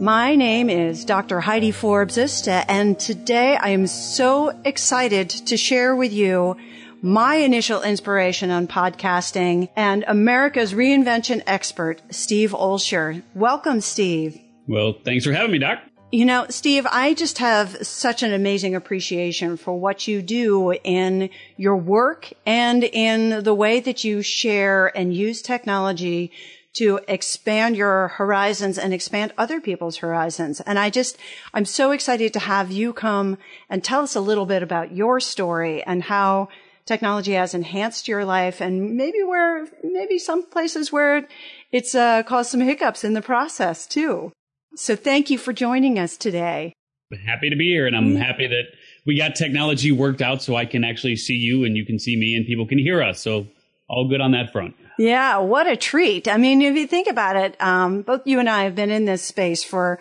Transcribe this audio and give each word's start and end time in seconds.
My 0.00 0.36
name 0.36 0.70
is 0.70 1.04
Dr. 1.04 1.40
Heidi 1.40 1.72
Forbes 1.72 2.16
and 2.46 3.00
today 3.00 3.56
I 3.56 3.70
am 3.70 3.88
so 3.88 4.50
excited 4.64 5.28
to 5.28 5.56
share 5.56 5.96
with 5.96 6.12
you 6.12 6.56
my 7.02 7.34
initial 7.34 7.82
inspiration 7.82 8.50
on 8.50 8.68
podcasting 8.68 9.68
and 9.74 10.04
America's 10.06 10.72
reinvention 10.72 11.42
expert, 11.48 12.00
Steve 12.10 12.52
Olsher. 12.52 13.24
Welcome, 13.34 13.80
Steve. 13.80 14.40
Well, 14.68 14.94
thanks 15.04 15.24
for 15.24 15.32
having 15.32 15.50
me, 15.50 15.58
Doc. 15.58 15.80
You 16.12 16.26
know, 16.26 16.46
Steve, 16.48 16.86
I 16.88 17.14
just 17.14 17.38
have 17.38 17.84
such 17.84 18.22
an 18.22 18.32
amazing 18.32 18.76
appreciation 18.76 19.56
for 19.56 19.78
what 19.78 20.06
you 20.06 20.22
do 20.22 20.72
in 20.72 21.28
your 21.56 21.76
work 21.76 22.32
and 22.46 22.84
in 22.84 23.42
the 23.42 23.52
way 23.52 23.80
that 23.80 24.04
you 24.04 24.22
share 24.22 24.96
and 24.96 25.12
use 25.12 25.42
technology 25.42 26.30
to 26.74 27.00
expand 27.08 27.76
your 27.76 28.08
horizons 28.08 28.78
and 28.78 28.92
expand 28.92 29.32
other 29.36 29.60
people's 29.60 29.98
horizons. 29.98 30.60
And 30.60 30.78
I 30.78 30.90
just, 30.90 31.16
I'm 31.54 31.64
so 31.64 31.90
excited 31.90 32.32
to 32.34 32.38
have 32.40 32.70
you 32.70 32.92
come 32.92 33.38
and 33.68 33.82
tell 33.82 34.02
us 34.02 34.14
a 34.14 34.20
little 34.20 34.46
bit 34.46 34.62
about 34.62 34.92
your 34.92 35.18
story 35.18 35.82
and 35.82 36.02
how 36.02 36.48
technology 36.86 37.32
has 37.32 37.54
enhanced 37.54 38.08
your 38.08 38.24
life 38.24 38.60
and 38.60 38.96
maybe 38.96 39.22
where, 39.22 39.66
maybe 39.82 40.18
some 40.18 40.48
places 40.48 40.92
where 40.92 41.26
it's 41.72 41.94
uh, 41.94 42.22
caused 42.22 42.50
some 42.50 42.60
hiccups 42.60 43.04
in 43.04 43.14
the 43.14 43.22
process 43.22 43.86
too. 43.86 44.32
So 44.76 44.94
thank 44.96 45.30
you 45.30 45.38
for 45.38 45.52
joining 45.52 45.98
us 45.98 46.16
today. 46.16 46.72
Happy 47.26 47.48
to 47.50 47.56
be 47.56 47.70
here 47.70 47.86
and 47.86 47.96
I'm 47.96 48.10
mm-hmm. 48.10 48.22
happy 48.22 48.46
that 48.46 48.64
we 49.06 49.16
got 49.16 49.34
technology 49.34 49.90
worked 49.90 50.20
out 50.20 50.42
so 50.42 50.54
I 50.54 50.66
can 50.66 50.84
actually 50.84 51.16
see 51.16 51.34
you 51.34 51.64
and 51.64 51.76
you 51.76 51.86
can 51.86 51.98
see 51.98 52.16
me 52.16 52.34
and 52.34 52.46
people 52.46 52.66
can 52.66 52.78
hear 52.78 53.02
us. 53.02 53.20
So 53.20 53.46
all 53.88 54.08
good 54.08 54.20
on 54.20 54.32
that 54.32 54.52
front. 54.52 54.74
Yeah, 54.98 55.38
what 55.38 55.66
a 55.66 55.76
treat. 55.76 56.26
I 56.28 56.36
mean, 56.36 56.60
if 56.60 56.74
you 56.76 56.86
think 56.86 57.08
about 57.08 57.36
it, 57.36 57.60
um, 57.60 58.02
both 58.02 58.26
you 58.26 58.40
and 58.40 58.48
I 58.48 58.64
have 58.64 58.74
been 58.74 58.90
in 58.90 59.04
this 59.04 59.22
space 59.22 59.62
for 59.62 59.98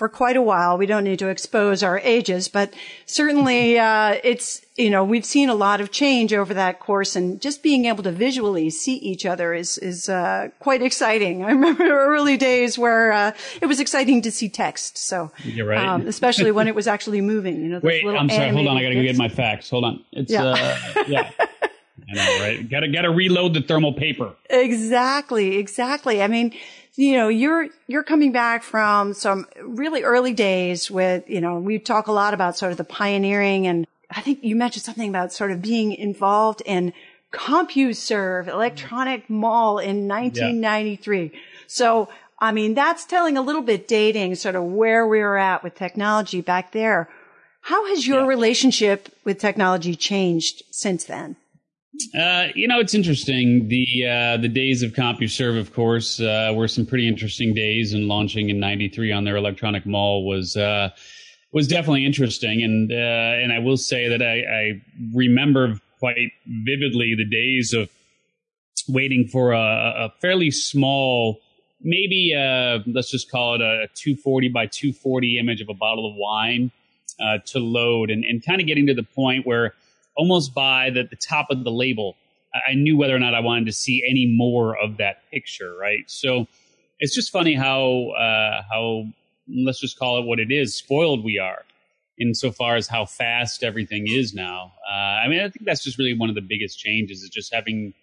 for 0.00 0.08
quite 0.08 0.34
a 0.34 0.40
while. 0.40 0.78
We 0.78 0.86
don't 0.86 1.04
need 1.04 1.18
to 1.18 1.28
expose 1.28 1.82
our 1.82 1.98
ages, 1.98 2.48
but 2.48 2.72
certainly 3.04 3.78
uh, 3.78 4.16
it's 4.24 4.64
you 4.76 4.88
know 4.88 5.04
we've 5.04 5.26
seen 5.26 5.50
a 5.50 5.54
lot 5.54 5.82
of 5.82 5.92
change 5.92 6.32
over 6.32 6.54
that 6.54 6.80
course, 6.80 7.16
and 7.16 7.38
just 7.38 7.62
being 7.62 7.84
able 7.84 8.02
to 8.04 8.10
visually 8.10 8.70
see 8.70 8.94
each 8.96 9.26
other 9.26 9.52
is 9.52 9.76
is 9.78 10.08
uh, 10.08 10.48
quite 10.58 10.82
exciting. 10.82 11.44
I 11.44 11.50
remember 11.50 11.84
early 11.84 12.38
days 12.38 12.78
where 12.78 13.12
uh, 13.12 13.32
it 13.60 13.66
was 13.66 13.78
exciting 13.78 14.22
to 14.22 14.30
see 14.32 14.48
text. 14.48 14.96
So 14.98 15.30
you're 15.44 15.66
right, 15.66 15.86
um, 15.86 16.06
especially 16.08 16.50
when 16.50 16.66
it 16.66 16.74
was 16.74 16.88
actually 16.88 17.20
moving. 17.20 17.60
You 17.60 17.68
know, 17.68 17.80
wait, 17.82 18.04
I'm 18.06 18.30
sorry. 18.30 18.50
Hold 18.50 18.66
on, 18.66 18.78
I 18.78 18.82
got 18.82 18.88
to 18.88 18.94
go 18.94 19.02
get 19.02 19.16
my 19.16 19.28
fax. 19.28 19.70
Hold 19.70 19.84
on. 19.84 20.04
It's 20.12 20.32
yeah. 20.32 20.44
Uh, 20.44 21.04
yeah. 21.06 21.30
I 22.08 22.14
know, 22.14 22.40
right? 22.40 22.70
Got 22.70 22.80
to 22.80 22.88
got 22.88 23.02
to 23.02 23.10
reload 23.10 23.54
the 23.54 23.62
thermal 23.62 23.92
paper. 23.92 24.34
Exactly, 24.48 25.56
exactly. 25.56 26.22
I 26.22 26.28
mean, 26.28 26.54
you 26.96 27.16
know, 27.16 27.28
you're 27.28 27.68
you're 27.86 28.02
coming 28.02 28.32
back 28.32 28.62
from 28.62 29.14
some 29.14 29.46
really 29.62 30.02
early 30.02 30.32
days 30.32 30.90
with, 30.90 31.28
you 31.28 31.40
know, 31.40 31.58
we 31.58 31.78
talk 31.78 32.06
a 32.06 32.12
lot 32.12 32.34
about 32.34 32.56
sort 32.56 32.72
of 32.72 32.78
the 32.78 32.84
pioneering, 32.84 33.66
and 33.66 33.86
I 34.10 34.20
think 34.20 34.42
you 34.42 34.56
mentioned 34.56 34.84
something 34.84 35.08
about 35.08 35.32
sort 35.32 35.50
of 35.50 35.62
being 35.62 35.92
involved 35.92 36.62
in 36.66 36.92
CompuServe, 37.32 38.48
Electronic 38.48 39.30
Mall 39.30 39.78
in 39.78 40.08
1993. 40.08 41.22
Yeah. 41.22 41.38
So, 41.66 42.08
I 42.38 42.52
mean, 42.52 42.74
that's 42.74 43.04
telling 43.04 43.36
a 43.36 43.42
little 43.42 43.62
bit 43.62 43.86
dating 43.86 44.34
sort 44.34 44.56
of 44.56 44.64
where 44.64 45.06
we 45.06 45.20
were 45.20 45.38
at 45.38 45.62
with 45.62 45.76
technology 45.76 46.40
back 46.40 46.72
there. 46.72 47.08
How 47.62 47.86
has 47.88 48.06
your 48.06 48.22
yeah. 48.22 48.26
relationship 48.26 49.14
with 49.24 49.38
technology 49.38 49.94
changed 49.94 50.62
since 50.70 51.04
then? 51.04 51.36
Uh, 52.16 52.46
you 52.54 52.68
know, 52.68 52.78
it's 52.78 52.94
interesting. 52.94 53.66
The 53.68 54.06
uh, 54.06 54.36
the 54.36 54.48
days 54.48 54.82
of 54.82 54.92
CompuServe, 54.92 55.58
of 55.58 55.74
course, 55.74 56.20
uh, 56.20 56.52
were 56.54 56.68
some 56.68 56.86
pretty 56.86 57.08
interesting 57.08 57.52
days, 57.52 57.92
and 57.92 58.06
launching 58.06 58.48
in 58.48 58.60
'93 58.60 59.10
on 59.10 59.24
their 59.24 59.36
electronic 59.36 59.84
mall 59.86 60.24
was 60.24 60.56
uh, 60.56 60.90
was 61.52 61.66
definitely 61.66 62.06
interesting. 62.06 62.62
And 62.62 62.92
uh, 62.92 62.94
and 63.42 63.52
I 63.52 63.58
will 63.58 63.76
say 63.76 64.08
that 64.08 64.22
I, 64.22 64.40
I, 64.40 64.82
remember 65.14 65.80
quite 65.98 66.16
vividly 66.46 67.16
the 67.16 67.28
days 67.28 67.74
of 67.74 67.90
waiting 68.88 69.26
for 69.26 69.52
a, 69.52 69.58
a 69.58 70.12
fairly 70.20 70.52
small, 70.52 71.40
maybe 71.80 72.32
uh, 72.36 72.78
let's 72.86 73.10
just 73.10 73.30
call 73.30 73.56
it 73.56 73.60
a 73.60 73.88
240 73.94 74.48
by 74.48 74.66
240 74.66 75.38
image 75.38 75.60
of 75.60 75.68
a 75.68 75.74
bottle 75.74 76.08
of 76.08 76.14
wine 76.16 76.70
to 77.46 77.58
load, 77.58 78.10
and, 78.10 78.24
and 78.24 78.44
kind 78.46 78.60
of 78.60 78.66
getting 78.66 78.86
to 78.86 78.94
the 78.94 79.02
point 79.02 79.44
where 79.44 79.74
almost 80.16 80.54
by 80.54 80.90
the, 80.90 81.04
the 81.08 81.16
top 81.16 81.46
of 81.50 81.64
the 81.64 81.70
label, 81.70 82.16
I 82.54 82.74
knew 82.74 82.96
whether 82.96 83.14
or 83.14 83.18
not 83.18 83.34
I 83.34 83.40
wanted 83.40 83.66
to 83.66 83.72
see 83.72 84.02
any 84.08 84.26
more 84.26 84.76
of 84.76 84.96
that 84.98 85.22
picture, 85.30 85.74
right? 85.76 86.04
So 86.08 86.46
it's 86.98 87.14
just 87.14 87.30
funny 87.30 87.54
how 87.54 88.10
uh, 88.10 88.62
how 88.70 89.04
let's 89.48 89.80
just 89.80 89.98
call 89.98 90.20
it 90.20 90.26
what 90.26 90.38
it 90.38 90.50
is, 90.50 90.76
spoiled 90.76 91.24
we 91.24 91.38
are 91.38 91.64
insofar 92.20 92.76
as 92.76 92.86
how 92.86 93.06
fast 93.06 93.62
everything 93.64 94.06
is 94.06 94.34
now. 94.34 94.72
Uh, 94.88 94.94
I 94.94 95.28
mean, 95.28 95.40
I 95.40 95.48
think 95.48 95.64
that's 95.64 95.82
just 95.82 95.98
really 95.98 96.16
one 96.16 96.28
of 96.28 96.34
the 96.34 96.42
biggest 96.42 96.78
changes 96.78 97.22
is 97.22 97.30
just 97.30 97.52
having 97.52 97.94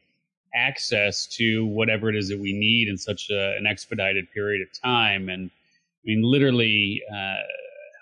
access 0.55 1.27
to 1.27 1.65
whatever 1.67 2.09
it 2.09 2.15
is 2.15 2.29
that 2.29 2.39
we 2.39 2.53
need 2.53 2.87
in 2.87 2.97
such 2.97 3.29
a, 3.29 3.55
an 3.57 3.67
expedited 3.67 4.31
period 4.33 4.67
of 4.67 4.81
time. 4.81 5.29
And 5.29 5.51
I 5.51 6.03
mean, 6.03 6.23
literally, 6.23 7.03
uh, 7.13 7.35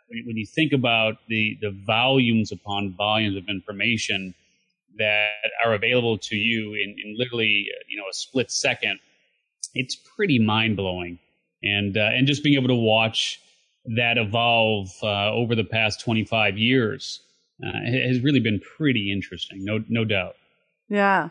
when 0.10 0.38
you 0.38 0.46
think 0.46 0.74
about 0.74 1.16
the, 1.28 1.58
the 1.62 1.72
volumes 1.72 2.52
upon 2.52 2.94
volumes 2.94 3.36
of 3.36 3.48
information 3.50 4.34
that 4.98 5.52
are 5.64 5.74
available 5.74 6.18
to 6.18 6.36
you 6.36 6.74
in, 6.74 6.96
in 7.04 7.16
literally 7.18 7.68
uh, 7.74 7.84
you 7.88 7.98
know 7.98 8.06
a 8.10 8.14
split 8.14 8.52
second, 8.52 9.00
it's 9.74 9.96
pretty 9.96 10.40
mind 10.40 10.78
blowing, 10.78 11.20
and 11.64 11.98
uh, 11.98 12.12
and 12.14 12.28
just 12.28 12.44
being 12.44 12.56
able 12.56 12.68
to 12.68 12.76
watch 12.76 13.42
that 13.98 14.18
evolve 14.18 14.90
uh, 15.04 15.32
over 15.32 15.54
the 15.54 15.64
past 15.64 16.02
25 16.02 16.58
years 16.58 17.22
uh, 17.64 17.72
has 17.86 18.22
really 18.22 18.40
been 18.40 18.60
pretty 18.78 19.12
interesting, 19.12 19.64
no 19.64 19.84
no 19.90 20.06
doubt. 20.06 20.36
Yeah, 20.88 21.30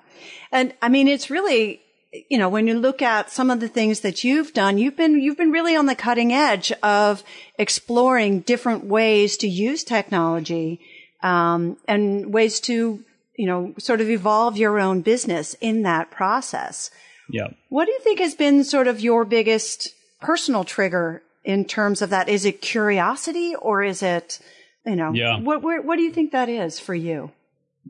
and 0.52 0.74
I 0.82 0.88
mean 0.88 1.08
it's 1.08 1.30
really 1.30 1.80
you 2.28 2.38
know, 2.38 2.48
when 2.48 2.66
you 2.66 2.78
look 2.78 3.02
at 3.02 3.30
some 3.30 3.50
of 3.50 3.60
the 3.60 3.68
things 3.68 4.00
that 4.00 4.22
you've 4.22 4.52
done, 4.52 4.78
you've 4.78 4.96
been, 4.96 5.20
you've 5.20 5.36
been 5.36 5.50
really 5.50 5.74
on 5.74 5.86
the 5.86 5.94
cutting 5.94 6.32
edge 6.32 6.72
of 6.82 7.22
exploring 7.58 8.40
different 8.40 8.84
ways 8.84 9.36
to 9.38 9.48
use 9.48 9.84
technology, 9.84 10.80
um, 11.22 11.76
and 11.88 12.32
ways 12.32 12.60
to, 12.60 13.02
you 13.36 13.46
know, 13.46 13.74
sort 13.78 14.00
of 14.00 14.10
evolve 14.10 14.56
your 14.56 14.78
own 14.78 15.00
business 15.00 15.54
in 15.60 15.82
that 15.82 16.10
process. 16.10 16.90
Yeah. 17.28 17.48
What 17.68 17.86
do 17.86 17.92
you 17.92 18.00
think 18.00 18.20
has 18.20 18.34
been 18.34 18.64
sort 18.64 18.86
of 18.86 19.00
your 19.00 19.24
biggest 19.24 19.94
personal 20.20 20.64
trigger 20.64 21.22
in 21.42 21.64
terms 21.64 22.02
of 22.02 22.10
that? 22.10 22.28
Is 22.28 22.44
it 22.44 22.60
curiosity 22.60 23.54
or 23.54 23.82
is 23.82 24.02
it, 24.02 24.38
you 24.84 24.96
know, 24.96 25.12
yeah. 25.12 25.40
what, 25.40 25.62
what, 25.62 25.84
what 25.84 25.96
do 25.96 26.02
you 26.02 26.12
think 26.12 26.32
that 26.32 26.48
is 26.48 26.78
for 26.78 26.94
you? 26.94 27.30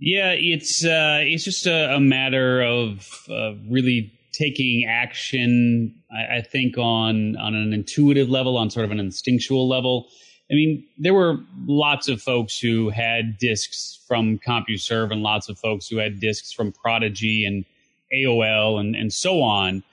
Yeah, 0.00 0.32
it's 0.32 0.84
uh, 0.84 1.20
it's 1.22 1.44
just 1.44 1.66
a, 1.66 1.94
a 1.94 2.00
matter 2.00 2.62
of 2.62 3.26
uh, 3.30 3.52
really 3.68 4.12
taking 4.32 4.86
action. 4.88 5.94
I, 6.12 6.38
I, 6.38 6.42
think 6.42 6.76
on 6.76 7.36
on 7.36 7.54
an 7.54 7.72
intuitive 7.72 8.28
level, 8.28 8.56
on 8.56 8.70
sort 8.70 8.84
of 8.84 8.90
an 8.90 8.98
instinctual 8.98 9.68
level. 9.68 10.08
I 10.50 10.54
mean, 10.54 10.84
there 10.98 11.14
were 11.14 11.38
lots 11.66 12.08
of 12.08 12.20
folks 12.20 12.58
who 12.58 12.90
had 12.90 13.38
discs 13.38 14.00
from 14.06 14.38
CompuServe, 14.40 15.12
and 15.12 15.22
lots 15.22 15.48
of 15.48 15.58
folks 15.58 15.86
who 15.86 15.96
had 15.98 16.20
discs 16.20 16.52
from 16.52 16.72
Prodigy 16.72 17.44
and 17.44 17.64
AOL 18.12 18.80
and 18.80 18.96
and 18.96 19.12
so 19.12 19.42
on. 19.42 19.84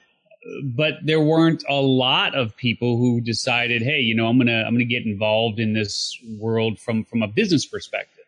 But 0.63 0.95
there 1.03 1.21
weren't 1.21 1.63
a 1.69 1.75
lot 1.75 2.33
of 2.33 2.57
people 2.57 2.97
who 2.97 3.21
decided, 3.21 3.83
hey, 3.83 3.99
you 3.99 4.15
know, 4.15 4.25
I'm 4.25 4.39
gonna 4.39 4.63
I'm 4.63 4.73
gonna 4.73 4.85
get 4.85 5.05
involved 5.05 5.59
in 5.59 5.73
this 5.73 6.17
world 6.39 6.79
from 6.79 7.03
from 7.05 7.21
a 7.21 7.27
business 7.27 7.67
perspective 7.67 8.20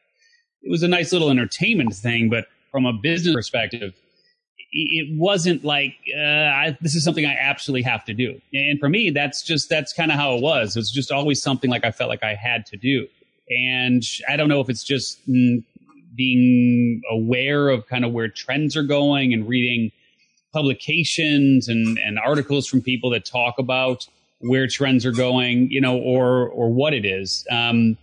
it 0.63 0.69
was 0.69 0.83
a 0.83 0.87
nice 0.87 1.11
little 1.11 1.29
entertainment 1.29 1.93
thing, 1.93 2.29
but 2.29 2.45
from 2.71 2.85
a 2.85 2.93
business 2.93 3.35
perspective, 3.35 3.93
it 4.71 5.07
wasn't 5.15 5.63
like 5.63 5.95
uh, 6.17 6.21
I, 6.21 6.77
this 6.81 6.95
is 6.95 7.03
something 7.03 7.25
I 7.25 7.35
absolutely 7.39 7.83
have 7.83 8.03
to 8.05 8.13
do. 8.13 8.41
And 8.53 8.79
for 8.79 8.89
me, 8.89 9.11
that's 9.11 9.43
just 9.43 9.69
that's 9.69 9.93
kind 9.93 10.11
of 10.11 10.17
how 10.17 10.35
it 10.35 10.41
was. 10.41 10.75
It 10.75 10.79
was 10.79 10.91
just 10.91 11.11
always 11.11 11.41
something 11.41 11.69
like 11.69 11.85
I 11.85 11.91
felt 11.91 12.09
like 12.09 12.23
I 12.23 12.33
had 12.33 12.65
to 12.67 12.77
do. 12.77 13.07
And 13.49 14.03
I 14.27 14.35
don't 14.35 14.49
know 14.49 14.61
if 14.61 14.69
it's 14.69 14.83
just 14.83 15.19
being 16.15 17.01
aware 17.11 17.69
of 17.69 17.85
kind 17.87 18.05
of 18.05 18.13
where 18.13 18.29
trends 18.29 18.75
are 18.75 18.83
going 18.83 19.33
and 19.33 19.47
reading 19.47 19.91
publications 20.53 21.67
and, 21.67 21.97
and 21.99 22.17
articles 22.19 22.67
from 22.67 22.81
people 22.81 23.09
that 23.11 23.25
talk 23.25 23.55
about 23.59 24.07
where 24.39 24.67
trends 24.67 25.05
are 25.05 25.11
going, 25.11 25.69
you 25.71 25.81
know, 25.81 25.97
or 25.97 26.49
or 26.49 26.71
what 26.71 26.93
it 26.93 27.05
is. 27.05 27.45
Um, 27.51 27.97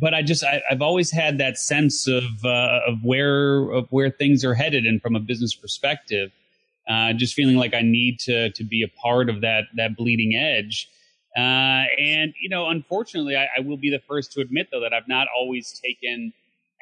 but 0.00 0.14
I 0.14 0.22
just 0.22 0.44
I, 0.44 0.62
have 0.68 0.82
always 0.82 1.10
had 1.10 1.38
that 1.38 1.58
sense 1.58 2.06
of 2.06 2.24
uh, 2.44 2.80
of 2.86 2.98
where 3.02 3.70
of 3.70 3.86
where 3.90 4.10
things 4.10 4.44
are 4.44 4.54
headed, 4.54 4.86
and 4.86 5.00
from 5.00 5.16
a 5.16 5.20
business 5.20 5.54
perspective, 5.54 6.30
uh, 6.88 7.12
just 7.12 7.34
feeling 7.34 7.56
like 7.56 7.74
I 7.74 7.82
need 7.82 8.18
to 8.20 8.50
to 8.50 8.64
be 8.64 8.82
a 8.82 8.88
part 9.00 9.28
of 9.28 9.40
that 9.42 9.64
that 9.76 9.96
bleeding 9.96 10.34
edge. 10.34 10.88
Uh, 11.36 11.86
and 11.98 12.34
you 12.40 12.48
know, 12.48 12.68
unfortunately, 12.68 13.36
I, 13.36 13.48
I 13.56 13.60
will 13.60 13.76
be 13.76 13.90
the 13.90 14.00
first 14.08 14.32
to 14.32 14.40
admit 14.40 14.68
though 14.72 14.80
that 14.80 14.92
I've 14.92 15.08
not 15.08 15.28
always 15.36 15.80
taken 15.82 16.32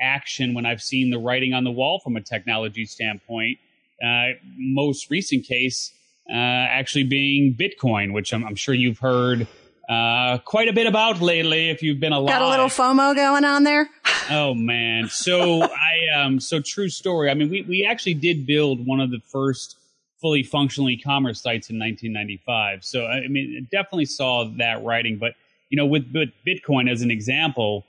action 0.00 0.54
when 0.54 0.64
I've 0.64 0.82
seen 0.82 1.10
the 1.10 1.18
writing 1.18 1.52
on 1.52 1.64
the 1.64 1.70
wall 1.70 2.00
from 2.02 2.16
a 2.16 2.20
technology 2.20 2.86
standpoint. 2.86 3.58
Uh, 4.02 4.28
most 4.56 5.10
recent 5.10 5.44
case 5.44 5.92
uh, 6.30 6.34
actually 6.34 7.04
being 7.04 7.54
Bitcoin, 7.54 8.12
which 8.12 8.32
I'm, 8.32 8.44
I'm 8.44 8.54
sure 8.54 8.74
you've 8.74 8.98
heard 8.98 9.46
uh, 9.88 10.38
quite 10.44 10.68
a 10.68 10.72
bit 10.72 10.86
about 10.86 11.20
lately. 11.20 11.70
If 11.70 11.82
you've 11.82 11.98
been 11.98 12.12
alive, 12.12 12.38
got 12.38 12.42
a 12.42 12.48
little 12.48 12.66
FOMO 12.66 13.14
going 13.14 13.44
on 13.44 13.64
there. 13.64 13.88
oh 14.30 14.52
man, 14.54 15.08
so 15.08 15.62
I 15.62 16.14
um, 16.14 16.40
so 16.40 16.60
true 16.60 16.90
story. 16.90 17.30
I 17.30 17.34
mean, 17.34 17.48
we 17.48 17.62
we 17.62 17.86
actually 17.86 18.14
did 18.14 18.46
build 18.46 18.86
one 18.86 19.00
of 19.00 19.10
the 19.10 19.20
first 19.32 19.76
fully 20.20 20.42
functional 20.42 20.90
e-commerce 20.90 21.40
sites 21.40 21.70
in 21.70 21.78
1995. 21.78 22.84
So 22.84 23.06
I 23.06 23.28
mean, 23.28 23.66
definitely 23.70 24.04
saw 24.04 24.44
that 24.58 24.84
writing. 24.84 25.16
But 25.16 25.34
you 25.70 25.76
know, 25.76 25.86
with, 25.86 26.10
with 26.12 26.30
Bitcoin 26.46 26.90
as 26.90 27.02
an 27.02 27.10
example, 27.10 27.86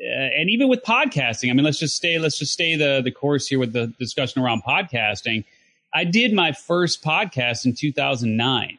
uh, 0.00 0.10
and 0.10 0.48
even 0.48 0.68
with 0.68 0.82
podcasting, 0.82 1.50
I 1.50 1.52
mean, 1.52 1.64
let's 1.64 1.78
just 1.78 1.94
stay 1.94 2.18
let's 2.18 2.38
just 2.38 2.52
stay 2.52 2.74
the 2.76 3.02
the 3.04 3.10
course 3.10 3.46
here 3.46 3.58
with 3.58 3.74
the 3.74 3.88
discussion 3.98 4.40
around 4.40 4.62
podcasting. 4.62 5.44
I 5.92 6.04
did 6.04 6.32
my 6.32 6.52
first 6.52 7.04
podcast 7.04 7.66
in 7.66 7.74
2009 7.74 8.78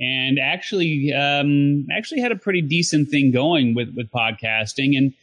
and 0.00 0.38
actually 0.38 1.12
um, 1.12 1.86
actually 1.96 2.20
had 2.20 2.32
a 2.32 2.36
pretty 2.36 2.62
decent 2.62 3.08
thing 3.08 3.30
going 3.30 3.74
with 3.74 3.94
with 3.96 4.10
podcasting 4.10 4.96
and 4.96 5.14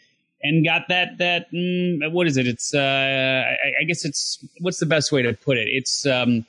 and 0.42 0.66
got 0.66 0.88
that 0.90 1.18
that 1.18 1.52
mm, 1.52 2.12
what 2.12 2.28
is 2.28 2.38
it? 2.38 2.48
It's 2.48 2.74
uh, 2.74 2.80
I, 2.80 3.82
I, 3.82 3.84
guess 3.86 4.06
it's 4.06 4.44
what's 4.62 4.80
the 4.80 4.86
best 4.86 5.12
way 5.12 5.22
to 5.22 5.34
put 5.34 5.58
it? 5.58 5.68
It's 5.70 6.06
um, 6.06 6.46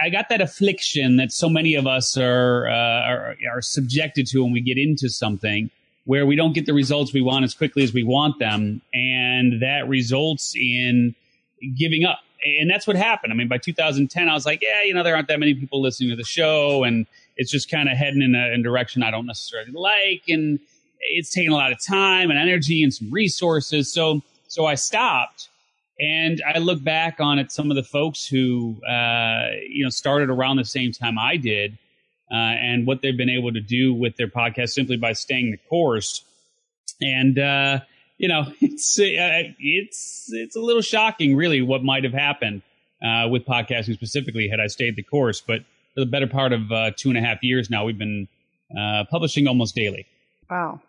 I 0.00 0.08
got 0.08 0.30
that 0.30 0.40
affliction 0.40 1.16
that 1.16 1.30
so 1.30 1.50
many 1.50 1.74
of 1.74 1.86
us 1.86 2.16
are, 2.16 2.68
uh, 2.68 2.72
are 2.72 3.36
are 3.52 3.60
subjected 3.60 4.26
to 4.28 4.42
when 4.42 4.52
we 4.52 4.62
get 4.62 4.78
into 4.78 5.10
something 5.10 5.70
where 6.04 6.26
we 6.26 6.34
don't 6.34 6.54
get 6.54 6.66
the 6.66 6.74
results 6.74 7.12
we 7.12 7.20
want 7.20 7.44
as 7.44 7.54
quickly 7.54 7.82
as 7.82 7.92
we 7.92 8.02
want 8.02 8.38
them. 8.38 8.80
And 8.92 9.62
that 9.62 9.86
results 9.86 10.54
in 10.56 11.14
giving 11.76 12.04
up 12.04 12.20
and 12.42 12.70
that's 12.70 12.86
what 12.86 12.96
happened. 12.96 13.32
I 13.32 13.36
mean, 13.36 13.48
by 13.48 13.58
2010, 13.58 14.28
I 14.28 14.34
was 14.34 14.46
like, 14.46 14.62
yeah, 14.62 14.82
you 14.82 14.94
know, 14.94 15.02
there 15.02 15.14
aren't 15.14 15.28
that 15.28 15.40
many 15.40 15.54
people 15.54 15.80
listening 15.80 16.10
to 16.10 16.16
the 16.16 16.24
show, 16.24 16.84
and 16.84 17.06
it's 17.36 17.50
just 17.50 17.70
kind 17.70 17.88
of 17.88 17.96
heading 17.96 18.22
in 18.22 18.34
a, 18.34 18.54
in 18.54 18.62
direction 18.62 19.02
I 19.02 19.10
don't 19.10 19.26
necessarily 19.26 19.72
like, 19.72 20.22
and 20.28 20.58
it's 21.00 21.30
taking 21.30 21.50
a 21.50 21.54
lot 21.54 21.72
of 21.72 21.78
time 21.84 22.30
and 22.30 22.38
energy 22.38 22.82
and 22.82 22.92
some 22.92 23.10
resources. 23.10 23.92
So, 23.92 24.22
so 24.48 24.66
I 24.66 24.74
stopped, 24.74 25.48
and 25.98 26.42
I 26.46 26.58
look 26.58 26.82
back 26.82 27.20
on 27.20 27.38
it. 27.38 27.52
Some 27.52 27.70
of 27.70 27.76
the 27.76 27.82
folks 27.82 28.26
who, 28.26 28.76
uh, 28.84 29.50
you 29.68 29.84
know, 29.84 29.90
started 29.90 30.30
around 30.30 30.56
the 30.56 30.64
same 30.64 30.92
time 30.92 31.18
I 31.18 31.36
did, 31.36 31.78
uh, 32.30 32.34
and 32.34 32.86
what 32.86 33.02
they've 33.02 33.16
been 33.16 33.30
able 33.30 33.52
to 33.52 33.60
do 33.60 33.92
with 33.92 34.16
their 34.16 34.28
podcast 34.28 34.70
simply 34.70 34.96
by 34.96 35.12
staying 35.12 35.50
the 35.50 35.58
course, 35.68 36.24
and. 37.00 37.38
Uh, 37.38 37.80
you 38.20 38.28
know, 38.28 38.52
it's 38.60 38.98
uh, 38.98 39.50
it's 39.58 40.30
it's 40.32 40.54
a 40.54 40.60
little 40.60 40.82
shocking, 40.82 41.34
really, 41.34 41.62
what 41.62 41.82
might 41.82 42.04
have 42.04 42.12
happened 42.12 42.62
uh, 43.02 43.26
with 43.28 43.46
podcasting 43.46 43.94
specifically 43.94 44.48
had 44.48 44.60
I 44.60 44.66
stayed 44.66 44.94
the 44.94 45.02
course. 45.02 45.40
But 45.40 45.60
for 45.94 46.00
the 46.00 46.06
better 46.06 46.26
part 46.26 46.52
of 46.52 46.70
uh, 46.70 46.90
two 46.96 47.08
and 47.08 47.18
a 47.18 47.22
half 47.22 47.42
years 47.42 47.70
now, 47.70 47.84
we've 47.86 47.98
been 47.98 48.28
uh, 48.78 49.04
publishing 49.10 49.48
almost 49.48 49.74
daily. 49.74 50.06
Wow. 50.48 50.82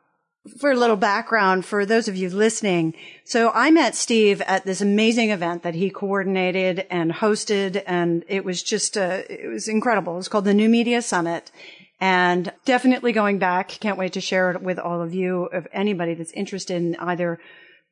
For 0.57 0.71
a 0.71 0.75
little 0.75 0.95
background 0.95 1.65
for 1.65 1.85
those 1.85 2.07
of 2.07 2.15
you 2.15 2.27
listening, 2.29 2.95
so 3.23 3.51
I 3.53 3.69
met 3.69 3.93
Steve 3.93 4.41
at 4.41 4.65
this 4.65 4.81
amazing 4.81 5.29
event 5.29 5.61
that 5.61 5.75
he 5.75 5.91
coordinated 5.91 6.87
and 6.89 7.11
hosted, 7.11 7.83
and 7.85 8.25
it 8.27 8.43
was 8.43 8.63
just 8.63 8.97
uh, 8.97 9.21
it 9.29 9.47
was 9.47 9.67
incredible. 9.67 10.13
It 10.13 10.17
was 10.17 10.27
called 10.27 10.45
the 10.45 10.55
New 10.55 10.67
Media 10.67 11.03
Summit, 11.03 11.51
and 12.01 12.51
definitely 12.65 13.13
going 13.13 13.37
back. 13.37 13.69
Can't 13.69 13.97
wait 13.97 14.13
to 14.13 14.21
share 14.21 14.51
it 14.51 14.61
with 14.61 14.79
all 14.79 15.01
of 15.01 15.13
you, 15.13 15.43
of 15.45 15.67
anybody 15.71 16.15
that's 16.15 16.31
interested 16.31 16.75
in 16.75 16.95
either 16.95 17.39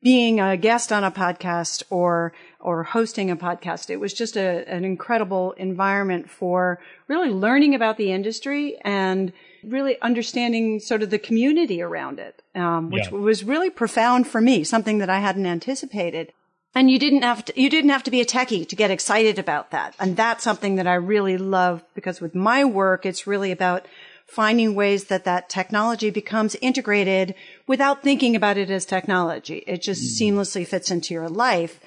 being 0.02 0.40
a 0.40 0.56
guest 0.56 0.92
on 0.92 1.04
a 1.04 1.10
podcast 1.10 1.84
or 1.90 2.32
or 2.58 2.82
hosting 2.82 3.30
a 3.30 3.36
podcast. 3.36 3.88
It 3.88 3.98
was 3.98 4.12
just 4.12 4.36
a, 4.36 4.68
an 4.68 4.84
incredible 4.84 5.52
environment 5.52 6.28
for 6.28 6.80
really 7.06 7.30
learning 7.30 7.74
about 7.74 7.96
the 7.96 8.10
industry 8.10 8.76
and 8.82 9.32
really 9.62 10.00
understanding 10.00 10.80
sort 10.80 11.02
of 11.02 11.10
the 11.10 11.18
community 11.18 11.80
around 11.80 12.18
it, 12.18 12.42
um, 12.54 12.90
which 12.90 13.04
yeah. 13.04 13.18
was 13.18 13.44
really 13.44 13.70
profound 13.70 14.26
for 14.26 14.40
me, 14.40 14.64
something 14.64 14.98
that 14.98 15.10
I 15.10 15.20
hadn't 15.20 15.46
anticipated. 15.46 16.32
And 16.74 16.90
you 16.90 16.98
didn't 16.98 17.22
have 17.22 17.44
to, 17.46 17.60
you 17.60 17.68
didn't 17.68 17.90
have 17.90 18.04
to 18.04 18.10
be 18.10 18.20
a 18.20 18.26
techie 18.26 18.68
to 18.68 18.76
get 18.76 18.90
excited 18.90 19.38
about 19.38 19.72
that. 19.72 19.94
And 19.98 20.16
that's 20.16 20.44
something 20.44 20.76
that 20.76 20.86
I 20.86 20.94
really 20.94 21.36
love 21.36 21.82
because 21.94 22.20
with 22.20 22.34
my 22.34 22.64
work, 22.64 23.04
it's 23.04 23.26
really 23.26 23.50
about 23.50 23.86
finding 24.26 24.76
ways 24.76 25.04
that 25.06 25.24
that 25.24 25.48
technology 25.48 26.10
becomes 26.10 26.54
integrated 26.56 27.34
without 27.66 28.02
thinking 28.04 28.36
about 28.36 28.56
it 28.56 28.70
as 28.70 28.84
technology. 28.84 29.64
It 29.66 29.82
just 29.82 30.20
mm. 30.20 30.32
seamlessly 30.32 30.64
fits 30.64 30.92
into 30.92 31.12
your 31.12 31.28
life. 31.28 31.80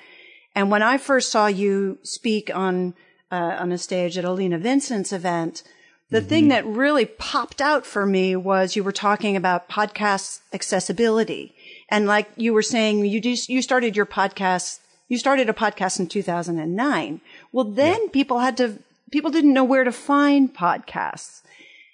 And 0.53 0.69
when 0.69 0.83
I 0.83 0.97
first 0.97 1.31
saw 1.31 1.47
you 1.47 1.99
speak 2.03 2.53
on, 2.53 2.93
uh, 3.31 3.35
on 3.35 3.71
a 3.71 3.77
stage 3.77 4.17
at 4.17 4.25
Alina 4.25 4.57
Vincent's 4.57 5.13
event, 5.13 5.63
the 6.09 6.19
mm-hmm. 6.19 6.27
thing 6.27 6.47
that 6.49 6.65
really 6.65 7.05
popped 7.05 7.61
out 7.61 7.85
for 7.85 8.05
me 8.05 8.35
was 8.35 8.75
you 8.75 8.83
were 8.83 8.91
talking 8.91 9.37
about 9.37 9.69
podcast 9.69 10.41
accessibility 10.51 11.55
and 11.93 12.07
like 12.07 12.27
you 12.37 12.53
were 12.53 12.63
saying, 12.63 13.05
you 13.05 13.21
just, 13.21 13.49
you 13.49 13.61
started 13.61 13.95
your 13.95 14.07
podcast, 14.07 14.79
you 15.09 15.19
started 15.19 15.47
a 15.47 15.53
podcast 15.53 15.99
in 15.99 16.07
2009. 16.07 17.21
Well, 17.51 17.65
then 17.65 17.99
yeah. 18.01 18.09
people 18.11 18.39
had 18.39 18.57
to, 18.57 18.79
people 19.11 19.29
didn't 19.29 19.53
know 19.53 19.63
where 19.63 19.83
to 19.83 19.91
find 19.91 20.51
podcasts. 20.51 21.43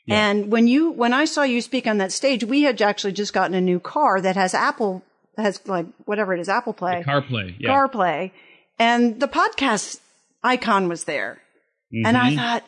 Yeah. 0.05 0.29
And 0.29 0.51
when 0.53 0.67
you, 0.67 0.91
when 0.91 1.11
I 1.11 1.25
saw 1.25 1.43
you 1.43 1.61
speak 1.61 1.85
on 1.85 1.97
that 1.97 2.13
stage, 2.13 2.45
we 2.45 2.61
had 2.61 2.81
actually 2.81 3.11
just 3.11 3.33
gotten 3.33 3.53
a 3.53 3.59
new 3.59 3.81
car 3.81 4.21
that 4.21 4.37
has 4.37 4.53
Apple, 4.53 5.03
has 5.35 5.59
like 5.67 5.87
whatever 6.05 6.33
it 6.33 6.39
is, 6.39 6.47
Apple 6.47 6.71
Play. 6.71 7.03
The 7.03 7.11
CarPlay. 7.11 7.55
Yeah. 7.59 7.69
CarPlay. 7.69 8.31
And 8.79 9.19
the 9.19 9.27
podcast 9.27 9.99
icon 10.41 10.87
was 10.87 11.03
there. 11.03 11.41
Mm-hmm. 11.93 12.05
And 12.05 12.15
I 12.15 12.29
mm-hmm. 12.29 12.37
thought, 12.37 12.63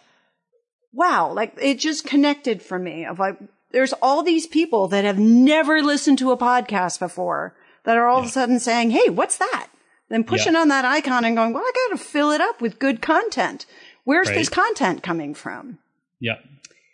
wow, 0.91 1.31
like 1.31 1.53
it 1.61 1.79
just 1.79 2.05
connected 2.05 2.61
for 2.61 2.77
me 2.77 3.05
of 3.05 3.19
like, 3.19 3.37
there's 3.71 3.93
all 3.93 4.23
these 4.23 4.47
people 4.47 4.87
that 4.89 5.05
have 5.05 5.19
never 5.19 5.81
listened 5.81 6.17
to 6.19 6.31
a 6.31 6.37
podcast 6.37 6.99
before 6.99 7.55
that 7.83 7.97
are 7.97 8.07
all 8.07 8.19
yeah. 8.19 8.23
of 8.23 8.29
a 8.29 8.31
sudden 8.31 8.59
saying, 8.59 8.91
Hey, 8.91 9.09
what's 9.09 9.37
that? 9.37 9.67
Then 10.11 10.25
pushing 10.25 10.53
yeah. 10.53 10.59
on 10.59 10.67
that 10.67 10.83
icon 10.83 11.23
and 11.23 11.37
going, 11.37 11.53
well, 11.53 11.63
I 11.63 11.71
got 11.87 11.97
to 11.97 12.03
fill 12.03 12.31
it 12.31 12.41
up 12.41 12.59
with 12.59 12.79
good 12.79 13.01
content. 13.01 13.65
Where's 14.03 14.27
right. 14.27 14.35
this 14.35 14.49
content 14.49 15.03
coming 15.03 15.33
from? 15.33 15.79
Yep. 16.19 16.43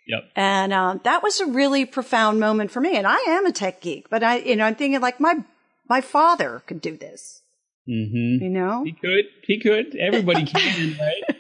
Yep. 0.07 0.24
And 0.36 0.72
uh, 0.72 1.00
that 1.03 1.24
was 1.24 1.39
a 1.39 1.48
really 1.48 1.86
profound 1.86 2.39
moment 2.39 2.69
for 2.69 2.79
me. 2.79 2.96
And 2.96 3.07
I 3.07 3.17
am 3.27 3.48
a 3.48 3.51
tech 3.51 3.81
geek, 3.81 4.10
but 4.10 4.24
I, 4.24 4.38
you 4.38 4.55
know, 4.55 4.65
I'm 4.65 4.75
thinking 4.75 5.01
like 5.01 5.19
my 5.19 5.43
my 5.89 6.00
father 6.00 6.62
could 6.67 6.79
do 6.79 6.96
this. 6.96 7.41
Mm-hmm. 7.89 8.43
You 8.43 8.50
know, 8.50 8.84
he 8.84 8.91
could. 8.93 9.25
He 9.43 9.60
could. 9.60 9.96
Everybody 9.96 10.46
can, 10.46 10.98
right? 11.00 11.38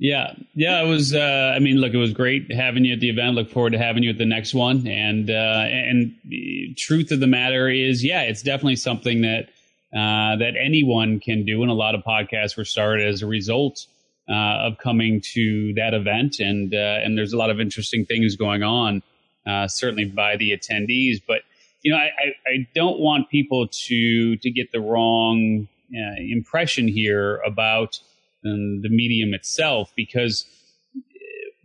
Yeah, 0.00 0.34
yeah, 0.54 0.80
it 0.82 0.86
was. 0.88 1.12
Uh, 1.12 1.52
I 1.54 1.58
mean, 1.58 1.78
look, 1.78 1.92
it 1.92 1.96
was 1.98 2.12
great 2.12 2.52
having 2.52 2.84
you 2.84 2.92
at 2.92 3.00
the 3.00 3.10
event. 3.10 3.34
Look 3.34 3.50
forward 3.50 3.70
to 3.70 3.78
having 3.78 4.04
you 4.04 4.10
at 4.10 4.18
the 4.18 4.26
next 4.26 4.54
one. 4.54 4.86
And 4.86 5.28
uh, 5.28 5.64
and 5.66 6.14
truth 6.76 7.10
of 7.10 7.18
the 7.18 7.26
matter 7.26 7.68
is, 7.68 8.04
yeah, 8.04 8.22
it's 8.22 8.42
definitely 8.42 8.76
something 8.76 9.22
that 9.22 9.48
uh, 9.92 10.36
that 10.36 10.52
anyone 10.60 11.18
can 11.18 11.44
do, 11.44 11.62
and 11.62 11.70
a 11.70 11.74
lot 11.74 11.96
of 11.96 12.02
podcasts 12.04 12.56
were 12.56 12.64
started 12.64 13.08
as 13.08 13.22
a 13.22 13.26
result 13.26 13.86
uh, 14.28 14.66
of 14.68 14.78
coming 14.78 15.20
to 15.32 15.74
that 15.74 15.94
event. 15.94 16.38
And 16.38 16.72
uh, 16.72 17.00
and 17.02 17.18
there's 17.18 17.32
a 17.32 17.36
lot 17.36 17.50
of 17.50 17.58
interesting 17.58 18.06
things 18.06 18.36
going 18.36 18.62
on, 18.62 19.02
uh, 19.48 19.66
certainly 19.66 20.04
by 20.04 20.36
the 20.36 20.52
attendees. 20.52 21.20
But 21.26 21.42
you 21.82 21.90
know, 21.90 21.98
I, 21.98 22.10
I, 22.46 22.50
I 22.50 22.68
don't 22.72 23.00
want 23.00 23.30
people 23.30 23.66
to 23.66 24.36
to 24.36 24.50
get 24.50 24.70
the 24.70 24.80
wrong 24.80 25.66
impression 26.18 26.86
here 26.86 27.38
about 27.46 27.98
than 28.42 28.80
the 28.82 28.88
medium 28.88 29.34
itself 29.34 29.92
because 29.96 30.46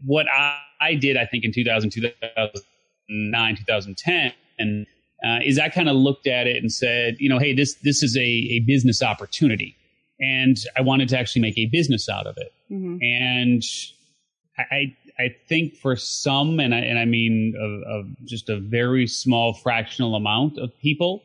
what 0.06 0.28
I, 0.30 0.58
I 0.82 0.96
did, 0.96 1.18
I 1.18 1.26
think 1.26 1.46
in 1.46 1.52
2000, 1.52 1.90
2009, 1.90 3.56
2010, 3.56 4.34
and 4.60 4.86
uh, 5.26 5.40
is 5.44 5.58
I 5.58 5.70
kind 5.70 5.90
of 5.90 5.96
looked 5.96 6.28
at 6.28 6.48
it 6.48 6.58
and 6.58 6.72
said, 6.72 7.16
you 7.20 7.30
know, 7.30 7.40
hey, 7.40 7.54
this 7.54 7.76
this 7.76 8.04
is 8.04 8.18
a, 8.18 8.22
a 8.22 8.60
business 8.68 9.02
opportunity, 9.02 9.76
and 10.20 10.58
I 10.78 10.82
wanted 10.82 11.10
to 11.10 11.18
actually 11.18 11.42
make 11.42 11.58
a 11.58 11.68
business 11.68 12.10
out 12.10 12.28
of 12.28 12.38
it. 12.38 12.54
Mm-hmm. 12.70 12.98
And 13.02 13.64
I 14.58 14.96
I 15.18 15.36
think 15.48 15.76
for 15.76 15.96
some, 15.96 16.60
and 16.60 16.76
I 16.76 16.80
and 16.80 17.00
I 17.00 17.06
mean 17.06 17.54
of, 17.58 18.00
of 18.00 18.28
just 18.28 18.50
a 18.50 18.60
very 18.60 19.08
small 19.08 19.54
fractional 19.54 20.16
amount 20.16 20.58
of 20.58 20.78
people, 20.80 21.24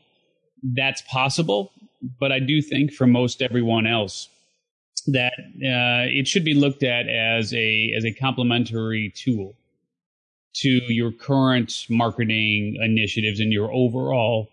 that's 0.63 1.03
possible. 1.03 1.73
But 2.21 2.31
I 2.31 2.39
do 2.39 2.63
think 2.63 2.93
for 2.93 3.09
most 3.09 3.43
everyone 3.43 3.85
else, 3.85 4.29
that 5.13 5.35
uh, 5.39 6.07
it 6.09 6.27
should 6.29 6.45
be 6.45 6.55
looked 6.55 6.83
at 6.83 7.09
as 7.09 7.53
a 7.55 7.93
as 7.97 8.05
a 8.05 8.13
complementary 8.13 9.13
tool 9.15 9.55
to 10.55 10.69
your 10.93 11.13
current 11.13 11.87
marketing 11.89 12.77
initiatives 12.81 13.41
and 13.41 13.53
your 13.53 13.73
overall 13.73 14.49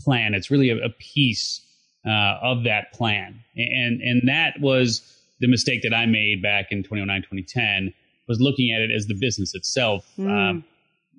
plan. 0.00 0.34
It's 0.34 0.50
really 0.50 0.70
a, 0.70 0.76
a 0.76 0.90
piece 0.90 1.60
uh, 2.06 2.38
of 2.42 2.64
that 2.64 2.92
plan, 2.92 3.40
and 3.56 4.00
and 4.00 4.28
that 4.28 4.60
was 4.60 5.02
the 5.40 5.48
mistake 5.48 5.82
that 5.82 5.94
I 5.94 6.06
made 6.06 6.40
back 6.40 6.66
in 6.70 6.82
2009, 6.82 7.22
2010 7.22 7.92
was 8.28 8.40
looking 8.40 8.72
at 8.72 8.80
it 8.80 8.90
as 8.90 9.06
the 9.06 9.14
business 9.14 9.54
itself. 9.54 10.06
Mm. 10.16 10.30
Um, 10.30 10.64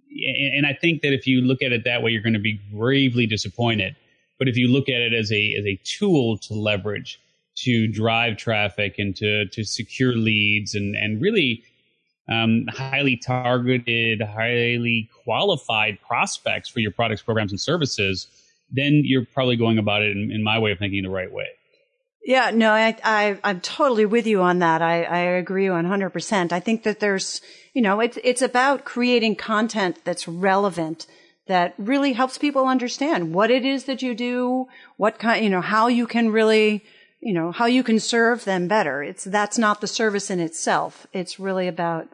and, 0.10 0.56
and 0.58 0.66
I 0.66 0.74
think 0.74 1.02
that 1.02 1.14
if 1.14 1.28
you 1.28 1.42
look 1.42 1.62
at 1.62 1.74
it 1.74 1.84
that 1.84 2.02
way, 2.02 2.12
you're 2.12 2.22
going 2.22 2.34
to 2.34 2.40
be 2.40 2.60
gravely 2.72 3.28
disappointed. 3.28 3.96
But 4.40 4.48
if 4.48 4.56
you 4.56 4.68
look 4.70 4.90
at 4.90 5.02
it 5.02 5.14
as 5.14 5.32
a 5.32 5.56
as 5.60 5.66
a 5.66 5.80
tool 5.84 6.38
to 6.40 6.54
leverage 6.54 7.20
to 7.56 7.88
drive 7.88 8.38
traffic 8.38 8.96
and 8.98 9.16
to 9.16 9.48
to 9.48 9.64
secure 9.64 10.14
leads 10.14 10.76
and 10.76 10.96
and 10.96 11.22
really 11.22 11.64
um, 12.30 12.66
highly 12.70 13.18
targeted, 13.18 14.22
highly 14.22 15.10
qualified 15.24 16.00
prospects 16.02 16.70
for 16.70 16.80
your 16.80 16.92
products, 16.92 17.22
programs, 17.22 17.52
and 17.52 17.60
services, 17.60 18.28
then 18.72 19.02
you're 19.04 19.26
probably 19.26 19.58
going 19.58 19.78
about 19.78 20.02
it 20.02 20.16
in, 20.16 20.32
in 20.32 20.44
my 20.44 20.58
way 20.58 20.72
of 20.72 20.80
thinking 20.80 21.04
the 21.04 21.10
right 21.10 21.32
way. 21.32 21.48
Yeah, 22.26 22.52
no, 22.52 22.72
I, 22.72 22.96
I, 23.04 23.38
I'm 23.44 23.60
totally 23.60 24.06
with 24.06 24.26
you 24.26 24.42
on 24.42 24.60
that. 24.60 24.82
I, 24.82 25.04
I 25.04 25.20
agree 25.20 25.66
100%. 25.66 26.54
I 26.54 26.60
think 26.62 26.84
that 26.84 27.02
there's, 27.02 27.42
you 27.74 27.82
know, 27.82 28.00
it's, 28.00 28.18
it's 28.24 28.42
about 28.42 28.86
creating 28.86 29.36
content 29.36 30.00
that's 30.06 30.26
relevant, 30.26 31.06
that 31.48 31.74
really 31.78 32.14
helps 32.14 32.38
people 32.38 32.68
understand 32.68 33.34
what 33.34 33.52
it 33.52 33.66
is 33.66 33.84
that 33.84 34.02
you 34.02 34.16
do, 34.16 34.68
what 34.96 35.20
kind, 35.20 35.44
you 35.44 35.50
know, 35.50 35.60
how 35.60 35.88
you 35.88 36.08
can 36.08 36.32
really, 36.32 36.84
you 37.24 37.34
know, 37.34 37.52
how 37.52 37.66
you 37.66 37.84
can 37.84 38.00
serve 38.00 38.44
them 38.44 38.68
better. 38.68 39.02
It's, 39.02 39.24
that's 39.24 39.58
not 39.58 39.80
the 39.80 39.88
service 39.88 40.30
in 40.30 40.42
itself. 40.42 41.08
It's 41.14 41.40
really 41.40 41.70
about, 41.70 42.10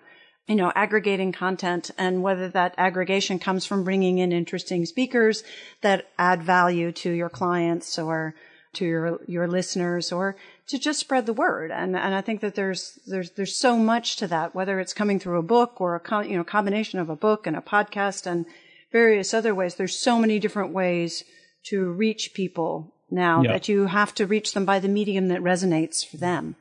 you 0.47 0.55
know, 0.55 0.71
aggregating 0.75 1.31
content 1.31 1.89
and 1.97 2.21
whether 2.21 2.47
that 2.49 2.75
aggregation 2.77 3.39
comes 3.39 3.65
from 3.65 3.83
bringing 3.83 4.19
in 4.19 4.31
interesting 4.31 4.85
speakers 4.85 5.43
that 5.81 6.09
add 6.19 6.43
value 6.43 6.91
to 6.91 7.09
your 7.09 7.29
clients 7.29 7.97
or, 7.97 8.35
to 8.71 8.85
your 8.85 9.19
your 9.25 9.47
listeners 9.47 10.11
or 10.11 10.35
to 10.67 10.77
just 10.77 10.99
spread 10.99 11.25
the 11.25 11.33
word 11.33 11.71
and 11.71 11.95
and 11.95 12.13
I 12.13 12.21
think 12.21 12.41
that 12.41 12.53
there's 12.53 12.99
there's 13.07 13.31
there's 13.31 13.55
so 13.55 13.75
much 13.77 14.17
to 14.17 14.27
that 14.27 14.53
whether 14.53 14.79
it's 14.79 14.93
coming 14.93 15.19
through 15.19 15.39
a 15.39 15.43
book 15.43 15.81
or 15.81 15.95
a 15.95 16.27
you 16.27 16.37
know 16.37 16.43
combination 16.43 16.99
of 16.99 17.09
a 17.09 17.15
book 17.15 17.47
and 17.47 17.55
a 17.55 17.61
podcast 17.61 18.27
and 18.27 18.45
various 18.91 19.33
other 19.33 19.55
ways 19.55 19.73
there's 19.73 19.97
so 19.97 20.19
many 20.19 20.37
different 20.37 20.71
ways 20.71 21.23
to 21.63 21.89
reach 21.89 22.35
people 22.35 22.93
now 23.11 23.41
yeah. 23.41 23.53
that 23.53 23.67
you 23.67 23.87
have 23.87 24.13
to 24.15 24.25
reach 24.25 24.53
them 24.53 24.65
by 24.65 24.79
the 24.79 24.87
medium 24.87 25.27
that 25.29 25.41
resonates 25.41 26.05
for 26.05 26.17
them. 26.17 26.55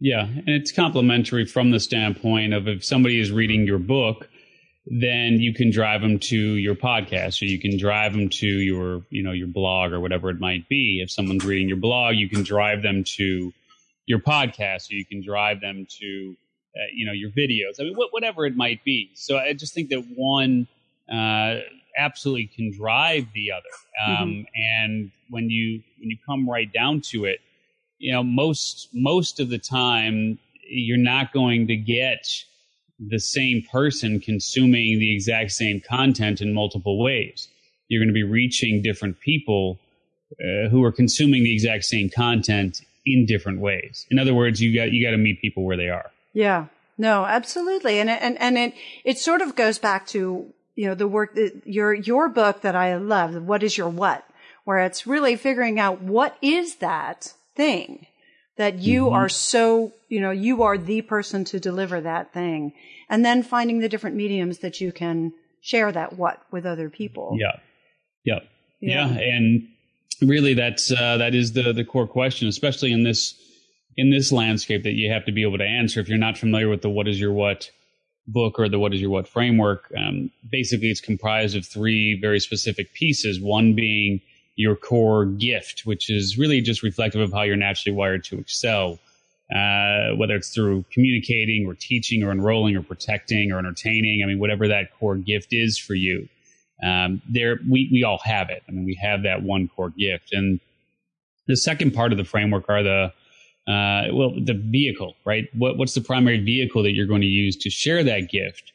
Yeah 0.00 0.24
and 0.24 0.48
it's 0.48 0.72
complementary 0.72 1.46
from 1.46 1.70
the 1.70 1.80
standpoint 1.80 2.52
of 2.52 2.68
if 2.68 2.84
somebody 2.84 3.20
is 3.20 3.30
reading 3.30 3.66
your 3.66 3.78
book 3.78 4.28
then 4.86 5.40
you 5.40 5.54
can 5.54 5.70
drive 5.70 6.02
them 6.02 6.18
to 6.18 6.36
your 6.36 6.74
podcast 6.74 7.40
or 7.40 7.46
you 7.46 7.58
can 7.58 7.78
drive 7.78 8.12
them 8.12 8.28
to 8.28 8.46
your 8.46 9.02
you 9.08 9.22
know 9.22 9.32
your 9.32 9.46
blog 9.46 9.92
or 9.92 10.00
whatever 10.00 10.28
it 10.28 10.38
might 10.38 10.68
be. 10.68 11.00
If 11.02 11.10
someone's 11.10 11.44
reading 11.44 11.68
your 11.68 11.78
blog 11.78 12.16
you 12.16 12.28
can 12.28 12.42
drive 12.42 12.82
them 12.82 13.04
to 13.16 13.52
your 14.06 14.18
podcast 14.18 14.90
or 14.90 14.96
you 14.96 15.06
can 15.06 15.24
drive 15.24 15.60
them 15.60 15.86
to 16.00 16.36
uh, 16.76 16.90
you 16.92 17.06
know 17.06 17.12
your 17.12 17.30
videos. 17.30 17.80
I 17.80 17.84
mean 17.84 17.94
wh- 17.94 18.12
whatever 18.12 18.44
it 18.46 18.56
might 18.56 18.84
be. 18.84 19.10
So 19.14 19.38
i 19.38 19.52
just 19.54 19.74
think 19.74 19.90
that 19.90 20.04
one 20.14 20.66
uh, 21.10 21.60
absolutely 21.96 22.46
can 22.46 22.72
drive 22.76 23.26
the 23.34 23.50
other 23.50 24.12
um, 24.20 24.28
mm-hmm. 24.28 24.42
and 24.54 25.10
when 25.30 25.50
you 25.50 25.82
when 25.98 26.10
you 26.10 26.16
come 26.26 26.48
right 26.48 26.72
down 26.72 27.00
to 27.00 27.24
it 27.24 27.40
you 27.98 28.12
know 28.12 28.22
most 28.22 28.88
most 28.92 29.40
of 29.40 29.48
the 29.48 29.58
time 29.58 30.38
you're 30.68 30.96
not 30.96 31.32
going 31.32 31.66
to 31.66 31.76
get 31.76 32.26
the 32.98 33.18
same 33.18 33.62
person 33.70 34.20
consuming 34.20 34.98
the 34.98 35.14
exact 35.14 35.52
same 35.52 35.80
content 35.80 36.40
in 36.40 36.52
multiple 36.54 37.02
ways. 37.02 37.48
You're 37.88 38.00
going 38.00 38.08
to 38.08 38.14
be 38.14 38.22
reaching 38.22 38.82
different 38.82 39.20
people 39.20 39.78
uh, 40.40 40.68
who 40.68 40.82
are 40.84 40.92
consuming 40.92 41.44
the 41.44 41.52
exact 41.52 41.84
same 41.84 42.08
content 42.08 42.80
in 43.04 43.26
different 43.26 43.60
ways. 43.60 44.06
In 44.10 44.18
other 44.18 44.34
words, 44.34 44.60
you 44.60 44.74
got 44.74 44.92
you 44.92 45.04
got 45.04 45.10
to 45.10 45.18
meet 45.18 45.40
people 45.40 45.64
where 45.64 45.76
they 45.76 45.88
are. 45.88 46.10
Yeah. 46.32 46.66
No, 46.96 47.24
absolutely. 47.24 47.98
And 47.98 48.08
and 48.08 48.40
and 48.40 48.56
it 48.56 48.74
it 49.04 49.18
sort 49.18 49.42
of 49.42 49.56
goes 49.56 49.78
back 49.78 50.06
to, 50.08 50.52
you 50.74 50.88
know, 50.88 50.94
the 50.94 51.08
work 51.08 51.34
that 51.34 51.62
your 51.64 51.94
your 51.94 52.28
book 52.28 52.62
that 52.62 52.74
I 52.74 52.96
love, 52.96 53.34
what 53.42 53.62
is 53.62 53.78
your 53.78 53.88
what? 53.88 54.24
Where 54.64 54.78
it's 54.78 55.06
really 55.06 55.36
figuring 55.36 55.78
out 55.78 56.00
what 56.00 56.36
is 56.40 56.76
that 56.76 57.34
thing 57.54 58.06
that 58.56 58.78
you 58.78 59.06
mm-hmm. 59.06 59.14
are 59.14 59.28
so, 59.28 59.92
you 60.08 60.20
know, 60.20 60.30
you 60.30 60.62
are 60.62 60.78
the 60.78 61.02
person 61.02 61.44
to 61.44 61.60
deliver 61.60 62.00
that 62.00 62.32
thing. 62.32 62.72
And 63.08 63.24
then 63.24 63.42
finding 63.42 63.80
the 63.80 63.88
different 63.88 64.16
mediums 64.16 64.58
that 64.58 64.80
you 64.80 64.92
can 64.92 65.32
share 65.60 65.90
that 65.92 66.14
what 66.14 66.40
with 66.50 66.64
other 66.64 66.88
people. 66.88 67.36
Yeah. 67.38 67.58
Yeah. 68.24 68.40
Yeah. 68.80 69.08
yeah. 69.08 69.18
And 69.18 69.68
really 70.22 70.54
that's, 70.54 70.90
uh, 70.90 71.18
that 71.18 71.34
is 71.34 71.52
the, 71.52 71.72
the 71.72 71.84
core 71.84 72.06
question, 72.06 72.48
especially 72.48 72.92
in 72.92 73.02
this, 73.02 73.34
in 73.96 74.10
this 74.10 74.32
landscape 74.32 74.84
that 74.84 74.92
you 74.92 75.10
have 75.10 75.24
to 75.26 75.32
be 75.32 75.42
able 75.42 75.58
to 75.58 75.64
answer. 75.64 76.00
If 76.00 76.08
you're 76.08 76.18
not 76.18 76.38
familiar 76.38 76.68
with 76.68 76.82
the 76.82 76.90
what 76.90 77.08
is 77.08 77.20
your 77.20 77.32
what 77.32 77.70
book 78.26 78.58
or 78.58 78.68
the 78.68 78.78
what 78.78 78.94
is 78.94 79.00
your 79.00 79.10
what 79.10 79.28
framework, 79.28 79.92
um, 79.96 80.30
basically 80.50 80.88
it's 80.88 81.00
comprised 81.00 81.56
of 81.56 81.66
three 81.66 82.18
very 82.20 82.40
specific 82.40 82.92
pieces. 82.94 83.40
One 83.40 83.74
being, 83.74 84.20
your 84.56 84.76
core 84.76 85.26
gift, 85.26 85.82
which 85.84 86.10
is 86.10 86.38
really 86.38 86.60
just 86.60 86.82
reflective 86.82 87.20
of 87.20 87.32
how 87.32 87.42
you're 87.42 87.56
naturally 87.56 87.96
wired 87.96 88.24
to 88.24 88.38
excel. 88.38 88.98
Uh, 89.54 90.16
whether 90.16 90.34
it's 90.34 90.54
through 90.54 90.82
communicating 90.90 91.66
or 91.66 91.74
teaching 91.74 92.22
or 92.22 92.32
enrolling 92.32 92.74
or 92.76 92.82
protecting 92.82 93.52
or 93.52 93.58
entertaining. 93.58 94.22
I 94.24 94.26
mean, 94.26 94.38
whatever 94.38 94.66
that 94.68 94.98
core 94.98 95.16
gift 95.16 95.48
is 95.50 95.78
for 95.78 95.94
you, 95.94 96.28
um, 96.82 97.20
there 97.28 97.58
we 97.70 97.90
we 97.92 98.04
all 98.04 98.18
have 98.24 98.48
it. 98.48 98.62
I 98.66 98.72
mean, 98.72 98.86
we 98.86 98.98
have 99.02 99.22
that 99.24 99.42
one 99.42 99.68
core 99.68 99.90
gift, 99.90 100.32
and 100.32 100.60
the 101.46 101.58
second 101.58 101.92
part 101.92 102.10
of 102.10 102.16
the 102.18 102.24
framework 102.24 102.70
are 102.70 102.82
the 102.82 103.12
uh, 103.66 104.12
well, 104.12 104.34
the 104.38 104.54
vehicle, 104.54 105.14
right? 105.24 105.44
What 105.54 105.78
what's 105.78 105.94
the 105.94 106.00
primary 106.00 106.40
vehicle 106.40 106.82
that 106.82 106.92
you're 106.92 107.06
going 107.06 107.22
to 107.22 107.26
use 107.26 107.56
to 107.56 107.70
share 107.70 108.04
that 108.04 108.28
gift, 108.30 108.72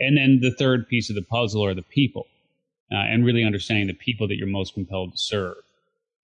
and 0.00 0.16
then 0.16 0.40
the 0.40 0.50
third 0.50 0.88
piece 0.88 1.08
of 1.08 1.16
the 1.16 1.22
puzzle 1.22 1.64
are 1.64 1.74
the 1.74 1.82
people 1.82 2.26
uh, 2.92 2.96
and 2.96 3.24
really 3.24 3.44
understanding 3.44 3.86
the 3.86 3.94
people 3.94 4.28
that 4.28 4.36
you're 4.36 4.46
most 4.46 4.74
compelled 4.74 5.12
to 5.12 5.18
serve. 5.18 5.56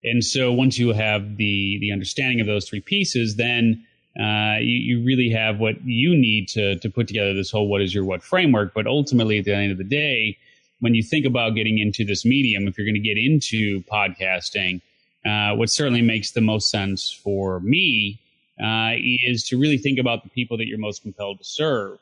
And 0.03 0.23
so 0.23 0.51
once 0.51 0.77
you 0.79 0.93
have 0.93 1.37
the 1.37 1.77
the 1.79 1.91
understanding 1.91 2.41
of 2.41 2.47
those 2.47 2.67
three 2.67 2.81
pieces, 2.81 3.35
then 3.35 3.85
uh, 4.19 4.57
you, 4.59 4.97
you, 4.97 5.05
really 5.05 5.29
have 5.29 5.59
what 5.59 5.75
you 5.85 6.17
need 6.17 6.49
to 6.49 6.77
to 6.79 6.89
put 6.89 7.07
together 7.07 7.33
this 7.33 7.51
whole 7.51 7.69
what 7.69 7.81
is 7.81 7.93
your 7.93 8.03
what 8.03 8.23
framework. 8.23 8.73
But 8.73 8.87
ultimately, 8.87 9.39
at 9.39 9.45
the 9.45 9.55
end 9.55 9.71
of 9.71 9.77
the 9.77 9.83
day, 9.83 10.37
when 10.79 10.95
you 10.95 11.03
think 11.03 11.25
about 11.25 11.55
getting 11.55 11.77
into 11.77 12.03
this 12.03 12.25
medium, 12.25 12.67
if 12.67 12.77
you're 12.77 12.85
going 12.85 12.95
to 12.95 12.99
get 12.99 13.17
into 13.17 13.81
podcasting, 13.83 14.81
uh, 15.25 15.55
what 15.55 15.69
certainly 15.69 16.01
makes 16.01 16.31
the 16.31 16.41
most 16.41 16.69
sense 16.69 17.11
for 17.11 17.59
me 17.59 18.19
uh, 18.61 18.91
is 18.97 19.47
to 19.47 19.57
really 19.57 19.77
think 19.77 19.99
about 19.99 20.23
the 20.23 20.29
people 20.29 20.57
that 20.57 20.67
you're 20.67 20.77
most 20.77 21.01
compelled 21.01 21.37
to 21.39 21.43
serve 21.43 21.99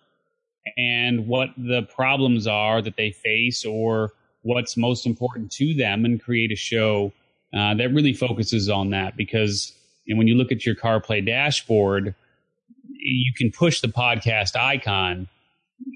and 0.78 1.28
what 1.28 1.50
the 1.58 1.84
problems 1.84 2.48
are 2.48 2.82
that 2.82 2.96
they 2.98 3.12
face 3.12 3.66
or 3.66 4.12
what's 4.42 4.78
most 4.78 5.06
important 5.06 5.52
to 5.52 5.74
them 5.74 6.06
and 6.06 6.22
create 6.22 6.52
a 6.52 6.56
show 6.56 7.12
uh, 7.54 7.74
that 7.74 7.90
really 7.94 8.14
focuses 8.14 8.70
on 8.70 8.92
that 8.92 9.18
because 9.18 9.74
know, 10.10 10.18
when 10.18 10.28
you 10.28 10.36
look 10.36 10.52
at 10.52 10.66
your 10.66 10.76
CarPlay 10.76 11.26
dashboard, 11.26 12.16
you 12.92 13.34
can 13.34 13.52
push 13.52 13.82
the 13.82 13.88
podcast 13.88 14.56
icon, 14.56 15.28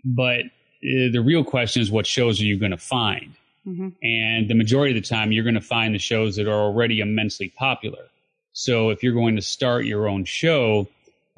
but 0.05 0.41
uh, 0.41 1.09
the 1.11 1.21
real 1.23 1.43
question 1.43 1.81
is 1.81 1.91
what 1.91 2.05
shows 2.05 2.39
are 2.39 2.45
you 2.45 2.57
going 2.57 2.71
to 2.71 2.77
find? 2.77 3.33
Mm-hmm. 3.67 3.89
And 4.01 4.49
the 4.49 4.55
majority 4.55 4.95
of 4.95 5.01
the 5.01 5.07
time, 5.07 5.31
you're 5.31 5.43
going 5.43 5.53
to 5.55 5.61
find 5.61 5.95
the 5.95 5.99
shows 5.99 6.35
that 6.35 6.47
are 6.47 6.51
already 6.51 6.99
immensely 6.99 7.49
popular. 7.49 8.05
So 8.51 8.89
if 8.89 9.03
you're 9.03 9.13
going 9.13 9.35
to 9.37 9.41
start 9.41 9.85
your 9.85 10.07
own 10.07 10.25
show, 10.25 10.87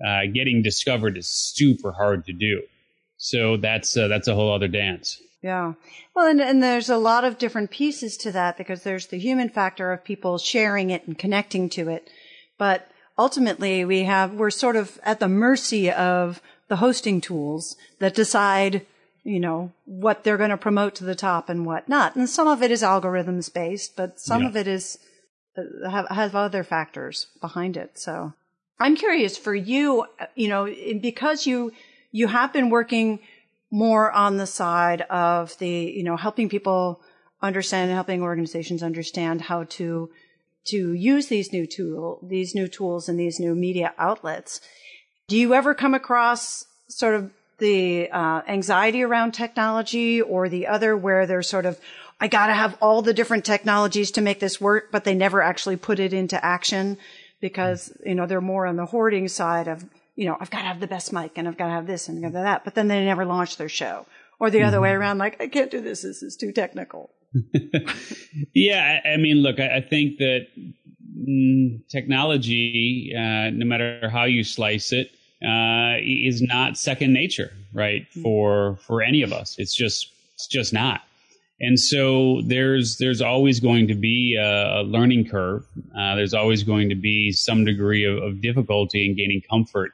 uh, 0.05 0.21
getting 0.33 0.61
discovered 0.61 1.17
is 1.17 1.27
super 1.27 1.91
hard 1.91 2.25
to 2.25 2.33
do. 2.33 2.63
So 3.17 3.57
that's 3.57 3.95
uh, 3.95 4.07
that's 4.07 4.27
a 4.27 4.35
whole 4.35 4.53
other 4.53 4.67
dance. 4.67 5.21
Yeah. 5.41 5.73
Well, 6.15 6.27
and, 6.27 6.41
and 6.41 6.63
there's 6.63 6.89
a 6.89 6.97
lot 6.97 7.23
of 7.23 7.37
different 7.37 7.69
pieces 7.69 8.17
to 8.17 8.31
that 8.31 8.57
because 8.57 8.81
there's 8.81 9.07
the 9.07 9.19
human 9.19 9.49
factor 9.49 9.93
of 9.93 10.03
people 10.03 10.39
sharing 10.39 10.89
it 10.89 11.05
and 11.05 11.17
connecting 11.17 11.69
to 11.69 11.89
it. 11.89 12.09
But 12.57 12.89
ultimately 13.15 13.85
we 13.85 14.03
have, 14.05 14.33
we're 14.33 14.49
sort 14.49 14.75
of 14.75 14.99
at 15.03 15.19
the 15.19 15.27
mercy 15.27 15.91
of 15.91 16.41
the 16.67 16.77
hosting 16.77 17.21
tools 17.21 17.77
that 17.99 18.15
decide, 18.15 18.87
you 19.25 19.39
know, 19.39 19.71
what 19.85 20.23
they're 20.23 20.37
going 20.37 20.51
to 20.51 20.57
promote 20.57 20.95
to 20.95 21.03
the 21.03 21.15
top 21.15 21.49
and 21.49 21.65
what 21.65 21.89
not. 21.89 22.15
And 22.15 22.29
some 22.29 22.47
of 22.47 22.61
it 22.61 22.69
is 22.69 22.83
algorithms 22.83 23.51
based, 23.51 23.95
but 23.97 24.19
some 24.19 24.43
yeah. 24.43 24.47
of 24.47 24.55
it 24.55 24.67
is, 24.67 24.99
uh, 25.57 25.89
have, 25.89 26.07
have 26.09 26.35
other 26.35 26.63
factors 26.63 27.27
behind 27.41 27.75
it. 27.75 27.97
So 27.97 28.33
I'm 28.79 28.95
curious 28.95 29.35
for 29.35 29.55
you, 29.55 30.05
you 30.35 30.47
know, 30.47 30.71
because 31.01 31.47
you, 31.47 31.73
you 32.11 32.27
have 32.27 32.53
been 32.53 32.69
working 32.69 33.19
more 33.71 34.11
on 34.11 34.37
the 34.37 34.45
side 34.45 35.01
of 35.01 35.57
the, 35.57 35.69
you 35.69 36.03
know, 36.03 36.17
helping 36.17 36.47
people 36.47 37.01
understand 37.41 37.89
and 37.89 37.95
helping 37.95 38.21
organizations 38.21 38.83
understand 38.83 39.41
how 39.41 39.63
to 39.63 40.09
to 40.65 40.93
use 40.93 41.27
these 41.27 41.53
new 41.53 41.67
tool 41.67 42.19
these 42.23 42.55
new 42.55 42.67
tools 42.67 43.07
and 43.07 43.19
these 43.19 43.39
new 43.39 43.53
media 43.53 43.93
outlets. 43.97 44.61
Do 45.27 45.37
you 45.37 45.53
ever 45.53 45.73
come 45.73 45.93
across 45.93 46.65
sort 46.87 47.15
of 47.15 47.31
the 47.57 48.09
uh, 48.09 48.41
anxiety 48.47 49.03
around 49.03 49.33
technology 49.33 50.21
or 50.21 50.49
the 50.49 50.67
other 50.67 50.95
where 50.95 51.25
they're 51.25 51.43
sort 51.43 51.65
of, 51.65 51.79
I 52.19 52.27
got 52.27 52.47
to 52.47 52.53
have 52.53 52.77
all 52.81 53.01
the 53.01 53.13
different 53.13 53.45
technologies 53.45 54.11
to 54.11 54.21
make 54.21 54.39
this 54.39 54.59
work, 54.59 54.91
but 54.91 55.03
they 55.03 55.15
never 55.15 55.41
actually 55.41 55.77
put 55.77 55.99
it 55.99 56.13
into 56.13 56.43
action 56.43 56.97
because, 57.41 57.95
you 58.05 58.15
know, 58.15 58.25
they're 58.25 58.41
more 58.41 58.65
on 58.65 58.75
the 58.75 58.85
hoarding 58.85 59.27
side 59.27 59.67
of, 59.67 59.83
you 60.15 60.25
know, 60.25 60.37
I've 60.39 60.49
got 60.49 60.59
to 60.59 60.65
have 60.65 60.79
the 60.79 60.87
best 60.87 61.13
mic 61.13 61.37
and 61.37 61.47
I've 61.47 61.57
got 61.57 61.67
to 61.67 61.73
have 61.73 61.87
this 61.87 62.07
and 62.07 62.25
I've 62.25 62.33
got 62.33 62.43
that, 62.43 62.63
but 62.63 62.75
then 62.75 62.87
they 62.87 63.03
never 63.03 63.25
launch 63.25 63.57
their 63.57 63.69
show 63.69 64.05
or 64.39 64.49
the 64.49 64.59
mm-hmm. 64.59 64.67
other 64.67 64.81
way 64.81 64.89
mm-hmm. 64.89 64.99
around, 65.01 65.17
like, 65.17 65.41
I 65.41 65.47
can't 65.47 65.71
do 65.71 65.81
this. 65.81 66.01
This 66.01 66.23
is 66.23 66.35
too 66.35 66.51
technical. 66.51 67.11
yeah. 68.53 68.99
I, 69.05 69.09
I, 69.09 69.17
mean, 69.17 69.37
look, 69.37 69.59
I, 69.59 69.77
I 69.77 69.81
think 69.81 70.17
that 70.19 70.47
mm, 71.17 71.87
technology, 71.89 73.13
uh, 73.15 73.49
no 73.51 73.65
matter 73.65 74.09
how 74.09 74.23
you 74.23 74.43
slice 74.43 74.91
it, 74.91 75.11
uh, 75.45 75.97
is 76.01 76.41
not 76.41 76.77
second 76.77 77.13
nature, 77.13 77.51
right? 77.73 78.03
Mm-hmm. 78.09 78.23
For 78.23 78.77
for 78.87 79.01
any 79.01 79.21
of 79.21 79.31
us, 79.31 79.55
it's 79.57 79.75
just 79.75 80.11
it's 80.33 80.47
just 80.47 80.73
not. 80.73 81.01
And 81.59 81.79
so 81.79 82.41
there's 82.45 82.97
there's 82.97 83.21
always 83.21 83.59
going 83.59 83.87
to 83.87 83.95
be 83.95 84.37
a, 84.39 84.81
a 84.81 84.83
learning 84.83 85.29
curve. 85.29 85.65
Uh, 85.97 86.15
there's 86.15 86.33
always 86.33 86.63
going 86.63 86.89
to 86.89 86.95
be 86.95 87.31
some 87.31 87.63
degree 87.63 88.03
of, 88.03 88.21
of 88.21 88.41
difficulty 88.41 89.05
in 89.05 89.15
gaining 89.15 89.41
comfort 89.49 89.91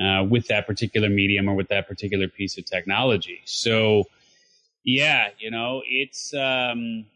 uh, 0.00 0.24
with 0.24 0.48
that 0.48 0.66
particular 0.66 1.08
medium 1.08 1.48
or 1.48 1.54
with 1.54 1.68
that 1.68 1.86
particular 1.86 2.26
piece 2.26 2.58
of 2.58 2.64
technology. 2.64 3.42
So, 3.44 4.04
yeah, 4.84 5.28
you 5.38 5.50
know, 5.50 5.82
it's 5.86 6.34
um, 6.34 7.06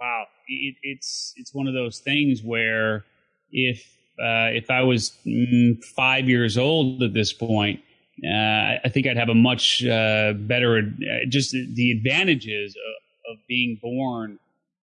wow, 0.00 0.24
it, 0.48 0.76
it's 0.82 1.34
it's 1.36 1.52
one 1.52 1.66
of 1.66 1.74
those 1.74 1.98
things 1.98 2.42
where 2.42 3.04
if 3.50 3.86
uh, 4.18 4.50
if 4.52 4.70
I 4.70 4.82
was 4.82 5.16
mm, 5.26 5.82
five 5.84 6.28
years 6.28 6.56
old 6.56 7.02
at 7.02 7.12
this 7.14 7.32
point, 7.32 7.80
uh, 8.24 8.78
I 8.84 8.88
think 8.90 9.06
I'd 9.06 9.16
have 9.16 9.28
a 9.28 9.34
much 9.34 9.84
uh, 9.84 10.34
better, 10.34 10.78
uh, 10.78 11.26
just 11.28 11.50
the 11.50 11.90
advantages 11.90 12.76
of, 12.76 13.32
of, 13.32 13.38
being 13.48 13.78
born 13.82 14.38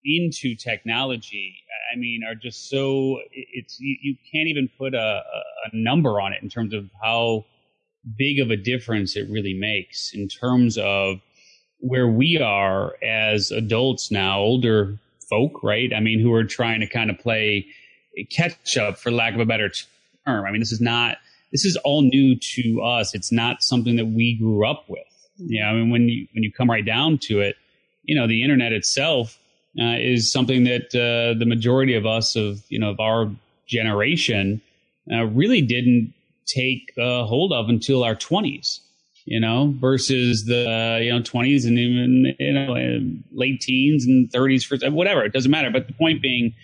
into 0.06 0.56
technology. 0.56 1.56
I 1.94 1.98
mean, 1.98 2.22
are 2.26 2.36
just 2.36 2.70
so 2.70 3.20
it's 3.34 3.78
you, 3.82 3.98
you 4.02 4.16
can't 4.32 4.48
even 4.48 4.70
put 4.78 4.94
a, 4.94 5.24
a, 5.66 5.70
number 5.74 6.22
on 6.22 6.32
it 6.32 6.42
in 6.42 6.48
terms 6.48 6.74
of 6.74 6.90
how 7.04 7.46
big 8.18 8.40
of 8.40 8.50
a 8.50 8.56
difference 8.56 9.18
it 9.18 9.28
really 9.30 9.54
makes 9.54 10.14
in 10.14 10.30
terms 10.30 10.78
of 10.78 11.20
where 11.80 12.08
we 12.08 12.40
are 12.40 12.96
as 13.04 13.52
adults 13.52 14.10
now, 14.10 14.40
older 14.40 14.98
folk, 15.30 15.62
right? 15.64 15.92
I 15.94 16.00
mean, 16.00 16.22
who 16.22 16.34
are 16.34 16.46
trying 16.46 16.80
to 16.80 16.88
kind 16.88 17.10
of 17.10 17.20
play 17.20 17.68
catch 18.26 18.78
up, 18.78 18.98
for 18.98 19.12
lack 19.12 19.34
of 19.34 19.40
a 19.40 19.46
better 19.46 19.70
term. 20.26 20.46
I 20.46 20.52
mean, 20.52 20.60
this 20.60 20.72
is 20.72 20.82
not 20.82 21.18
this 21.52 21.66
is 21.66 21.78
all 21.84 22.02
new 22.02 22.36
to 22.36 22.82
us. 22.82 23.16
It's 23.16 23.32
not 23.32 23.64
something 23.64 23.96
that 23.96 24.08
we 24.08 24.38
grew 24.38 24.68
up 24.68 24.86
with. 24.88 25.04
Yeah, 25.38 25.70
I 25.70 25.74
mean, 25.74 25.90
when 25.90 26.10
you 26.10 26.28
when 26.34 26.44
you 26.44 26.52
come 26.52 26.70
right 26.70 26.86
down 26.86 27.20
to 27.24 27.42
it, 27.42 27.56
you 28.04 28.16
know, 28.16 28.28
the 28.28 28.44
internet 28.44 28.74
itself 28.74 29.38
uh, 29.80 29.96
is 30.00 30.32
something 30.32 30.64
that 30.64 30.88
uh, 30.96 31.38
the 31.38 31.46
majority 31.46 31.96
of 31.96 32.06
us 32.06 32.36
of 32.36 32.64
you 32.70 32.80
know 32.80 32.90
of 32.90 33.00
our 33.00 33.30
generation 33.68 34.62
uh, 35.12 35.26
really 35.26 35.62
didn't 35.62 36.14
take 36.48 36.94
hold 36.98 37.54
of 37.54 37.70
until 37.70 38.04
our 38.04 38.16
twenties. 38.16 38.82
You 39.26 39.42
know, 39.42 39.76
versus 39.78 40.46
the 40.46 41.02
you 41.04 41.12
know 41.12 41.22
twenties 41.22 41.66
and 41.66 41.78
even 41.78 42.36
you 42.40 42.54
know 42.54 43.20
late 43.34 43.60
teens 43.60 44.06
and 44.06 44.32
thirties, 44.32 44.64
for 44.64 44.78
whatever. 44.90 45.24
It 45.24 45.34
doesn't 45.34 45.52
matter. 45.52 45.70
But 45.70 45.88
the 45.88 45.94
point 45.94 46.22
being, 46.22 46.56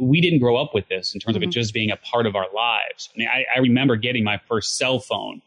we 0.00 0.20
didn't 0.20 0.40
grow 0.40 0.56
up 0.56 0.74
with 0.74 0.88
this 0.88 1.14
in 1.14 1.20
terms 1.20 1.34
mm-hmm. 1.34 1.38
of 1.38 1.42
it 1.42 1.46
mm-hmm. 1.46 1.60
just 1.60 1.72
being 1.74 1.90
a 1.90 1.96
part 1.96 2.26
of 2.26 2.36
our 2.36 2.46
lives. 2.54 3.08
I 3.14 3.18
mean, 3.18 3.28
I, 3.28 3.46
I, 3.54 3.58
remember 3.60 3.96
getting 3.96 4.24
my 4.24 4.38
first 4.48 4.76
cell 4.76 5.00
phone, 5.00 5.40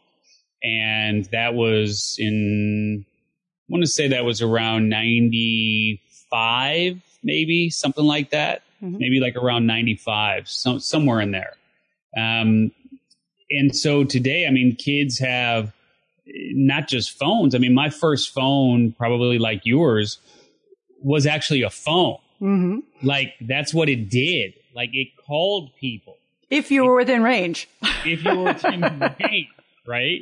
and 0.62 1.24
that 1.26 1.54
was 1.54 2.16
in, 2.18 3.04
I 3.06 3.10
want 3.68 3.84
to 3.84 3.90
say 3.90 4.08
that 4.08 4.24
was 4.24 4.42
around 4.42 4.88
95, 4.88 7.00
maybe 7.22 7.70
something 7.70 8.04
like 8.04 8.30
that. 8.30 8.62
Mm-hmm. 8.82 8.98
Maybe 8.98 9.20
like 9.20 9.36
around 9.36 9.66
95, 9.66 10.48
some, 10.48 10.80
somewhere 10.80 11.20
in 11.20 11.30
there. 11.30 11.52
Um, 12.16 12.72
and 13.50 13.76
so 13.76 14.04
today, 14.04 14.46
I 14.46 14.50
mean, 14.50 14.76
kids 14.76 15.18
have 15.20 15.72
not 16.26 16.88
just 16.88 17.18
phones. 17.18 17.54
I 17.54 17.58
mean, 17.58 17.74
my 17.74 17.90
first 17.90 18.32
phone, 18.32 18.92
probably 18.92 19.38
like 19.38 19.62
yours, 19.64 20.18
was 21.00 21.26
actually 21.26 21.62
a 21.62 21.70
phone. 21.70 22.18
Mm-hmm. 22.42 23.06
Like 23.06 23.34
that's 23.40 23.72
what 23.72 23.88
it 23.88 24.10
did. 24.10 24.54
Like 24.74 24.90
it 24.92 25.08
called 25.16 25.74
people. 25.76 26.18
If 26.50 26.70
you 26.70 26.84
were 26.84 26.96
within 26.96 27.22
range. 27.22 27.68
if 28.04 28.24
you 28.24 28.36
were 28.36 28.44
within 28.44 28.80
range, 29.20 29.48
right? 29.86 30.20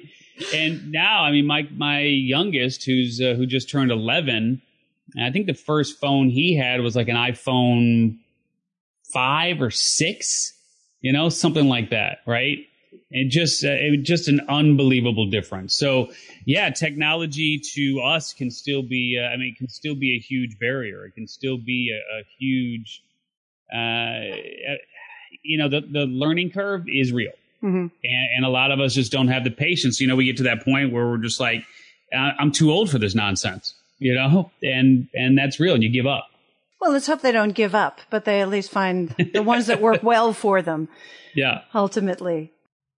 And 0.55 0.93
now, 0.93 1.25
I 1.25 1.33
mean, 1.33 1.47
my 1.47 1.69
my 1.75 2.03
youngest, 2.03 2.85
who's 2.85 3.21
uh, 3.21 3.35
who 3.35 3.47
just 3.47 3.71
turned 3.71 3.91
eleven, 3.91 4.63
and 5.17 5.25
I 5.25 5.31
think 5.31 5.47
the 5.47 5.55
first 5.55 5.99
phone 5.99 6.29
he 6.29 6.57
had 6.57 6.81
was 6.81 6.95
like 6.95 7.09
an 7.09 7.17
iPhone 7.17 8.19
five 9.13 9.61
or 9.61 9.71
six, 9.71 10.53
you 11.01 11.13
know, 11.13 11.29
something 11.29 11.69
like 11.69 11.91
that, 11.91 12.19
right? 12.27 12.59
And 13.13 13.31
just 13.31 13.65
uh, 13.65 13.69
it, 13.71 14.03
just 14.03 14.29
an 14.29 14.41
unbelievable 14.49 15.27
difference. 15.27 15.75
So 15.75 16.11
yeah, 16.45 16.71
technology 16.71 17.61
to 17.75 18.01
us 18.01 18.33
can 18.33 18.51
still 18.51 18.83
be 18.83 19.21
uh, 19.21 19.29
I 19.29 19.37
mean 19.37 19.55
can 19.57 19.69
still 19.69 19.95
be 19.95 20.17
a 20.17 20.19
huge 20.19 20.59
barrier. 20.59 21.05
It 21.07 21.15
can 21.15 21.27
still 21.27 21.59
be 21.59 21.93
a, 21.93 22.21
a 22.21 22.23
huge 22.39 23.03
uh, 23.73 23.77
uh, 23.77 24.77
you 25.43 25.59
know 25.59 25.69
the 25.69 25.81
the 25.81 26.07
learning 26.07 26.51
curve 26.51 26.85
is 26.89 27.13
real. 27.13 27.33
Mm-hmm. 27.63 27.77
And, 28.05 28.29
and, 28.37 28.45
a 28.47 28.49
lot 28.49 28.71
of 28.71 28.81
us 28.81 28.95
just 28.95 29.13
don't 29.13 29.29
have 29.29 29.45
the 29.45 29.51
patience. 29.51 30.01
You 30.01 30.07
know, 30.09 30.17
we 30.17 30.25
get 30.25 30.39
to 30.39 30.45
that 30.45 30.65
point 30.65 30.95
where 30.95 31.07
we're 31.07 31.19
just 31.19 31.39
like, 31.39 31.63
I'm 32.11 32.53
too 32.53 32.73
old 32.73 32.91
for 32.91 32.99
this 32.99 33.15
nonsense, 33.15 33.75
you 33.99 34.15
know, 34.15 34.51
and, 34.63 35.09
and 35.15 35.37
that's 35.37 35.61
real 35.61 35.75
and 35.75 35.83
you 35.83 35.91
give 35.91 36.07
up. 36.07 36.27
Well, 36.81 36.93
let's 36.93 37.07
hope 37.07 37.21
they 37.21 37.33
don't 37.33 37.53
give 37.53 37.75
up, 37.75 38.01
but 38.09 38.25
they 38.25 38.41
at 38.41 38.49
least 38.49 38.71
find 38.71 39.15
the 39.35 39.43
ones 39.43 39.67
that 39.67 39.83
work 39.83 40.03
well 40.03 40.33
for 40.33 40.63
them. 40.63 40.89
Yeah. 41.35 41.63
Ultimately. 41.75 42.51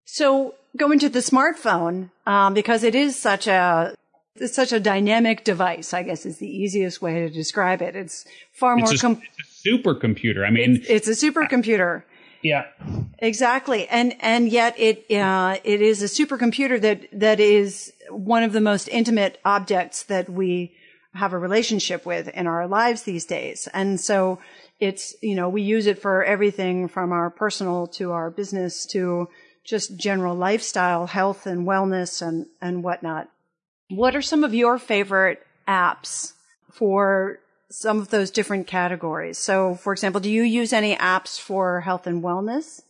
So 0.05 0.55
going 0.77 0.99
to 1.01 1.09
the 1.09 1.21
smartphone, 1.21 2.11
um, 2.27 2.55
because 2.55 2.83
it 2.83 2.95
is 2.95 3.19
such 3.19 3.47
a 3.47 3.95
it's 4.37 4.55
such 4.55 4.73
a 4.73 4.81
dynamic 4.81 5.45
device, 5.45 5.93
I 5.93 6.03
guess 6.03 6.25
is 6.25 6.39
the 6.39 6.49
easiest 6.49 7.03
way 7.03 7.21
to 7.21 7.31
describe 7.31 7.83
it. 7.83 7.95
It's 7.95 8.25
far 8.53 8.77
more. 8.77 8.91
It's 8.91 9.03
a, 9.03 9.07
com- 9.07 9.23
it's 9.39 9.67
a 9.67 9.69
supercomputer. 9.69 10.47
I 10.47 10.51
mean, 10.51 10.77
it's, 10.89 11.07
it's 11.07 11.23
a 11.23 11.27
supercomputer. 11.27 12.03
Yeah, 12.43 12.67
exactly. 13.19 13.87
And 13.89 14.17
and 14.21 14.49
yet 14.49 14.75
it 14.79 15.11
uh, 15.13 15.59
it 15.63 15.81
is 15.81 16.03
a 16.03 16.07
supercomputer 16.07 16.81
that 16.81 17.07
that 17.13 17.41
is 17.41 17.93
one 18.11 18.43
of 18.43 18.53
the 18.53 18.61
most 18.61 18.89
intimate 18.89 19.39
objects 19.45 20.05
that 20.05 20.29
we 20.29 20.73
have 21.15 21.33
a 21.33 21.39
relationship 21.39 22.07
with 22.07 22.29
in 22.29 22.47
our 22.47 22.67
lives 22.67 23.03
these 23.03 23.27
days. 23.27 23.69
And 23.73 24.01
so 24.01 24.41
it's 24.81 25.15
you 25.23 25.37
know 25.37 25.49
we 25.49 25.63
use 25.63 25.87
it 25.87 26.01
for 26.01 26.25
everything 26.25 26.89
from 26.89 27.13
our 27.13 27.31
personal 27.31 27.87
to 27.89 28.13
our 28.13 28.31
business 28.31 28.87
to 28.87 29.29
just 29.65 29.97
general 29.97 30.35
lifestyle, 30.35 31.07
health 31.07 31.47
and 31.47 31.67
wellness 31.67 32.27
and, 32.27 32.47
and 32.61 32.83
whatnot. 32.83 33.29
What 33.89 34.17
are 34.17 34.23
some 34.23 34.45
of 34.45 34.55
your 34.55 34.79
favorite 34.79 35.45
apps 35.69 36.33
for 36.73 37.39
some 37.71 37.99
of 37.99 38.09
those 38.09 38.31
different 38.31 38.67
categories? 38.67 39.39
So, 39.39 39.75
for 39.75 39.93
example, 39.93 40.21
do 40.21 40.31
you 40.31 40.43
use 40.43 40.73
any 40.73 40.97
apps 40.97 41.39
for 41.39 41.81
health 41.81 42.07
and 42.07 42.23
wellness? 42.23 42.83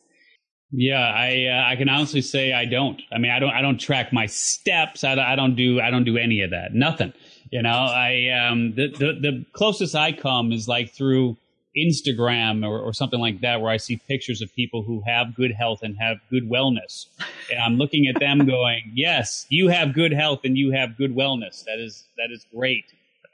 Yeah, 0.75 1.01
I 1.01 1.47
uh, 1.49 1.71
I 1.71 1.77
can 1.77 1.91
honestly 1.91 2.23
say 2.23 2.55
I 2.55 2.65
don't. 2.65 3.01
I 3.13 3.19
mean, 3.19 3.31
I 3.31 3.39
don't 3.39 3.51
I 3.51 3.61
don't 3.61 3.79
track 3.79 4.11
my 4.11 4.25
steps. 4.25 5.05
I, 5.05 5.15
I 5.17 5.37
don't 5.37 5.55
do 5.55 5.81
I 5.81 5.91
don't 5.91 6.05
do 6.05 6.17
any 6.17 6.41
of 6.41 6.51
that. 6.51 6.73
Nothing. 6.73 7.13
You 7.51 7.61
know, 7.61 7.69
I 7.69 8.29
um 8.49 8.75
the, 8.75 8.89
the 8.89 9.13
the 9.21 9.45
closest 9.53 9.95
I 9.95 10.13
come 10.13 10.51
is 10.51 10.67
like 10.69 10.91
through 10.91 11.37
Instagram 11.77 12.67
or, 12.67 12.79
or, 12.79 12.93
something 12.93 13.21
like 13.21 13.41
that, 13.41 13.61
where 13.61 13.71
I 13.71 13.79
see 13.79 13.97
pictures 13.97 14.43
of 14.43 14.55
people 14.55 14.83
who 14.83 15.03
have 15.07 15.35
good 15.35 15.53
health 15.53 15.81
and 15.83 15.97
have 15.99 16.19
good 16.31 16.49
wellness. 16.49 17.07
And 17.51 17.59
I'm 17.61 17.77
looking 17.77 18.07
at 18.07 18.21
them 18.21 18.47
going, 18.47 18.93
yes, 18.95 19.47
you 19.49 19.69
have 19.69 19.95
good 19.95 20.13
health 20.13 20.41
and 20.45 20.57
you 20.57 20.73
have 20.73 20.97
good 20.97 21.15
wellness. 21.15 21.65
That 21.65 21.79
is, 21.79 22.05
that 22.19 22.31
is 22.31 22.45
great. 22.55 22.85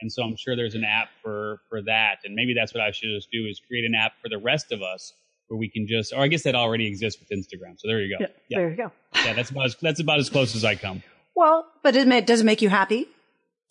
And 0.00 0.12
so 0.12 0.22
I'm 0.22 0.36
sure 0.36 0.54
there's 0.54 0.76
an 0.76 0.84
app 0.84 1.08
for, 1.22 1.60
for 1.68 1.82
that. 1.82 2.18
And 2.24 2.34
maybe 2.34 2.54
that's 2.54 2.72
what 2.72 2.82
I 2.82 2.92
should 2.92 3.10
just 3.14 3.30
do 3.32 3.46
is 3.46 3.60
create 3.66 3.84
an 3.84 3.94
app 3.94 4.12
for 4.22 4.28
the 4.28 4.38
rest 4.38 4.70
of 4.70 4.82
us 4.82 5.12
where 5.48 5.58
we 5.58 5.68
can 5.68 5.86
just, 5.88 6.12
or 6.12 6.20
I 6.20 6.28
guess 6.28 6.44
that 6.44 6.54
already 6.54 6.86
exists 6.86 7.20
with 7.20 7.36
Instagram. 7.36 7.78
So 7.78 7.88
there 7.88 8.00
you 8.00 8.16
go. 8.16 8.20
Yeah, 8.20 8.26
yeah. 8.48 8.58
There 8.58 8.70
you 8.70 8.76
go. 8.76 8.92
yeah, 9.16 9.32
that's 9.32 9.50
about 9.50 9.66
as, 9.66 9.76
that's 9.82 10.00
about 10.00 10.20
as 10.20 10.30
close 10.30 10.54
as 10.54 10.64
I 10.64 10.76
come. 10.76 11.02
Well, 11.34 11.66
but 11.82 11.96
it 11.96 12.26
does 12.26 12.40
it 12.40 12.44
make 12.44 12.62
you 12.62 12.68
happy? 12.68 13.08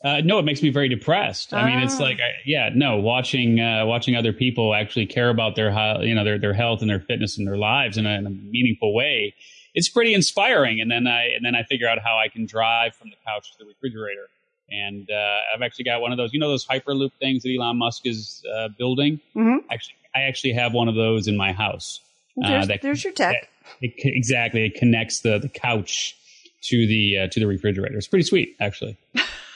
Uh, 0.03 0.21
no, 0.23 0.37
it 0.37 0.43
makes 0.43 0.61
me 0.61 0.69
very 0.69 0.89
depressed. 0.89 1.53
I 1.53 1.65
mean, 1.65 1.79
it's 1.79 1.99
ah. 1.99 2.03
like, 2.03 2.17
I, 2.17 2.33
yeah, 2.45 2.69
no, 2.73 2.97
watching 2.97 3.59
uh, 3.59 3.83
watching 3.85 4.15
other 4.15 4.31
people 4.31 4.75
actually 4.75 5.07
care 5.07 5.29
about 5.29 5.55
their 5.55 5.71
you 6.03 6.13
know 6.13 6.23
their 6.23 6.37
their 6.37 6.53
health 6.53 6.81
and 6.81 6.89
their 6.89 6.99
fitness 6.99 7.37
and 7.37 7.47
their 7.47 7.57
lives 7.57 7.97
in 7.97 8.05
a, 8.05 8.11
in 8.11 8.27
a, 8.27 8.29
meaningful 8.29 8.93
way. 8.93 9.33
It's 9.73 9.89
pretty 9.89 10.13
inspiring. 10.13 10.79
And 10.81 10.91
then 10.91 11.07
I 11.07 11.29
and 11.35 11.43
then 11.43 11.55
I 11.55 11.63
figure 11.63 11.87
out 11.87 11.97
how 11.99 12.17
I 12.17 12.27
can 12.27 12.45
drive 12.45 12.95
from 12.95 13.09
the 13.09 13.15
couch 13.25 13.51
to 13.53 13.57
the 13.57 13.65
refrigerator. 13.65 14.27
And 14.69 15.09
uh, 15.09 15.37
I've 15.55 15.61
actually 15.61 15.85
got 15.85 16.01
one 16.01 16.11
of 16.11 16.17
those, 16.17 16.31
you 16.33 16.39
know, 16.39 16.49
those 16.49 16.65
Hyperloop 16.65 17.11
things 17.19 17.43
that 17.43 17.55
Elon 17.57 17.77
Musk 17.77 18.05
is 18.05 18.43
uh, 18.53 18.67
building. 18.77 19.19
Mm-hmm. 19.35 19.65
Actually, 19.71 19.95
I 20.13 20.21
actually 20.23 20.53
have 20.53 20.73
one 20.73 20.89
of 20.89 20.95
those 20.95 21.27
in 21.27 21.37
my 21.37 21.53
house. 21.53 22.01
Uh, 22.43 22.65
there's, 22.65 22.81
there's 22.81 23.03
your 23.03 23.13
tech. 23.13 23.49
It, 23.81 23.93
exactly, 23.97 24.65
it 24.65 24.75
connects 24.75 25.21
the 25.21 25.39
the 25.39 25.49
couch 25.49 26.15
to 26.63 26.85
the 26.85 27.17
uh, 27.17 27.27
to 27.29 27.39
the 27.39 27.47
refrigerator. 27.47 27.97
It's 27.97 28.07
pretty 28.07 28.25
sweet, 28.25 28.55
actually. 28.59 28.97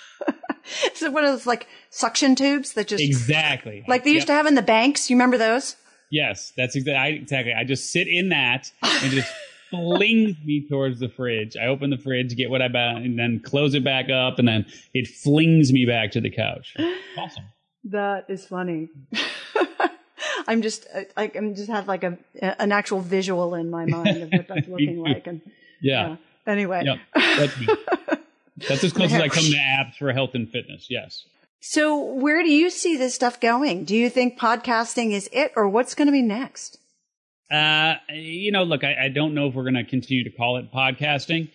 Is 0.94 1.02
it 1.02 1.14
one 1.14 1.24
of 1.24 1.32
those 1.32 1.46
like 1.46 1.68
suction 1.90 2.36
tubes 2.36 2.74
that 2.74 2.88
just 2.88 3.04
exactly 3.04 3.84
like 3.88 4.04
they 4.04 4.12
used 4.12 4.28
yep. 4.28 4.28
to 4.28 4.34
have 4.34 4.46
in 4.46 4.56
the 4.56 4.62
banks? 4.62 5.10
You 5.10 5.16
remember 5.16 5.38
those? 5.38 5.76
Yes, 6.12 6.52
that's 6.58 6.76
exactly. 6.76 6.98
I, 6.98 7.08
exactly. 7.08 7.54
I 7.54 7.64
just 7.64 7.92
sit 7.92 8.08
in 8.08 8.30
that 8.30 8.72
and 8.82 9.12
just 9.12 9.32
flings 9.70 10.36
me 10.44 10.68
towards 10.68 11.00
the 11.00 11.10
fridge. 11.10 11.56
I 11.56 11.68
open 11.68 11.90
the 11.90 11.98
fridge, 11.98 12.36
get 12.36 12.50
what 12.50 12.62
I 12.62 12.68
buy, 12.68 12.92
and 12.92 13.18
then 13.18 13.40
close 13.40 13.74
it 13.74 13.84
back 13.84 14.10
up, 14.10 14.38
and 14.38 14.48
then 14.48 14.66
it 14.94 15.08
flings 15.08 15.72
me 15.72 15.86
back 15.86 16.12
to 16.12 16.22
the 16.22 16.30
couch. 16.30 16.76
Awesome. 17.18 17.46
That 17.86 18.26
is 18.30 18.46
funny. 18.46 18.90
I'm 20.48 20.62
just, 20.62 20.86
I, 21.16 21.32
am 21.34 21.56
just 21.56 21.70
have 21.70 21.88
like 21.88 22.04
a 22.04 22.18
an 22.42 22.72
actual 22.72 23.00
visual 23.00 23.56
in 23.56 23.70
my 23.70 23.86
mind 23.86 24.24
of 24.24 24.32
what 24.32 24.48
that's 24.48 24.68
looking 24.68 25.00
like, 25.02 25.28
and 25.28 25.42
yeah. 25.82 26.10
yeah. 26.10 26.16
Anyway, 26.46 26.84
yep. 26.84 27.00
That's, 28.68 28.84
as 28.84 28.94
close 28.94 29.14
as 29.14 29.22
I 29.22 29.28
come 29.28 29.44
to 29.44 29.52
apps 29.58 29.96
for 29.96 30.12
health 30.14 30.32
and 30.34 30.50
fitness. 30.50 30.88
Yes. 30.90 31.26
So, 31.60 31.98
where 31.98 32.44
do 32.44 32.52
you 32.52 32.70
see 32.70 32.98
this 32.98 33.14
stuff 33.14 33.40
going? 33.40 33.84
Do 33.86 33.96
you 33.96 34.10
think 34.10 34.40
podcasting 34.40 35.12
is 35.12 35.30
it, 35.32 35.52
or 35.56 35.70
what's 35.70 35.94
going 35.94 36.08
to 36.08 36.12
be 36.12 36.24
next? 36.24 36.80
Uh, 37.52 37.96
you 38.10 38.52
know, 38.52 38.64
look, 38.64 38.84
I, 38.84 39.06
I 39.06 39.10
don't 39.10 39.34
know 39.34 39.48
if 39.48 39.54
we're 39.54 39.64
going 39.64 39.76
to 39.76 39.84
continue 39.84 40.24
to 40.24 40.32
call 40.32 40.58
it 40.58 40.72
podcasting. 40.72 41.52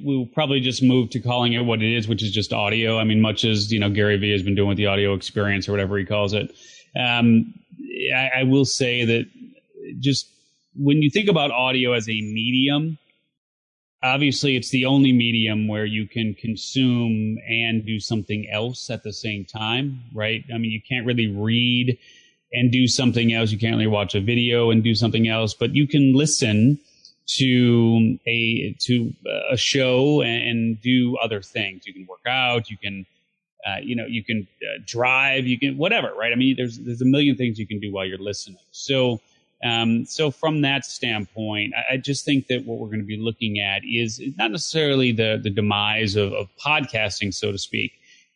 We'll 0.00 0.26
probably 0.26 0.60
just 0.60 0.82
move 0.82 1.10
to 1.10 1.20
calling 1.20 1.52
it 1.52 1.60
what 1.60 1.82
it 1.82 1.94
is, 1.94 2.08
which 2.08 2.22
is 2.22 2.30
just 2.32 2.52
audio. 2.52 2.98
I 2.98 3.04
mean, 3.04 3.20
much 3.20 3.44
as 3.44 3.70
you 3.70 3.80
know, 3.80 3.90
Gary 3.90 4.16
Vee 4.16 4.32
has 4.32 4.42
been 4.42 4.54
doing 4.54 4.68
with 4.68 4.78
the 4.78 4.86
audio 4.86 5.14
experience 5.14 5.68
or 5.68 5.72
whatever 5.72 5.98
he 5.98 6.04
calls 6.04 6.32
it. 6.32 6.54
Um, 6.98 7.54
I, 8.14 8.30
I 8.40 8.42
will 8.44 8.64
say 8.64 9.04
that 9.04 9.26
just 10.00 10.28
when 10.74 11.02
you 11.02 11.10
think 11.10 11.28
about 11.28 11.50
audio 11.50 11.92
as 11.92 12.08
a 12.08 12.12
medium, 12.12 12.98
obviously 14.04 14.54
it's 14.54 14.70
the 14.70 14.84
only 14.84 15.12
medium 15.12 15.66
where 15.66 15.86
you 15.86 16.06
can 16.06 16.34
consume 16.34 17.38
and 17.48 17.84
do 17.86 17.98
something 17.98 18.46
else 18.50 18.90
at 18.90 19.02
the 19.02 19.12
same 19.12 19.46
time, 19.46 20.02
right? 20.12 20.44
I 20.54 20.58
mean, 20.58 20.70
you 20.70 20.82
can't 20.86 21.06
really 21.06 21.28
read 21.28 21.98
and 22.52 22.70
do 22.70 22.86
something 22.86 23.32
else. 23.32 23.50
You 23.50 23.58
can't 23.58 23.72
really 23.72 23.86
watch 23.86 24.14
a 24.14 24.20
video 24.20 24.70
and 24.70 24.84
do 24.84 24.94
something 24.94 25.26
else, 25.26 25.54
but 25.54 25.74
you 25.74 25.88
can 25.88 26.12
listen 26.12 26.78
to 27.38 28.18
a 28.26 28.76
to 28.80 29.14
a 29.50 29.56
show 29.56 30.20
and 30.20 30.78
do 30.82 31.16
other 31.16 31.40
things. 31.40 31.86
You 31.86 31.94
can 31.94 32.06
work 32.06 32.26
out. 32.26 32.70
You 32.70 32.76
can, 32.76 33.06
uh, 33.66 33.78
you 33.82 33.96
know, 33.96 34.04
you 34.06 34.22
can 34.22 34.46
uh, 34.62 34.82
drive. 34.84 35.46
You 35.46 35.58
can 35.58 35.78
whatever, 35.78 36.12
right? 36.14 36.30
I 36.30 36.36
mean, 36.36 36.54
there's 36.56 36.78
there's 36.78 37.00
a 37.00 37.06
million 37.06 37.36
things 37.36 37.58
you 37.58 37.66
can 37.66 37.80
do 37.80 37.90
while 37.90 38.04
you're 38.04 38.18
listening. 38.18 38.58
So 38.70 39.22
um, 39.64 40.04
so 40.04 40.30
from 40.30 40.60
that 40.60 40.84
standpoint, 40.84 41.72
I, 41.74 41.94
I, 41.94 41.96
just 41.96 42.26
think 42.26 42.48
that 42.48 42.66
what 42.66 42.78
we're 42.78 42.88
going 42.88 43.00
to 43.00 43.06
be 43.06 43.16
looking 43.16 43.58
at 43.58 43.82
is 43.82 44.20
not 44.36 44.50
necessarily 44.50 45.10
the 45.10 45.40
the 45.42 45.48
demise 45.48 46.16
of, 46.16 46.34
of 46.34 46.48
podcasting, 46.62 47.32
so 47.32 47.50
to 47.50 47.56
speak, 47.56 47.92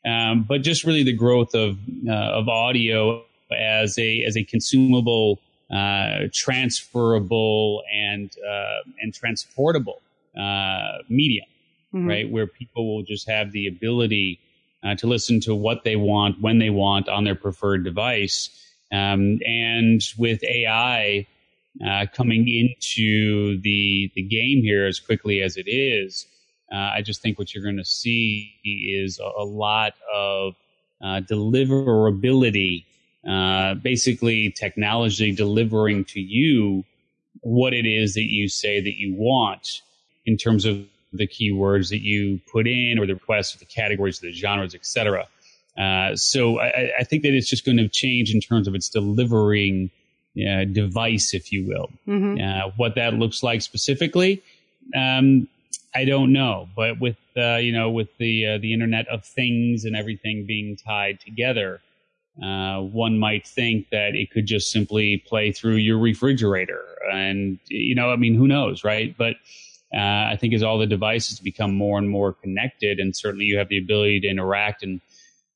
um, 0.07 0.45
but 0.49 0.62
just 0.62 0.85
really 0.85 1.03
the 1.03 1.12
growth 1.12 1.55
of 1.55 1.79
uh, 2.09 2.12
of 2.12 2.49
audio 2.49 3.23
as 3.55 3.99
a 3.99 4.25
as 4.25 4.38
a 4.38 4.45
consumable, 4.45 5.38
uh, 5.71 6.29
transferable, 6.33 7.83
and 7.93 8.31
uh, 8.49 8.91
and 9.03 9.12
transportable 9.12 10.01
uh, 10.35 10.99
medium, 11.11 11.47
mm-hmm. 11.93 12.09
right? 12.09 12.31
Where 12.31 12.47
people 12.47 12.97
will 12.97 13.03
just 13.03 13.29
have 13.29 13.53
the 13.53 13.67
ability 13.67 14.41
uh, 14.83 14.95
to 14.95 15.07
listen 15.07 15.41
to 15.41 15.55
what 15.55 15.85
they 15.85 15.97
want 15.97 16.41
when 16.41 16.59
they 16.59 16.71
want 16.71 17.07
on 17.11 17.25
their 17.25 17.35
preferred 17.35 17.85
device 17.85 18.49
um, 18.92 19.38
and 19.44 20.03
with 20.16 20.42
AI 20.44 21.27
uh, 21.87 22.07
coming 22.12 22.48
into 22.48 23.61
the 23.61 24.11
the 24.14 24.22
game 24.22 24.62
here 24.62 24.87
as 24.87 24.98
quickly 24.98 25.42
as 25.42 25.57
it 25.57 25.68
is, 25.68 26.27
uh, 26.72 26.77
I 26.94 27.03
just 27.03 27.22
think 27.22 27.38
what 27.38 27.55
you're 27.55 27.64
going 27.64 27.77
to 27.77 27.85
see 27.85 28.55
is 28.64 29.18
a, 29.18 29.42
a 29.42 29.44
lot 29.44 29.94
of 30.12 30.55
uh, 31.03 31.20
deliverability, 31.20 32.85
uh, 33.29 33.74
basically 33.74 34.51
technology 34.51 35.33
delivering 35.33 36.05
to 36.07 36.20
you 36.20 36.85
what 37.40 37.72
it 37.72 37.87
is 37.87 38.14
that 38.14 38.24
you 38.24 38.48
say 38.48 38.81
that 38.81 38.98
you 38.98 39.14
want 39.14 39.83
in 40.27 40.37
terms 40.37 40.64
of 40.64 40.85
the 41.12 41.27
keywords 41.27 41.88
that 41.90 42.03
you 42.03 42.40
put 42.51 42.66
in 42.66 42.98
or 42.98 43.07
the 43.07 43.14
requests 43.14 43.55
the 43.57 43.64
categories, 43.64 44.18
the 44.18 44.33
genres, 44.33 44.74
etc. 44.74 45.27
Uh, 45.79 46.17
so 46.17 46.59
I, 46.59 46.91
I, 46.99 47.05
think 47.05 47.23
that 47.23 47.35
it's 47.35 47.49
just 47.49 47.64
going 47.64 47.77
to 47.77 47.88
change 47.88 48.35
in 48.35 48.41
terms 48.41 48.67
of 48.67 48.75
its 48.75 48.88
delivering 48.88 49.91
uh, 50.37 50.64
device, 50.64 51.35
if 51.35 51.53
you 51.53 51.69
will. 51.69 51.88
Mm-hmm. 52.07 52.41
Uh, 52.43 52.73
what 52.77 52.97
that 52.97 53.14
looks 53.14 53.45
like 53.45 53.62
specifically, 53.62 54.43
um, 54.97 55.47
I 55.95 56.05
don't 56.05 56.33
know. 56.33 56.69
But 56.75 56.99
with 56.99 57.17
uh, 57.37 57.57
you 57.57 57.71
know, 57.71 57.91
with 57.91 58.09
the 58.19 58.47
uh, 58.47 58.59
the 58.59 58.73
Internet 58.73 59.07
of 59.07 59.25
Things 59.25 59.85
and 59.85 59.95
everything 59.95 60.47
being 60.47 60.77
tied 60.77 61.21
together, 61.21 61.81
one 62.35 63.17
might 63.21 63.47
think 63.47 63.91
that 63.91 64.17
it 64.17 64.33
could 64.33 64.47
just 64.47 64.73
simply 64.73 65.23
play 65.27 65.53
through 65.53 65.77
your 65.77 65.99
refrigerator, 65.99 66.85
and 67.12 67.61
you 67.69 67.95
know, 67.95 68.11
I 68.11 68.17
mean, 68.17 68.35
who 68.35 68.49
knows, 68.49 68.83
right? 68.83 69.17
But 69.17 69.37
I 69.95 70.37
think 70.41 70.55
as 70.55 70.64
all 70.64 70.79
the 70.79 70.87
devices 70.87 71.38
become 71.38 71.73
more 71.73 71.99
and 71.99 72.11
more 72.11 72.33
connected, 72.33 72.99
and 72.99 73.17
certainly 73.17 73.45
you 73.45 73.59
have 73.59 73.69
the 73.69 73.79
ability 73.79 74.21
to 74.21 74.29
interact 74.29 74.83
and 74.83 75.01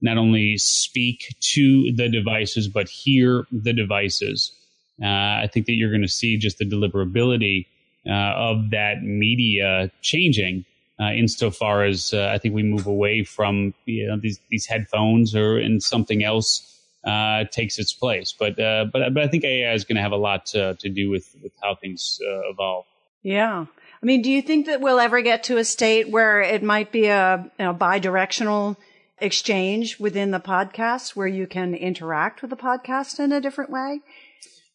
not 0.02 0.18
only 0.18 0.58
speak 0.58 1.34
to 1.40 1.92
the 1.92 2.08
devices, 2.08 2.68
but 2.68 2.88
hear 2.88 3.46
the 3.52 3.72
devices. 3.72 4.52
Uh, 5.00 5.06
I 5.06 5.48
think 5.50 5.66
that 5.66 5.74
you're 5.74 5.90
going 5.90 6.02
to 6.02 6.08
see 6.08 6.36
just 6.36 6.58
the 6.58 6.68
deliverability 6.68 7.66
uh, 8.06 8.34
of 8.34 8.70
that 8.70 9.02
media 9.02 9.90
changing 10.02 10.64
uh, 11.00 11.12
insofar 11.12 11.84
as 11.84 12.12
uh, 12.12 12.30
I 12.34 12.38
think 12.38 12.54
we 12.54 12.62
move 12.62 12.86
away 12.86 13.24
from 13.24 13.74
you 13.86 14.08
know, 14.08 14.18
these, 14.18 14.40
these 14.50 14.66
headphones 14.66 15.34
or 15.34 15.58
and 15.58 15.82
something 15.82 16.22
else 16.22 16.68
uh, 17.04 17.44
takes 17.44 17.78
its 17.78 17.92
place. 17.92 18.34
But, 18.36 18.58
uh, 18.58 18.86
but, 18.92 19.14
but 19.14 19.22
I 19.22 19.28
think 19.28 19.44
AI 19.44 19.72
is 19.72 19.84
going 19.84 19.96
to 19.96 20.02
have 20.02 20.12
a 20.12 20.16
lot 20.16 20.46
to, 20.46 20.74
to 20.74 20.88
do 20.88 21.10
with, 21.10 21.34
with 21.42 21.52
how 21.62 21.74
things 21.74 22.18
evolve. 22.50 22.84
Yeah. 23.22 23.66
I 24.02 24.06
mean, 24.06 24.22
do 24.22 24.30
you 24.30 24.42
think 24.42 24.66
that 24.66 24.80
we'll 24.80 24.98
ever 24.98 25.22
get 25.22 25.44
to 25.44 25.58
a 25.58 25.64
state 25.64 26.10
where 26.10 26.40
it 26.40 26.62
might 26.62 26.90
be 26.90 27.06
a 27.06 27.50
you 27.58 27.64
know, 27.64 27.72
bi-directional 27.72 28.76
exchange 29.22 29.98
within 29.98 30.30
the 30.30 30.40
podcast 30.40 31.16
where 31.16 31.26
you 31.26 31.46
can 31.46 31.74
interact 31.74 32.42
with 32.42 32.50
the 32.50 32.56
podcast 32.56 33.18
in 33.18 33.32
a 33.32 33.40
different 33.40 33.70
way? 33.70 34.00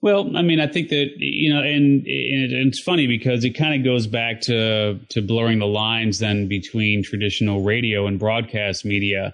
Well, 0.01 0.37
I 0.37 0.43
mean, 0.43 0.59
I 0.59 0.67
think 0.67 0.89
that 0.89 1.09
you 1.17 1.51
know, 1.51 1.61
and, 1.61 2.05
and 2.05 2.67
it's 2.67 2.79
funny 2.79 3.07
because 3.07 3.43
it 3.43 3.51
kind 3.51 3.75
of 3.79 3.83
goes 3.83 4.05
back 4.05 4.41
to 4.41 4.99
to 5.09 5.21
blurring 5.21 5.59
the 5.59 5.67
lines 5.67 6.19
then 6.19 6.47
between 6.47 7.03
traditional 7.03 7.63
radio 7.63 8.05
and 8.05 8.19
broadcast 8.19 8.85
media, 8.85 9.33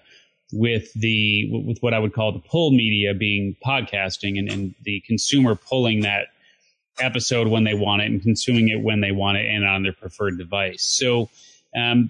with 0.54 0.94
the 0.94 1.50
with 1.52 1.80
what 1.82 1.94
I 1.94 2.00
would 2.00 2.14
call 2.14 2.32
the 2.32 2.40
pull 2.40 2.72
media 2.72 3.14
being 3.14 3.58
podcasting, 3.66 4.40
and, 4.40 4.50
and 4.50 4.76
the 4.84 5.02
consumer 5.06 5.56
pulling 5.56 6.02
that 6.02 6.28
episode 7.00 7.48
when 7.48 7.66
they 7.66 7.74
want 7.74 8.02
it 8.02 8.06
and 8.06 8.22
consuming 8.22 8.70
it 8.70 8.82
when 8.82 9.02
they 9.02 9.12
want 9.12 9.38
it 9.38 9.46
and 9.46 9.66
on 9.66 9.84
their 9.84 9.94
preferred 9.94 10.38
device. 10.38 10.84
So, 10.84 11.30
um, 11.76 12.10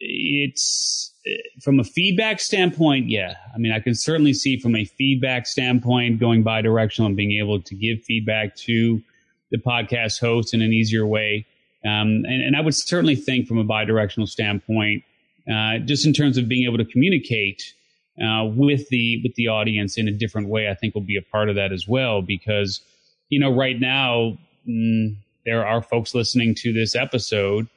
it's 0.00 1.14
from 1.62 1.80
a 1.80 1.84
feedback 1.84 2.40
standpoint, 2.40 3.08
yeah. 3.08 3.34
I 3.54 3.58
mean, 3.58 3.72
I 3.72 3.80
can 3.80 3.94
certainly 3.94 4.32
see 4.32 4.58
from 4.58 4.76
a 4.76 4.84
feedback 4.84 5.46
standpoint 5.46 6.20
going 6.20 6.42
bi-directional 6.42 7.06
and 7.08 7.16
being 7.16 7.32
able 7.32 7.60
to 7.60 7.74
give 7.74 8.02
feedback 8.04 8.54
to 8.56 9.02
the 9.50 9.58
podcast 9.58 10.20
host 10.20 10.54
in 10.54 10.62
an 10.62 10.72
easier 10.72 11.06
way. 11.06 11.46
Um, 11.84 12.24
and, 12.26 12.42
and, 12.42 12.56
I 12.56 12.60
would 12.60 12.74
certainly 12.74 13.14
think 13.14 13.46
from 13.46 13.58
a 13.58 13.64
bi-directional 13.64 14.26
standpoint, 14.26 15.04
uh, 15.50 15.78
just 15.78 16.04
in 16.04 16.12
terms 16.12 16.36
of 16.36 16.48
being 16.48 16.64
able 16.64 16.78
to 16.78 16.84
communicate 16.84 17.74
uh, 18.20 18.44
with 18.44 18.88
the 18.88 19.20
with 19.22 19.34
the 19.34 19.48
audience 19.48 19.96
in 19.96 20.08
a 20.08 20.12
different 20.12 20.48
way, 20.48 20.68
I 20.68 20.74
think 20.74 20.94
will 20.94 21.02
be 21.02 21.16
a 21.16 21.22
part 21.22 21.48
of 21.48 21.54
that 21.56 21.72
as 21.72 21.86
well. 21.86 22.22
Because 22.22 22.80
you 23.28 23.38
know, 23.38 23.54
right 23.54 23.78
now 23.78 24.36
mm, 24.68 25.16
there 25.44 25.64
are 25.64 25.80
folks 25.80 26.14
listening 26.14 26.54
to 26.56 26.72
this 26.72 26.96
episode 26.96 27.68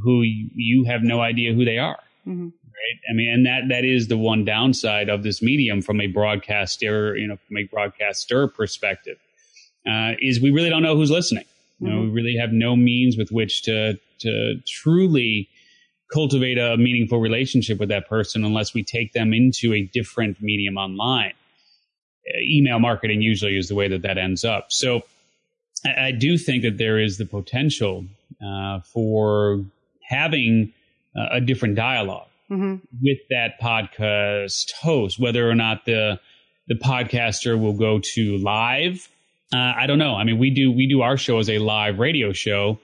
who 0.00 0.22
you 0.22 0.84
have 0.84 1.02
no 1.02 1.20
idea 1.20 1.52
who 1.52 1.64
they 1.64 1.78
are. 1.78 1.98
Mm-hmm. 2.26 2.48
Right. 2.80 3.00
I 3.10 3.12
mean, 3.12 3.28
and 3.28 3.46
that, 3.46 3.68
that 3.68 3.84
is 3.84 4.08
the 4.08 4.16
one 4.16 4.44
downside 4.44 5.10
of 5.10 5.22
this 5.22 5.42
medium 5.42 5.82
from 5.82 6.00
a 6.00 6.06
broadcaster, 6.06 7.14
you 7.16 7.26
know, 7.26 7.36
from 7.46 7.58
a 7.58 7.64
broadcaster 7.64 8.48
perspective, 8.48 9.18
uh, 9.86 10.12
is 10.20 10.40
we 10.40 10.50
really 10.50 10.70
don't 10.70 10.82
know 10.82 10.96
who's 10.96 11.10
listening. 11.10 11.44
You 11.78 11.88
know, 11.88 11.96
mm-hmm. 11.96 12.14
we 12.14 12.22
really 12.22 12.36
have 12.36 12.52
no 12.52 12.76
means 12.76 13.16
with 13.18 13.30
which 13.30 13.62
to, 13.62 13.98
to 14.20 14.60
truly 14.66 15.48
cultivate 16.12 16.58
a 16.58 16.76
meaningful 16.76 17.20
relationship 17.20 17.78
with 17.78 17.90
that 17.90 18.08
person 18.08 18.44
unless 18.44 18.72
we 18.72 18.82
take 18.82 19.12
them 19.12 19.34
into 19.34 19.74
a 19.74 19.82
different 19.82 20.40
medium 20.40 20.76
online. 20.76 21.32
Uh, 22.28 22.40
email 22.40 22.78
marketing 22.78 23.20
usually 23.20 23.58
is 23.58 23.68
the 23.68 23.74
way 23.74 23.88
that 23.88 24.02
that 24.02 24.16
ends 24.16 24.44
up. 24.44 24.72
So 24.72 25.02
I, 25.84 26.06
I 26.06 26.12
do 26.12 26.38
think 26.38 26.62
that 26.62 26.78
there 26.78 26.98
is 26.98 27.18
the 27.18 27.26
potential 27.26 28.06
uh, 28.44 28.80
for 28.80 29.64
having 30.02 30.72
uh, 31.16 31.26
a 31.32 31.40
different 31.40 31.74
dialogue 31.74 32.29
mm-hmm. 32.50 32.76
with 33.02 33.18
that 33.30 33.60
podcast 33.60 34.72
host, 34.72 35.18
whether 35.18 35.48
or 35.48 35.54
not 35.54 35.84
the 35.84 36.20
the 36.68 36.74
podcaster 36.74 37.60
will 37.60 37.72
go 37.72 38.00
to 38.14 38.38
live. 38.38 39.08
Uh, 39.52 39.72
I 39.76 39.86
don't 39.86 39.98
know. 39.98 40.14
I 40.14 40.24
mean, 40.24 40.38
we 40.38 40.50
do 40.50 40.70
we 40.70 40.86
do 40.86 41.02
our 41.02 41.16
show 41.16 41.38
as 41.38 41.50
a 41.50 41.58
live 41.58 41.98
radio 41.98 42.32
show, 42.32 42.78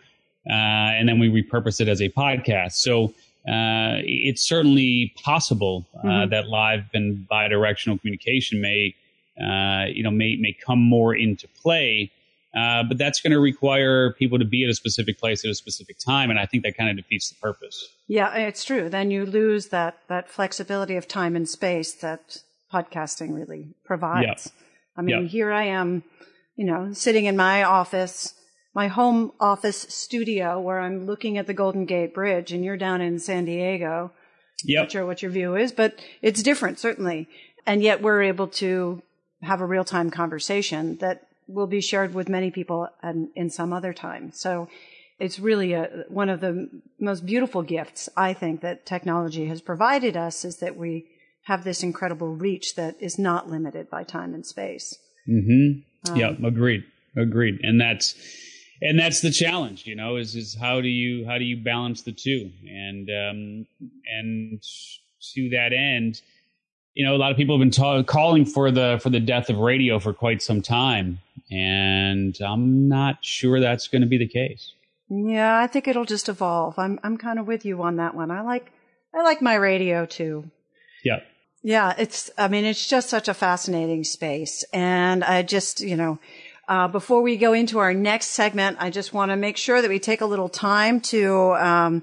uh, 0.49 0.53
and 0.53 1.09
then 1.09 1.19
we 1.19 1.31
repurpose 1.31 1.81
it 1.81 1.89
as 1.89 2.01
a 2.01 2.09
podcast. 2.09 2.73
So 2.73 3.15
uh, 3.49 4.03
it's 4.03 4.43
certainly 4.43 5.15
possible 5.23 5.87
uh, 5.95 6.07
mm-hmm. 6.07 6.31
that 6.31 6.49
live 6.49 6.85
and 6.95 7.27
bidirectional 7.31 8.01
communication 8.01 8.61
may, 8.61 8.95
uh, 9.41 9.87
you 9.87 10.03
know, 10.03 10.11
may 10.11 10.37
may 10.37 10.53
come 10.53 10.81
more 10.81 11.15
into 11.15 11.47
play. 11.63 12.11
Uh, 12.57 12.83
but 12.85 12.97
that's 12.97 13.21
going 13.21 13.33
to 13.33 13.41
require 13.41 14.15
people 14.15 14.39
to 14.39 14.45
be 14.45 14.65
at 14.65 14.71
a 14.71 14.75
specific 14.75 15.19
place 15.19 15.45
at 15.45 15.51
a 15.51 15.55
specific 15.55 15.99
time, 15.99 16.31
and 16.31 16.39
I 16.39 16.47
think 16.47 16.63
that 16.63 16.77
kind 16.77 16.89
of 16.89 16.97
defeats 16.97 17.29
the 17.29 17.37
purpose. 17.37 17.87
Yeah, 18.09 18.35
it's 18.35 18.65
true. 18.65 18.89
Then 18.89 19.11
you 19.11 19.27
lose 19.27 19.69
that 19.69 19.99
that 20.09 20.31
flexibility 20.31 20.97
of 20.97 21.07
time 21.07 21.37
and 21.37 21.49
space 21.49 21.93
that 21.95 22.39
podcasting 22.73 23.35
really 23.35 23.75
provides. 23.85 24.51
I 24.97 25.03
mean, 25.03 25.27
here 25.27 25.53
I 25.53 25.65
am, 25.65 26.03
you 26.57 26.65
know, 26.65 26.95
sitting 26.95 27.27
in 27.27 27.37
my 27.37 27.63
office 27.63 28.33
my 28.77 28.89
home 28.89 29.33
office 29.41 29.87
studio 29.89 30.61
where 30.61 30.81
I'm 30.81 31.07
looking 31.07 31.39
at 31.39 31.47
the 31.47 31.55
Golden 31.55 31.87
Gate 31.87 32.13
Bridge 32.13 32.53
and 32.53 32.63
you're 32.63 32.77
down 32.77 33.01
in 33.01 33.19
San 33.19 33.47
Diego. 33.47 34.13
Yep. 34.65 34.83
Not 34.83 34.93
sure 34.93 35.07
what 35.07 35.23
your 35.23 35.31
view 35.31 35.57
is, 35.57 35.73
but 35.73 35.99
it's 36.21 36.43
different, 36.43 36.79
certainly. 36.79 37.27
And 37.65 37.83
yet 37.83 38.03
we're 38.03 38.23
able 38.23 38.49
to 38.49 39.03
have 39.43 39.63
a 39.63 39.67
real 39.67 39.83
time 39.83 40.11
conversation 40.11 40.99
that 40.99 41.26
will 41.47 41.67
be 41.67 41.81
shared 41.81 42.15
with 42.15 42.29
many 42.29 42.51
people 42.51 42.89
and 43.03 43.29
in 43.35 43.51
some 43.51 43.73
other 43.73 43.93
time. 43.93 44.33
So 44.33 44.69
it's 45.19 45.39
really 45.39 45.73
a, 45.73 46.05
one 46.09 46.29
of 46.29 46.41
the 46.41 46.69
most 47.01 47.25
beautiful 47.25 47.63
gifts 47.63 48.09
I 48.17 48.33
think 48.33 48.61
that 48.61 48.85
technology 48.85 49.47
has 49.47 49.61
provided 49.61 50.17
us 50.17 50.45
is 50.45 50.59
that 50.59 50.77
we 50.77 51.07
have 51.45 51.65
this 51.65 51.83
incredible 51.83 52.35
reach 52.35 52.75
that 52.75 52.97
is 53.01 53.19
not 53.19 53.49
limited 53.49 53.89
by 53.89 54.03
time 54.05 54.35
and 54.35 54.45
space. 54.45 54.99
Mm-hmm. 55.29 56.11
Um, 56.11 56.17
yeah, 56.17 56.33
agreed. 56.45 56.85
Agreed. 57.17 57.61
And 57.63 57.81
that's, 57.81 58.15
and 58.83 58.99
that's 58.99 59.21
the 59.21 59.31
challenge, 59.31 59.87
you 59.87 59.95
know, 59.95 60.17
is 60.17 60.37
is 60.37 60.55
how 60.55 60.83
do 60.83 60.89
you 60.89 61.25
how 61.27 61.39
do 61.39 61.45
you 61.45 61.57
balance 61.57 62.03
the 62.03 62.13
two? 62.13 62.51
And 62.69 63.09
um, 63.09 63.67
and 64.07 64.63
to 65.35 65.49
that 65.51 65.73
end, 65.73 66.21
you 66.93 67.05
know, 67.05 67.15
a 67.15 67.17
lot 67.17 67.31
of 67.31 67.39
people 67.39 67.57
have 67.57 67.61
been 67.61 67.71
ta- 67.71 68.03
calling 68.03 68.45
for 68.45 68.71
the 68.71 68.99
for 69.03 69.09
the 69.09 69.21
death 69.21 69.49
of 69.49 69.57
radio 69.57 69.99
for 69.99 70.13
quite 70.13 70.43
some 70.43 70.61
time, 70.61 71.21
and 71.51 72.37
I'm 72.41 72.89
not 72.89 73.25
sure 73.25 73.61
that's 73.61 73.89
going 73.89 74.03
to 74.03 74.09
be 74.09 74.19
the 74.19 74.29
case. 74.29 74.73
Yeah, 75.09 75.59
I 75.59 75.67
think 75.67 75.87
it'll 75.87 76.05
just 76.05 76.29
evolve. 76.29 76.79
I'm 76.79 76.99
I'm 77.03 77.17
kind 77.17 77.39
of 77.39 77.47
with 77.47 77.65
you 77.65 77.83
on 77.83 77.97
that 77.97 78.15
one. 78.15 78.31
I 78.31 78.41
like 78.41 78.73
I 79.15 79.23
like 79.23 79.41
my 79.41 79.55
radio 79.55 80.05
too. 80.07 80.51
Yeah. 81.05 81.21
Yeah, 81.63 81.95
it's 81.99 82.31
I 82.37 82.49
mean 82.49 82.65
it's 82.65 82.87
just 82.87 83.09
such 83.09 83.29
a 83.29 83.35
fascinating 83.35 84.05
space 84.05 84.65
and 84.73 85.23
I 85.23 85.43
just, 85.43 85.81
you 85.81 85.97
know, 85.97 86.19
uh, 86.69 86.89
before 86.89 87.23
we 87.23 87.37
go 87.37 87.53
into 87.53 87.79
our 87.79 87.95
next 87.95 88.29
segment, 88.29 88.79
I 88.81 88.91
just 88.91 89.13
want 89.13 89.31
to 89.31 89.37
make 89.37 89.57
sure 89.57 89.81
that 89.81 89.89
we 89.89 90.01
take 90.01 90.21
a 90.21 90.27
little 90.27 90.49
time 90.49 91.01
to 91.03 91.55
um, 91.55 92.03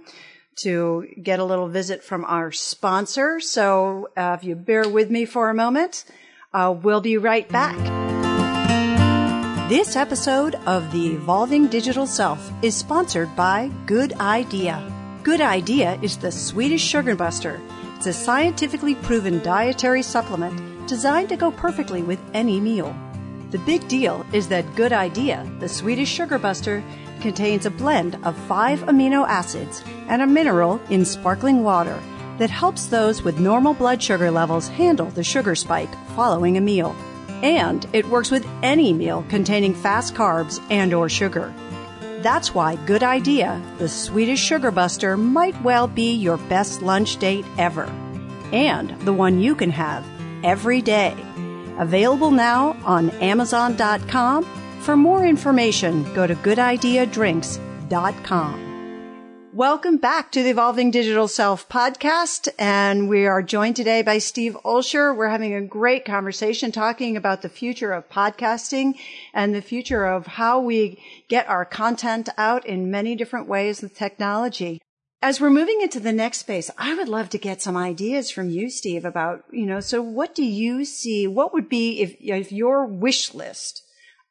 to 0.58 1.08
get 1.21 1.39
a 1.39 1.43
little 1.43 1.67
visit 1.67 2.03
from 2.03 2.23
our 2.25 2.51
sponsor. 2.51 3.39
So 3.39 4.10
uh, 4.15 4.38
if 4.39 4.45
you 4.45 4.56
bear 4.56 4.88
with 4.88 5.10
me 5.10 5.25
for 5.25 5.49
a 5.49 5.53
moment, 5.53 6.06
uh, 6.53 6.73
we'll 6.82 7.01
be 7.01 7.17
right 7.17 7.47
back. 7.49 8.12
This 9.69 9.95
episode 9.95 10.56
of 10.65 10.91
the 10.91 11.13
Evolving 11.13 11.67
Digital 11.67 12.06
Self 12.06 12.52
is 12.62 12.76
sponsored 12.76 13.34
by 13.34 13.71
Good 13.86 14.12
Idea. 14.19 14.91
Good 15.23 15.39
Idea 15.39 15.97
is 16.02 16.17
the 16.17 16.34
Swedish 16.34 16.84
Sugar 16.84 17.15
Buster. 17.15 17.62
It's 17.95 18.06
a 18.06 18.12
scientifically 18.12 18.95
proven 18.95 19.41
dietary 19.41 20.04
supplement 20.04 20.86
designed 20.89 21.30
to 21.30 21.38
go 21.38 21.49
perfectly 21.49 22.04
with 22.04 22.19
any 22.34 22.60
meal. 22.60 22.93
The 23.52 23.60
big 23.60 23.88
deal 23.88 24.26
is 24.34 24.49
that 24.49 24.76
Good 24.76 24.91
Idea, 24.91 25.49
the 25.60 25.69
Swedish 25.69 26.10
sugar 26.10 26.38
buster, 26.38 26.84
contains 27.21 27.65
a 27.65 27.71
blend 27.71 28.17
of 28.26 28.36
five 28.49 28.82
amino 28.82 29.26
acids 29.26 29.82
and 30.10 30.21
a 30.21 30.28
mineral 30.28 30.82
in 30.89 31.06
sparkling 31.06 31.63
water 31.63 31.97
that 32.38 32.49
helps 32.49 32.88
those 32.88 33.23
with 33.23 33.39
normal 33.39 33.73
blood 33.73 34.04
sugar 34.04 34.30
levels 34.30 34.67
handle 34.67 35.08
the 35.12 35.23
sugar 35.23 35.56
spike 35.56 35.95
following 36.17 36.58
a 36.58 36.62
meal. 36.62 36.93
And 37.43 37.88
it 37.93 38.08
works 38.08 38.32
with 38.32 38.47
any 38.63 38.91
meal 38.93 39.23
containing 39.29 39.75
fast 39.75 40.15
carbs 40.15 40.60
and 40.71 40.91
or 40.93 41.10
sugar. 41.10 41.53
That's 42.21 42.56
why 42.56 42.77
Good 42.86 43.03
Idea, 43.03 43.62
the 43.77 43.89
Swedish 43.89 44.39
sugar 44.39 44.71
buster, 44.71 45.17
might 45.17 45.62
well 45.62 45.88
be 45.88 46.13
your 46.13 46.38
best 46.38 46.82
lunch 46.82 47.17
date 47.17 47.45
ever. 47.58 47.84
And 48.53 48.91
the 49.01 49.13
one 49.13 49.41
you 49.41 49.56
can 49.56 49.71
have 49.71 50.06
every 50.43 50.82
day. 50.82 51.17
Available 51.77 52.32
now 52.32 52.77
on 52.86 53.10
Amazon.com. 53.12 54.45
For 54.79 54.95
more 54.95 55.25
information, 55.25 56.06
go 56.13 56.25
to 56.25 56.36
goodideadrinks.com. 56.36 58.72
Welcome 59.53 59.97
back 59.97 60.31
to 60.31 60.41
the 60.41 60.49
Evolving 60.49 60.89
Digital 60.89 61.27
Self 61.27 61.69
podcast. 61.69 62.49
And 62.57 63.07
we 63.07 63.27
are 63.27 63.43
joined 63.43 63.75
today 63.75 64.01
by 64.01 64.17
Steve 64.17 64.57
Olsher. 64.65 65.15
We're 65.15 65.29
having 65.29 65.53
a 65.53 65.61
great 65.61 66.05
conversation 66.05 66.71
talking 66.71 67.15
about 67.15 67.43
the 67.43 67.49
future 67.49 67.93
of 67.93 68.09
podcasting 68.09 68.97
and 69.31 69.53
the 69.53 69.61
future 69.61 70.07
of 70.07 70.25
how 70.25 70.59
we 70.59 70.97
get 71.27 71.47
our 71.47 71.65
content 71.65 72.29
out 72.35 72.65
in 72.65 72.89
many 72.89 73.15
different 73.15 73.47
ways 73.47 73.83
with 73.83 73.95
technology 73.95 74.81
as 75.21 75.39
we're 75.39 75.51
moving 75.51 75.81
into 75.81 75.99
the 75.99 76.11
next 76.11 76.39
space, 76.39 76.71
I 76.77 76.95
would 76.95 77.07
love 77.07 77.29
to 77.29 77.37
get 77.37 77.61
some 77.61 77.77
ideas 77.77 78.31
from 78.31 78.49
you, 78.49 78.69
Steve, 78.71 79.05
about, 79.05 79.45
you 79.51 79.65
know, 79.65 79.79
so 79.79 80.01
what 80.01 80.33
do 80.35 80.43
you 80.43 80.83
see? 80.83 81.27
What 81.27 81.53
would 81.53 81.69
be 81.69 82.01
if, 82.01 82.15
if 82.19 82.51
your 82.51 82.85
wish 82.85 83.33
list 83.33 83.83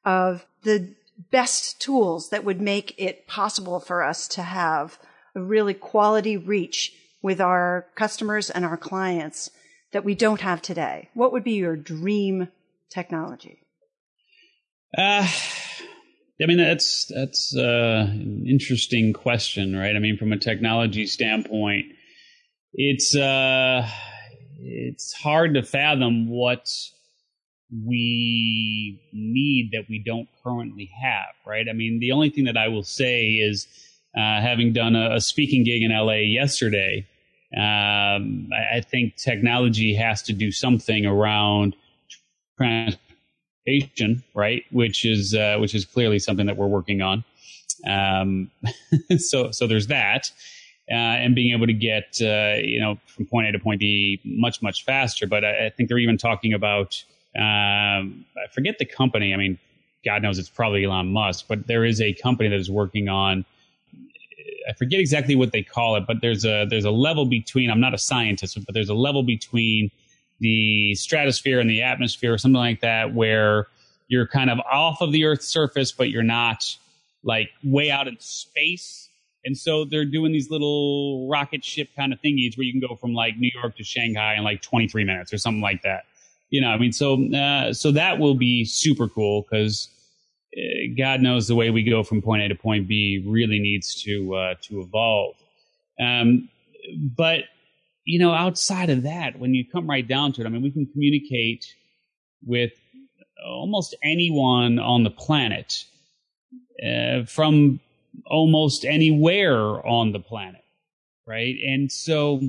of 0.05 0.45
the 0.65 0.95
best 1.31 1.81
tools 1.81 2.29
that 2.29 2.45
would 2.45 2.61
make 2.61 2.95
it 2.99 3.27
possible 3.27 3.81
for 3.81 4.03
us 4.03 4.29
to 4.29 4.43
have 4.43 4.99
really 5.35 5.75
quality 5.75 6.37
reach 6.37 6.93
with 7.23 7.41
our 7.41 7.87
customers 7.95 8.51
and 8.51 8.65
our 8.65 8.77
clients 8.77 9.51
that 9.93 10.05
we 10.05 10.15
don't 10.15 10.41
have 10.41 10.63
today? 10.63 11.09
What 11.15 11.33
would 11.33 11.45
be 11.45 11.53
your 11.53 11.77
dream 11.77 12.49
technology? 12.91 13.59
Uh, 14.97 15.27
I 16.43 16.47
mean, 16.47 16.59
that's 16.59 17.07
that's 17.07 17.55
uh, 17.57 18.07
an 18.11 18.47
interesting 18.49 19.13
question, 19.13 19.77
right? 19.77 19.95
I 19.95 19.99
mean, 19.99 20.17
from 20.17 20.33
a 20.33 20.39
technology 20.39 21.07
standpoint, 21.07 21.87
it's 22.75 23.15
uh, 23.15 23.89
it's 24.59 25.13
hard 25.13 25.55
to 25.55 25.63
fathom 25.63 26.29
what 26.29 26.69
we 27.71 29.01
need 29.13 29.71
that 29.73 29.85
we 29.89 30.03
don't 30.05 30.29
currently 30.45 30.91
have, 31.03 31.35
right? 31.47 31.67
I 31.69 31.73
mean, 31.73 32.01
the 32.01 32.13
only 32.13 32.31
thing 32.31 32.45
that 32.45 32.57
I 32.57 32.69
will 32.69 32.83
say 32.83 33.31
is, 33.33 33.67
uh, 34.17 34.41
having 34.41 34.73
done 34.73 34.95
a, 34.95 35.17
a, 35.17 35.21
speaking 35.21 35.65
gig 35.65 35.83
in 35.83 35.91
LA 35.91 36.17
yesterday, 36.17 37.07
um, 37.57 38.51
I, 38.53 38.77
I, 38.77 38.81
think 38.81 39.17
technology 39.17 39.95
has 39.95 40.23
to 40.23 40.33
do 40.33 40.53
something 40.53 41.07
around 41.07 41.77
transportation, 42.59 44.23
right? 44.35 44.65
Which 44.71 45.05
is 45.05 45.35
uh, 45.35 45.57
which 45.59 45.75
is 45.75 45.85
clearly 45.85 46.19
something 46.19 46.47
that 46.47 46.57
we're 46.57 46.67
working 46.67 47.03
on. 47.03 47.25
Um, 47.87 48.51
so 49.19 49.51
so 49.51 49.67
there's 49.67 49.87
that, 49.89 50.31
uh, 50.91 50.95
and 50.95 51.35
being 51.35 51.55
able 51.55 51.67
to 51.67 51.73
get 51.73 52.19
uh, 52.21 52.61
you 52.63 52.81
know 52.81 52.99
from 53.07 53.27
point 53.27 53.49
A 53.49 53.53
to 53.53 53.59
point 53.59 53.81
B 53.81 54.21
much 54.25 54.63
much 54.63 54.85
faster. 54.85 55.27
But 55.27 55.45
I, 55.45 55.67
I 55.67 55.71
think 55.71 55.89
they're 55.89 55.99
even 55.99 56.19
talking 56.19 56.53
about 56.53 57.03
um, 57.37 58.27
I 58.37 58.49
forget 58.53 58.79
the 58.79 58.85
company. 58.85 59.33
I 59.33 59.37
mean, 59.37 59.59
God 60.05 60.23
knows 60.23 60.39
it's 60.39 60.51
probably 60.51 60.85
Elon 60.85 61.13
Musk, 61.13 61.47
but 61.49 61.67
there 61.67 61.85
is 61.85 62.01
a 62.01 62.13
company 62.13 62.49
that 62.49 62.59
is 62.59 62.71
working 62.71 63.09
on. 63.09 63.45
I 64.69 64.73
forget 64.75 65.01
exactly 65.01 65.37
what 65.37 65.53
they 65.53 65.63
call 65.63 65.97
it, 65.97 66.05
but 66.07 66.19
there's 66.21 66.45
a 66.45 66.67
there's 66.69 66.85
a 66.85 66.91
level 66.91 67.27
between. 67.27 67.71
I'm 67.71 67.81
not 67.81 67.95
a 67.95 67.99
scientist, 67.99 68.59
but 68.65 68.75
there's 68.75 68.89
a 68.89 68.95
level 68.95 69.23
between 69.23 69.91
the 70.43 70.95
stratosphere 70.97 71.61
and 71.61 71.71
the 71.71 71.83
atmosphere 71.83 72.35
or 72.35 72.37
something 72.37 72.59
like 72.59 72.81
that 72.81 73.15
where 73.15 73.69
you're 74.09 74.27
kind 74.27 74.51
of 74.51 74.59
off 74.61 75.01
of 75.01 75.13
the 75.13 75.25
earth's 75.25 75.47
surface 75.47 75.93
but 75.93 76.11
you're 76.11 76.23
not 76.23 76.77
like 77.23 77.49
way 77.63 77.91
out 77.91 78.09
in 78.09 78.17
space 78.19 79.09
and 79.45 79.57
so 79.57 79.85
they're 79.85 80.05
doing 80.05 80.33
these 80.33 80.51
little 80.51 81.29
rocket 81.29 81.65
ship 81.65 81.89
kind 81.97 82.13
of 82.13 82.21
thingies 82.21 82.59
where 82.59 82.65
you 82.65 82.73
can 82.73 82.81
go 82.81 82.97
from 82.97 83.15
like 83.15 83.39
new 83.39 83.51
york 83.55 83.77
to 83.77 83.85
shanghai 83.85 84.35
in 84.35 84.43
like 84.43 84.61
23 84.63 85.05
minutes 85.05 85.33
or 85.33 85.39
something 85.39 85.63
like 85.63 85.81
that 85.83 86.05
you 86.51 86.61
know 86.61 86.69
i 86.69 86.77
mean 86.77 86.93
so 86.93 87.25
uh, 87.33 87.73
so 87.73 87.93
that 87.93 88.19
will 88.19 88.35
be 88.35 88.65
super 88.65 89.09
cool 89.09 89.43
because 89.43 89.89
god 90.97 91.21
knows 91.21 91.49
the 91.49 91.55
way 91.55 91.71
we 91.71 91.83
go 91.83 92.03
from 92.03 92.21
point 92.23 92.43
a 92.43 92.49
to 92.49 92.55
point 92.55 92.87
b 92.87 93.23
really 93.27 93.59
needs 93.59 93.95
to 94.03 94.35
uh, 94.35 94.55
to 94.63 94.81
evolve 94.81 95.35
um, 96.01 96.49
but 97.17 97.45
you 98.05 98.19
know, 98.19 98.33
outside 98.33 98.91
of 98.91 99.03
that, 99.05 99.39
when 99.39 99.55
you 99.55 99.65
come 99.65 99.89
right 99.89 100.07
down 100.07 100.33
to 100.33 100.41
it, 100.41 100.47
I 100.47 100.51
mean, 100.51 100.63
we 100.63 100.71
can 100.71 100.87
communicate 100.87 101.67
with 102.45 102.73
almost 103.45 103.95
anyone 104.03 104.79
on 104.79 105.05
the 105.05 105.11
planet 105.11 105.85
uh, 106.85 107.25
from 107.25 107.81
almost 108.27 108.85
anywhere 108.85 109.87
on 109.87 110.13
the 110.13 110.19
planet, 110.19 110.65
right? 111.27 111.57
And 111.65 111.91
so 111.91 112.41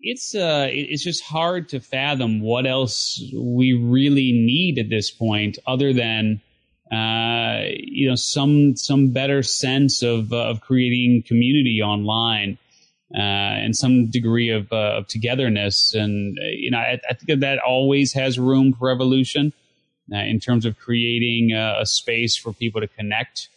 it's 0.00 0.34
uh, 0.34 0.68
it's 0.70 1.02
just 1.02 1.24
hard 1.24 1.70
to 1.70 1.80
fathom 1.80 2.40
what 2.40 2.66
else 2.66 3.22
we 3.34 3.72
really 3.72 4.32
need 4.32 4.78
at 4.78 4.90
this 4.90 5.10
point, 5.10 5.58
other 5.66 5.94
than 5.94 6.42
uh, 6.94 7.64
you 7.76 8.08
know, 8.08 8.14
some 8.14 8.76
some 8.76 9.12
better 9.12 9.42
sense 9.42 10.02
of 10.02 10.32
uh, 10.32 10.50
of 10.50 10.60
creating 10.60 11.24
community 11.26 11.80
online. 11.82 12.58
Uh, 13.14 13.20
and 13.20 13.76
some 13.76 14.10
degree 14.10 14.50
of, 14.50 14.72
uh, 14.72 14.96
of 14.96 15.06
togetherness, 15.06 15.94
and 15.94 16.36
you 16.40 16.68
know, 16.68 16.78
I, 16.78 16.98
I, 17.08 17.14
think 17.14 17.42
that, 17.42 17.60
always 17.60 18.12
has 18.14 18.40
room 18.40 18.72
for 18.72 18.90
evolution 18.90 19.52
in 20.10 20.40
terms 20.40 20.64
of 20.64 20.76
creating 20.78 21.52
a, 21.52 21.76
a 21.82 21.86
space 21.86 22.36
for 22.36 22.52
people 22.52 22.80
to 22.80 22.88
connect 22.88 23.50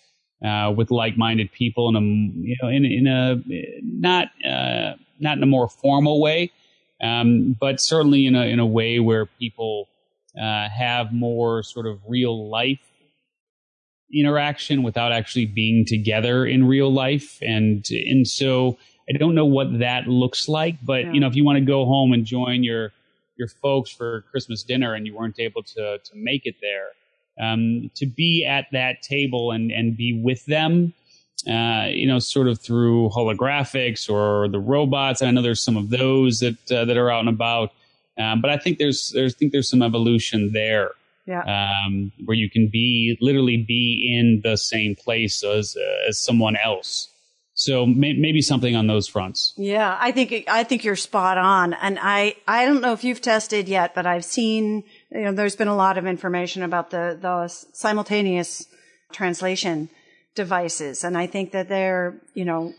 uh, 0.46 0.72
with 0.76 0.92
like-minded 0.92 1.52
people 1.52 1.90
in 1.90 1.96
a 1.96 2.02
you 2.02 2.56
know 2.62 2.70
in, 2.70 2.86
in 2.86 3.08
a 3.08 3.42
not 3.82 4.28
uh, 4.46 4.94
not 5.20 5.38
in 5.38 5.44
a 5.44 5.48
more 5.48 5.68
formal 5.68 6.22
way, 6.22 6.52
um, 7.02 7.56
but 7.60 7.80
certainly 7.80 8.26
in 8.26 8.36
a 8.36 8.46
in 8.46 8.60
a 8.60 8.66
way 8.66 9.00
where 9.00 9.26
people 9.26 9.88
uh, 10.40 10.70
have 10.70 11.12
more 11.12 11.64
sort 11.64 11.88
of 11.88 12.00
real 12.08 12.50
life 12.50 12.82
interaction 14.14 14.84
without 14.84 15.12
actually 15.12 15.46
being 15.46 15.86
together 15.86 16.46
in 16.46 16.68
real 16.68 16.92
life, 16.92 17.40
and 17.42 17.86
and 17.90 18.28
so 18.28 18.78
I 19.10 19.18
don't 19.18 19.36
know 19.36 19.46
what 19.46 19.80
that 19.80 20.08
looks 20.08 20.48
like, 20.48 20.78
but 20.84 21.06
yeah. 21.06 21.14
you 21.14 21.20
know 21.20 21.28
if 21.28 21.36
you 21.36 21.44
want 21.44 21.58
to 21.58 21.66
go 21.66 21.86
home 21.86 22.14
and 22.14 22.26
join 22.26 22.64
your 22.64 22.92
your 23.38 23.48
folks 23.48 23.92
for 23.92 24.24
Christmas 24.32 24.64
dinner 24.64 24.94
and 24.94 25.06
you 25.06 25.16
weren't 25.16 25.40
able 25.40 25.64
to 25.64 26.00
to 26.00 26.12
make 26.16 26.46
it 26.46 26.56
there 26.62 26.90
um, 27.40 27.92
to 27.96 28.06
be 28.06 28.46
at 28.46 28.66
that 28.72 29.02
table 29.02 29.52
and, 29.52 29.72
and 29.72 29.96
be 29.96 30.20
with 30.22 30.46
them, 30.46 30.94
uh, 31.48 31.88
you 31.90 32.08
know, 32.08 32.20
sort 32.20 32.48
of 32.48 32.60
through 32.60 33.10
holographics 33.10 34.10
or 34.10 34.48
the 34.48 34.60
robots. 34.60 35.22
I 35.22 35.32
know 35.32 35.42
there's 35.42 35.62
some 35.62 35.78
of 35.78 35.90
those 35.90 36.40
that 36.40 36.72
uh, 36.72 36.86
that 36.86 36.98
are 36.98 37.12
out 37.12 37.22
and 37.22 37.30
about, 37.30 37.72
um, 38.18 38.42
but 38.42 38.50
I 38.50 38.58
think 38.58 38.80
there's 38.80 39.12
there's 39.12 39.36
I 39.36 39.38
think 39.38 39.52
there's 39.52 39.70
some 39.70 39.82
evolution 39.82 40.52
there. 40.54 40.92
Yeah. 41.28 41.42
Um, 41.42 42.14
where 42.24 42.38
you 42.38 42.50
can 42.50 42.70
be 42.72 43.18
literally 43.20 43.58
be 43.58 44.18
in 44.18 44.42
the 44.50 44.56
same 44.56 44.96
place 44.96 45.44
as 45.44 45.76
uh, 45.76 46.10
as 46.10 46.18
someone 46.18 46.56
else. 46.56 47.10
So 47.54 47.86
may, 47.88 48.14
maybe 48.14 48.42
something 48.42 48.76
on 48.76 48.86
those 48.88 49.08
fronts. 49.08 49.54
Yeah, 49.58 49.98
I 50.00 50.12
think 50.12 50.46
I 50.48 50.64
think 50.64 50.84
you're 50.84 50.96
spot 50.96 51.38
on, 51.38 51.74
and 51.74 52.00
I 52.02 52.36
I 52.48 52.66
don't 52.66 52.82
know 52.82 52.94
if 52.94 53.04
you've 53.04 53.20
tested 53.20 53.68
yet, 53.68 53.94
but 53.94 54.06
I've 54.06 54.24
seen 54.24 54.84
you 55.12 55.22
know 55.22 55.34
there's 55.34 55.56
been 55.56 55.68
a 55.68 55.76
lot 55.76 55.98
of 55.98 56.08
information 56.08 56.64
about 56.64 56.92
the 56.92 57.18
the 57.20 57.48
simultaneous 57.74 58.66
translation 59.12 59.90
devices, 60.34 61.04
and 61.04 61.18
I 61.18 61.28
think 61.28 61.52
that 61.52 61.68
they're 61.68 62.16
you 62.36 62.46
know 62.46 62.74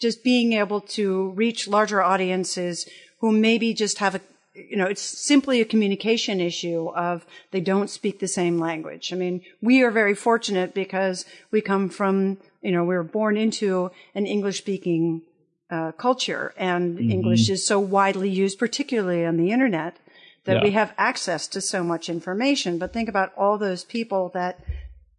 just 0.00 0.22
being 0.22 0.52
able 0.54 0.80
to 0.80 1.30
reach 1.30 1.68
larger 1.68 2.02
audiences 2.02 2.88
who 3.20 3.32
maybe 3.32 3.72
just 3.74 3.98
have 3.98 4.14
a 4.16 4.20
you 4.68 4.76
know, 4.76 4.86
it's 4.86 5.02
simply 5.02 5.60
a 5.60 5.64
communication 5.64 6.40
issue 6.40 6.88
of 6.90 7.24
they 7.50 7.60
don't 7.60 7.90
speak 7.90 8.18
the 8.18 8.28
same 8.28 8.58
language. 8.58 9.12
I 9.12 9.16
mean, 9.16 9.42
we 9.60 9.82
are 9.82 9.90
very 9.90 10.14
fortunate 10.14 10.74
because 10.74 11.24
we 11.50 11.60
come 11.60 11.88
from 11.88 12.38
you 12.62 12.72
know, 12.72 12.84
we 12.84 12.94
were 12.94 13.02
born 13.02 13.36
into 13.36 13.90
an 14.14 14.26
English 14.26 14.58
speaking 14.58 15.22
uh, 15.70 15.92
culture 15.92 16.52
and 16.56 16.98
mm-hmm. 16.98 17.10
English 17.10 17.48
is 17.48 17.66
so 17.66 17.78
widely 17.78 18.28
used, 18.28 18.58
particularly 18.58 19.24
on 19.24 19.36
the 19.36 19.50
internet, 19.50 19.96
that 20.44 20.56
yeah. 20.56 20.62
we 20.62 20.72
have 20.72 20.94
access 20.98 21.46
to 21.48 21.60
so 21.60 21.82
much 21.82 22.08
information. 22.08 22.78
But 22.78 22.92
think 22.92 23.08
about 23.08 23.32
all 23.36 23.58
those 23.58 23.84
people 23.84 24.30
that 24.34 24.60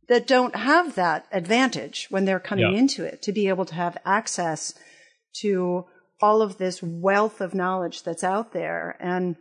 that 0.07 0.27
don't 0.27 0.55
have 0.55 0.95
that 0.95 1.25
advantage 1.31 2.07
when 2.09 2.25
they're 2.25 2.39
coming 2.39 2.73
yeah. 2.73 2.79
into 2.79 3.05
it 3.05 3.21
to 3.21 3.31
be 3.31 3.47
able 3.47 3.63
to 3.63 3.75
have 3.75 3.97
access 4.03 4.73
to 5.31 5.85
all 6.21 6.41
of 6.41 6.57
this 6.57 6.81
wealth 6.81 7.41
of 7.41 7.53
knowledge 7.53 8.03
that's 8.03 8.23
out 8.23 8.53
there. 8.53 8.97
And 8.99 9.35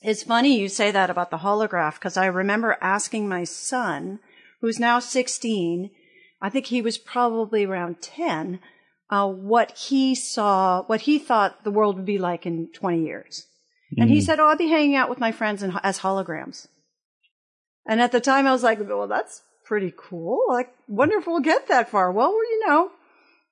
it's 0.00 0.24
funny 0.24 0.58
you 0.58 0.68
say 0.68 0.90
that 0.90 1.10
about 1.10 1.30
the 1.30 1.38
holograph 1.38 1.94
because 1.94 2.16
I 2.16 2.26
remember 2.26 2.76
asking 2.80 3.28
my 3.28 3.44
son, 3.44 4.20
who's 4.60 4.78
now 4.78 4.98
16, 4.98 5.90
I 6.40 6.50
think 6.50 6.66
he 6.66 6.82
was 6.82 6.98
probably 6.98 7.64
around 7.64 8.02
10, 8.02 8.60
uh, 9.10 9.28
what 9.28 9.76
he 9.76 10.14
saw, 10.14 10.82
what 10.84 11.02
he 11.02 11.18
thought 11.18 11.64
the 11.64 11.70
world 11.70 11.96
would 11.96 12.06
be 12.06 12.18
like 12.18 12.46
in 12.46 12.68
20 12.72 13.02
years. 13.02 13.46
Mm. 13.96 14.02
And 14.02 14.10
he 14.10 14.18
mm. 14.18 14.22
said, 14.22 14.40
Oh, 14.40 14.48
I'll 14.48 14.56
be 14.56 14.68
hanging 14.68 14.96
out 14.96 15.10
with 15.10 15.20
my 15.20 15.32
friends 15.32 15.62
in, 15.62 15.72
as 15.82 16.00
holograms. 16.00 16.66
And 17.86 18.00
at 18.00 18.12
the 18.12 18.20
time 18.20 18.46
I 18.46 18.52
was 18.52 18.62
like, 18.62 18.78
well, 18.80 19.08
that's 19.08 19.42
pretty 19.64 19.92
cool. 19.96 20.44
Like, 20.48 20.74
wonder 20.88 21.18
if 21.18 21.26
we'll 21.26 21.40
get 21.40 21.68
that 21.68 21.90
far. 21.90 22.10
Well, 22.12 22.32
you 22.32 22.66
know, 22.66 22.90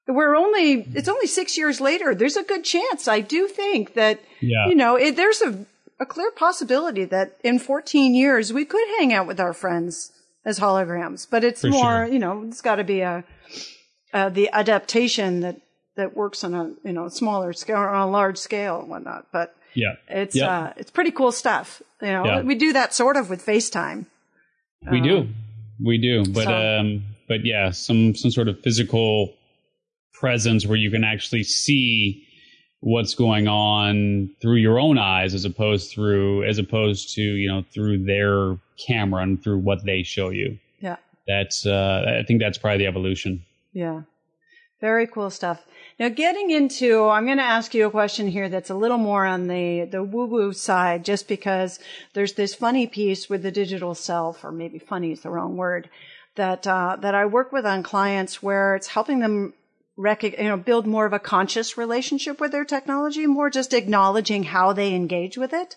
we're 0.08 0.34
only, 0.34 0.86
it's 0.94 1.08
only 1.08 1.26
six 1.26 1.56
years 1.56 1.80
later. 1.80 2.14
There's 2.14 2.36
a 2.36 2.42
good 2.42 2.64
chance. 2.64 3.06
I 3.06 3.20
do 3.20 3.46
think 3.46 3.94
that, 3.94 4.20
yeah. 4.40 4.68
you 4.68 4.74
know, 4.74 4.96
it, 4.96 5.16
there's 5.16 5.40
a, 5.42 5.64
a 6.00 6.06
clear 6.06 6.30
possibility 6.32 7.04
that 7.06 7.38
in 7.44 7.58
14 7.58 8.14
years 8.14 8.52
we 8.52 8.64
could 8.64 8.86
hang 8.98 9.12
out 9.12 9.26
with 9.26 9.38
our 9.38 9.52
friends 9.52 10.10
as 10.44 10.58
holograms, 10.58 11.26
but 11.30 11.44
it's 11.44 11.60
For 11.60 11.68
more, 11.68 12.04
sure. 12.04 12.06
you 12.06 12.18
know, 12.18 12.44
it's 12.48 12.60
got 12.60 12.76
to 12.76 12.84
be 12.84 13.00
a, 13.00 13.24
uh, 14.12 14.28
the 14.28 14.50
adaptation 14.52 15.40
that, 15.40 15.60
that 15.96 16.16
works 16.16 16.42
on 16.42 16.54
a, 16.54 16.72
you 16.84 16.92
know, 16.92 17.08
smaller 17.08 17.52
scale 17.52 17.76
or 17.76 17.88
on 17.88 18.08
a 18.08 18.10
large 18.10 18.38
scale 18.38 18.80
and 18.80 18.88
whatnot. 18.88 19.26
But 19.32 19.54
yeah, 19.74 19.94
it's, 20.08 20.40
uh, 20.40 20.72
it's 20.76 20.90
pretty 20.90 21.12
cool 21.12 21.32
stuff. 21.32 21.80
You 22.00 22.08
know, 22.08 22.24
yeah. 22.24 22.40
we 22.42 22.56
do 22.56 22.72
that 22.72 22.92
sort 22.92 23.16
of 23.16 23.30
with 23.30 23.44
FaceTime. 23.44 24.06
We 24.90 24.98
um, 24.98 25.04
do. 25.04 25.28
We 25.84 25.98
do. 25.98 26.24
But, 26.32 26.44
so. 26.44 26.54
um, 26.54 27.04
but 27.28 27.44
yeah, 27.44 27.70
some, 27.70 28.16
some 28.16 28.32
sort 28.32 28.48
of 28.48 28.60
physical 28.60 29.34
presence 30.22 30.64
where 30.64 30.78
you 30.78 30.88
can 30.88 31.02
actually 31.02 31.42
see 31.42 32.24
what's 32.78 33.16
going 33.16 33.48
on 33.48 34.30
through 34.40 34.54
your 34.56 34.78
own 34.78 34.96
eyes 34.96 35.34
as 35.34 35.44
opposed 35.44 35.90
through 35.90 36.44
as 36.44 36.58
opposed 36.58 37.12
to 37.16 37.20
you 37.20 37.48
know 37.48 37.64
through 37.74 38.04
their 38.04 38.56
camera 38.86 39.22
and 39.24 39.42
through 39.42 39.58
what 39.58 39.84
they 39.84 40.04
show 40.04 40.30
you. 40.30 40.58
Yeah. 40.78 40.96
That's 41.26 41.66
uh 41.66 42.20
i 42.20 42.22
think 42.24 42.40
that's 42.40 42.56
probably 42.56 42.78
the 42.78 42.86
evolution. 42.86 43.44
Yeah. 43.72 44.02
Very 44.80 45.06
cool 45.06 45.30
stuff. 45.30 45.64
Now 45.98 46.08
getting 46.08 46.50
into 46.50 47.08
i'm 47.08 47.26
going 47.26 47.38
to 47.38 47.52
ask 47.58 47.74
you 47.74 47.86
a 47.86 47.90
question 47.90 48.28
here 48.28 48.48
that's 48.48 48.70
a 48.70 48.76
little 48.76 48.98
more 48.98 49.26
on 49.26 49.48
the 49.48 49.88
the 49.90 50.04
woo 50.04 50.26
woo 50.26 50.52
side 50.52 51.04
just 51.04 51.26
because 51.26 51.80
there's 52.14 52.34
this 52.34 52.54
funny 52.54 52.86
piece 52.86 53.28
with 53.28 53.42
the 53.42 53.50
digital 53.50 53.94
self 53.96 54.44
or 54.44 54.52
maybe 54.52 54.78
funny 54.78 55.10
is 55.10 55.22
the 55.22 55.30
wrong 55.30 55.56
word 55.56 55.90
that 56.36 56.66
uh, 56.66 56.96
that 57.00 57.14
I 57.14 57.26
work 57.26 57.52
with 57.52 57.66
on 57.66 57.82
clients 57.82 58.42
where 58.42 58.74
it's 58.74 58.88
helping 58.88 59.18
them 59.20 59.52
you 59.96 60.32
know, 60.38 60.56
build 60.56 60.86
more 60.86 61.06
of 61.06 61.12
a 61.12 61.18
conscious 61.18 61.76
relationship 61.76 62.40
with 62.40 62.52
their 62.52 62.64
technology, 62.64 63.26
more 63.26 63.50
just 63.50 63.74
acknowledging 63.74 64.44
how 64.44 64.72
they 64.72 64.94
engage 64.94 65.36
with 65.36 65.52
it. 65.52 65.76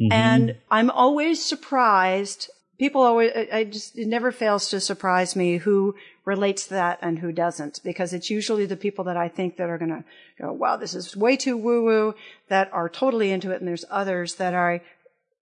Mm-hmm. 0.00 0.12
And 0.12 0.56
I'm 0.70 0.90
always 0.90 1.44
surprised. 1.44 2.48
People 2.78 3.02
always, 3.02 3.32
I 3.52 3.64
just, 3.64 3.98
it 3.98 4.08
never 4.08 4.32
fails 4.32 4.70
to 4.70 4.80
surprise 4.80 5.36
me 5.36 5.58
who 5.58 5.94
relates 6.24 6.64
to 6.64 6.70
that 6.70 6.98
and 7.02 7.18
who 7.18 7.32
doesn't, 7.32 7.80
because 7.82 8.12
it's 8.12 8.30
usually 8.30 8.66
the 8.66 8.76
people 8.76 9.04
that 9.04 9.16
I 9.16 9.28
think 9.28 9.56
that 9.56 9.68
are 9.68 9.78
going 9.78 9.90
to 9.90 10.04
go, 10.40 10.52
wow, 10.52 10.76
this 10.76 10.94
is 10.94 11.16
way 11.16 11.36
too 11.36 11.56
woo 11.56 11.84
woo, 11.84 12.14
that 12.48 12.72
are 12.72 12.88
totally 12.88 13.32
into 13.32 13.50
it. 13.50 13.58
And 13.60 13.68
there's 13.68 13.84
others 13.90 14.36
that 14.36 14.54
I 14.54 14.80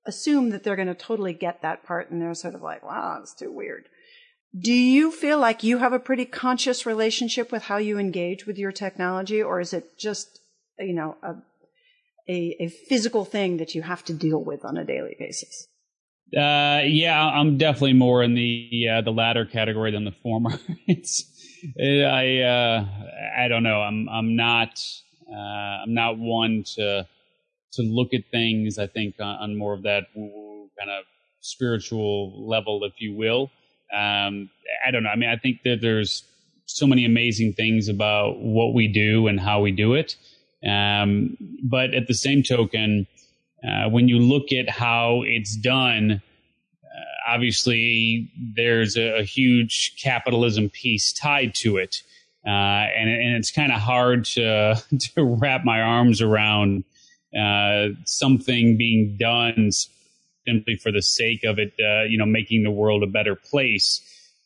assume 0.06 0.50
that 0.50 0.64
they're 0.64 0.76
going 0.76 0.88
to 0.88 0.94
totally 0.94 1.34
get 1.34 1.62
that 1.62 1.84
part. 1.84 2.10
And 2.10 2.20
they're 2.20 2.34
sort 2.34 2.54
of 2.54 2.62
like, 2.62 2.82
wow, 2.82 3.18
it's 3.20 3.34
too 3.34 3.52
weird. 3.52 3.84
Do 4.56 4.72
you 4.72 5.10
feel 5.10 5.38
like 5.38 5.62
you 5.62 5.78
have 5.78 5.92
a 5.92 5.98
pretty 5.98 6.24
conscious 6.24 6.86
relationship 6.86 7.52
with 7.52 7.64
how 7.64 7.76
you 7.76 7.98
engage 7.98 8.46
with 8.46 8.58
your 8.58 8.72
technology, 8.72 9.42
or 9.42 9.60
is 9.60 9.72
it 9.72 9.98
just, 9.98 10.40
you 10.78 10.94
know, 10.94 11.16
a, 11.22 11.34
a, 12.28 12.56
a 12.60 12.68
physical 12.68 13.24
thing 13.24 13.58
that 13.58 13.74
you 13.74 13.82
have 13.82 14.04
to 14.06 14.14
deal 14.14 14.42
with 14.42 14.64
on 14.64 14.78
a 14.78 14.84
daily 14.84 15.16
basis? 15.18 15.66
Uh, 16.36 16.80
yeah, 16.84 17.24
I'm 17.24 17.56
definitely 17.56 17.94
more 17.94 18.22
in 18.22 18.34
the 18.34 18.86
uh, 18.92 19.00
the 19.00 19.12
latter 19.12 19.46
category 19.46 19.90
than 19.90 20.04
the 20.04 20.14
former. 20.22 20.58
it's 20.86 21.24
it, 21.76 22.04
I 22.04 22.42
uh, 22.42 22.86
I 23.38 23.48
don't 23.48 23.62
know. 23.62 23.80
I'm 23.80 24.08
I'm 24.10 24.36
not 24.36 24.78
uh, 25.30 25.34
I'm 25.84 25.94
not 25.94 26.18
one 26.18 26.64
to 26.76 27.06
to 27.72 27.82
look 27.82 28.12
at 28.12 28.24
things. 28.30 28.78
I 28.78 28.86
think 28.86 29.14
on, 29.20 29.36
on 29.36 29.56
more 29.56 29.72
of 29.72 29.84
that 29.84 30.04
kind 30.14 30.90
of 30.90 31.04
spiritual 31.40 32.46
level, 32.46 32.84
if 32.84 32.92
you 32.98 33.14
will. 33.14 33.50
Um, 33.92 34.50
I 34.86 34.90
don't 34.90 35.02
know. 35.02 35.10
I 35.10 35.16
mean, 35.16 35.30
I 35.30 35.36
think 35.36 35.62
that 35.64 35.80
there's 35.80 36.24
so 36.66 36.86
many 36.86 37.04
amazing 37.04 37.54
things 37.54 37.88
about 37.88 38.40
what 38.40 38.74
we 38.74 38.88
do 38.88 39.26
and 39.26 39.40
how 39.40 39.60
we 39.60 39.70
do 39.70 39.94
it. 39.94 40.16
Um, 40.66 41.36
but 41.62 41.94
at 41.94 42.06
the 42.08 42.14
same 42.14 42.42
token, 42.42 43.06
uh, 43.64 43.88
when 43.88 44.08
you 44.08 44.18
look 44.18 44.52
at 44.52 44.68
how 44.68 45.22
it's 45.24 45.56
done, 45.56 46.22
uh, 46.84 47.32
obviously 47.32 48.30
there's 48.56 48.96
a, 48.96 49.20
a, 49.20 49.22
huge 49.22 50.00
capitalism 50.00 50.68
piece 50.68 51.12
tied 51.12 51.54
to 51.54 51.76
it. 51.76 52.02
Uh, 52.46 52.50
and, 52.50 53.10
and, 53.10 53.36
it's 53.36 53.50
kind 53.50 53.72
of 53.72 53.80
hard 53.80 54.24
to, 54.24 54.80
to 54.98 55.24
wrap 55.24 55.64
my 55.64 55.80
arms 55.80 56.20
around 56.20 56.84
uh, 57.38 57.88
something 58.04 58.76
being 58.76 59.16
done 59.18 59.70
simply 60.48 60.76
for 60.76 60.90
the 60.90 61.02
sake 61.02 61.44
of 61.44 61.58
it, 61.58 61.72
uh, 61.78 62.04
you 62.04 62.18
know, 62.18 62.26
making 62.26 62.62
the 62.62 62.70
world 62.70 63.02
a 63.02 63.06
better 63.06 63.34
place 63.34 64.00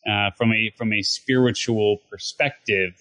uh, 0.09 0.31
from 0.37 0.53
a 0.53 0.71
from 0.77 0.93
a 0.93 1.03
spiritual 1.03 1.99
perspective 2.11 2.93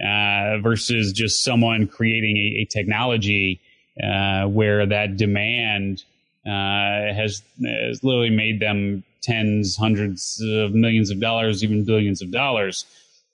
uh, 0.00 0.58
versus 0.58 1.12
just 1.12 1.44
someone 1.44 1.86
creating 1.86 2.36
a, 2.36 2.62
a 2.62 2.64
technology 2.64 3.60
uh, 4.02 4.46
where 4.46 4.86
that 4.86 5.16
demand 5.16 6.04
uh, 6.46 7.12
has 7.14 7.42
has 7.64 8.02
literally 8.02 8.30
made 8.30 8.60
them 8.60 9.04
tens, 9.22 9.76
hundreds 9.76 10.40
of 10.46 10.72
millions 10.74 11.10
of 11.10 11.20
dollars, 11.20 11.64
even 11.64 11.84
billions 11.84 12.22
of 12.22 12.30
dollars. 12.30 12.86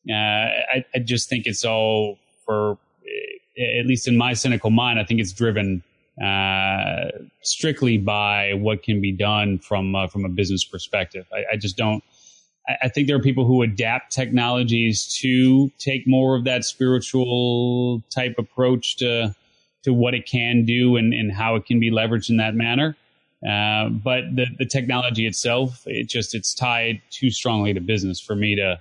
Uh, 0.09 0.15
I, 0.15 0.85
I, 0.95 0.99
just 0.99 1.29
think 1.29 1.47
it's 1.47 1.65
all 1.65 2.19
for, 2.45 2.79
eh, 3.57 3.79
at 3.79 3.87
least 3.87 4.09
in 4.09 4.17
my 4.17 4.33
cynical 4.33 4.71
mind, 4.71 4.99
I 4.99 5.05
think 5.05 5.21
it's 5.21 5.33
driven 5.33 5.85
uh, 6.21 7.11
strictly 7.43 7.99
by 7.99 8.53
what 8.55 8.83
can 8.83 9.01
be 9.01 9.13
done 9.13 9.59
from 9.59 9.95
uh, 9.95 10.07
from 10.09 10.25
a 10.25 10.29
business 10.29 10.65
perspective. 10.65 11.27
I, 11.33 11.55
I 11.55 11.57
just 11.57 11.77
don't. 11.77 12.03
I, 12.81 12.89
think 12.89 13.09
there 13.09 13.17
are 13.17 13.23
people 13.23 13.45
who 13.45 13.63
adapt 13.63 14.13
technologies 14.13 15.13
to 15.21 15.71
take 15.79 16.07
more 16.07 16.37
of 16.37 16.45
that 16.45 16.65
spiritual 16.65 18.03
type 18.11 18.37
approach 18.39 18.97
to 18.99 19.35
to 19.85 19.93
what 19.93 20.15
it 20.15 20.27
can 20.27 20.65
do 20.65 20.97
and, 20.97 21.13
and 21.13 21.33
how 21.33 21.57
it 21.57 21.67
can 21.67 21.81
be 21.81 21.91
leveraged 21.91 22.31
in 22.31 22.37
that 22.37 22.55
manner. 22.55 22.97
Uh, 23.45 23.89
but 23.89 24.25
the, 24.37 24.47
the 24.59 24.67
technology 24.67 25.27
itself, 25.27 25.83
it 25.87 26.09
just 26.09 26.35
it's 26.35 26.55
tied 26.55 27.01
too 27.11 27.31
strongly 27.31 27.75
to 27.75 27.81
business 27.81 28.21
for 28.21 28.37
me 28.37 28.55
to, 28.55 28.81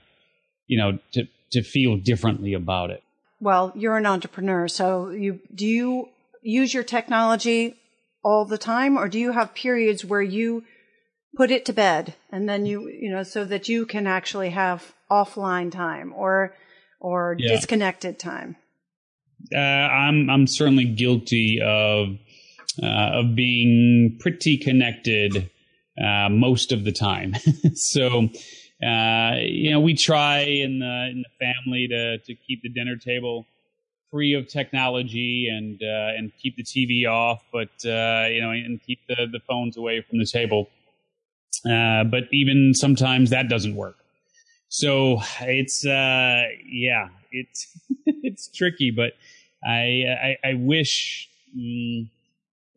you 0.67 0.77
know, 0.77 0.99
to 1.13 1.27
to 1.51 1.63
feel 1.63 1.97
differently 1.97 2.53
about 2.53 2.91
it. 2.91 3.03
Well, 3.39 3.71
you're 3.73 3.97
an 3.97 4.05
entrepreneur, 4.05 4.67
so 4.67 5.09
you 5.09 5.39
do 5.55 5.65
you 5.65 6.09
use 6.41 6.73
your 6.73 6.83
technology 6.83 7.75
all 8.23 8.45
the 8.45 8.57
time, 8.57 8.97
or 8.97 9.07
do 9.07 9.19
you 9.19 9.31
have 9.31 9.53
periods 9.53 10.05
where 10.05 10.21
you 10.21 10.63
put 11.35 11.51
it 11.51 11.65
to 11.65 11.73
bed 11.73 12.13
and 12.29 12.47
then 12.47 12.65
you 12.65 12.89
you 12.89 13.09
know 13.09 13.23
so 13.23 13.45
that 13.45 13.69
you 13.69 13.85
can 13.85 14.05
actually 14.05 14.49
have 14.49 14.93
offline 15.09 15.71
time 15.71 16.13
or 16.15 16.53
or 16.99 17.35
yeah. 17.39 17.49
disconnected 17.49 18.19
time? 18.19 18.55
Uh, 19.53 19.57
I'm 19.57 20.29
I'm 20.29 20.47
certainly 20.47 20.85
guilty 20.85 21.59
of 21.61 22.17
uh, 22.81 23.19
of 23.19 23.35
being 23.35 24.17
pretty 24.19 24.57
connected 24.57 25.49
uh, 26.01 26.29
most 26.29 26.71
of 26.71 26.83
the 26.83 26.91
time. 26.91 27.33
so, 27.73 28.29
uh, 28.85 29.35
you 29.39 29.71
know, 29.71 29.79
we 29.79 29.95
try 29.95 30.39
in 30.39 30.79
the 30.79 31.09
in 31.11 31.23
the 31.23 31.45
family 31.45 31.87
to 31.89 32.17
to 32.19 32.35
keep 32.35 32.61
the 32.61 32.69
dinner 32.69 32.97
table 32.97 33.45
free 34.12 34.34
of 34.34 34.47
technology 34.47 35.47
and 35.47 35.82
uh, 35.82 36.18
and 36.18 36.32
keep 36.38 36.57
the 36.57 36.64
TV 36.64 37.09
off, 37.09 37.43
but 37.51 37.70
uh, 37.86 38.28
you 38.30 38.41
know, 38.41 38.51
and 38.51 38.82
keep 38.86 38.99
the 39.07 39.28
the 39.32 39.39
phones 39.47 39.78
away 39.78 40.01
from 40.07 40.20
the 40.20 40.26
table. 40.26 40.70
Uh, 41.66 42.03
but 42.03 42.24
even 42.32 42.74
sometimes 42.74 43.30
that 43.30 43.49
doesn't 43.49 43.76
work. 43.76 43.97
So 44.70 45.22
it's 45.41 45.84
yeah, 45.86 47.09
it's 47.32 47.68
it's 48.05 48.47
tricky, 48.49 48.91
but 48.91 49.14
I 49.64 50.38
I, 50.43 50.49
I 50.49 50.53
wish. 50.55 51.30
Mm, 51.57 52.09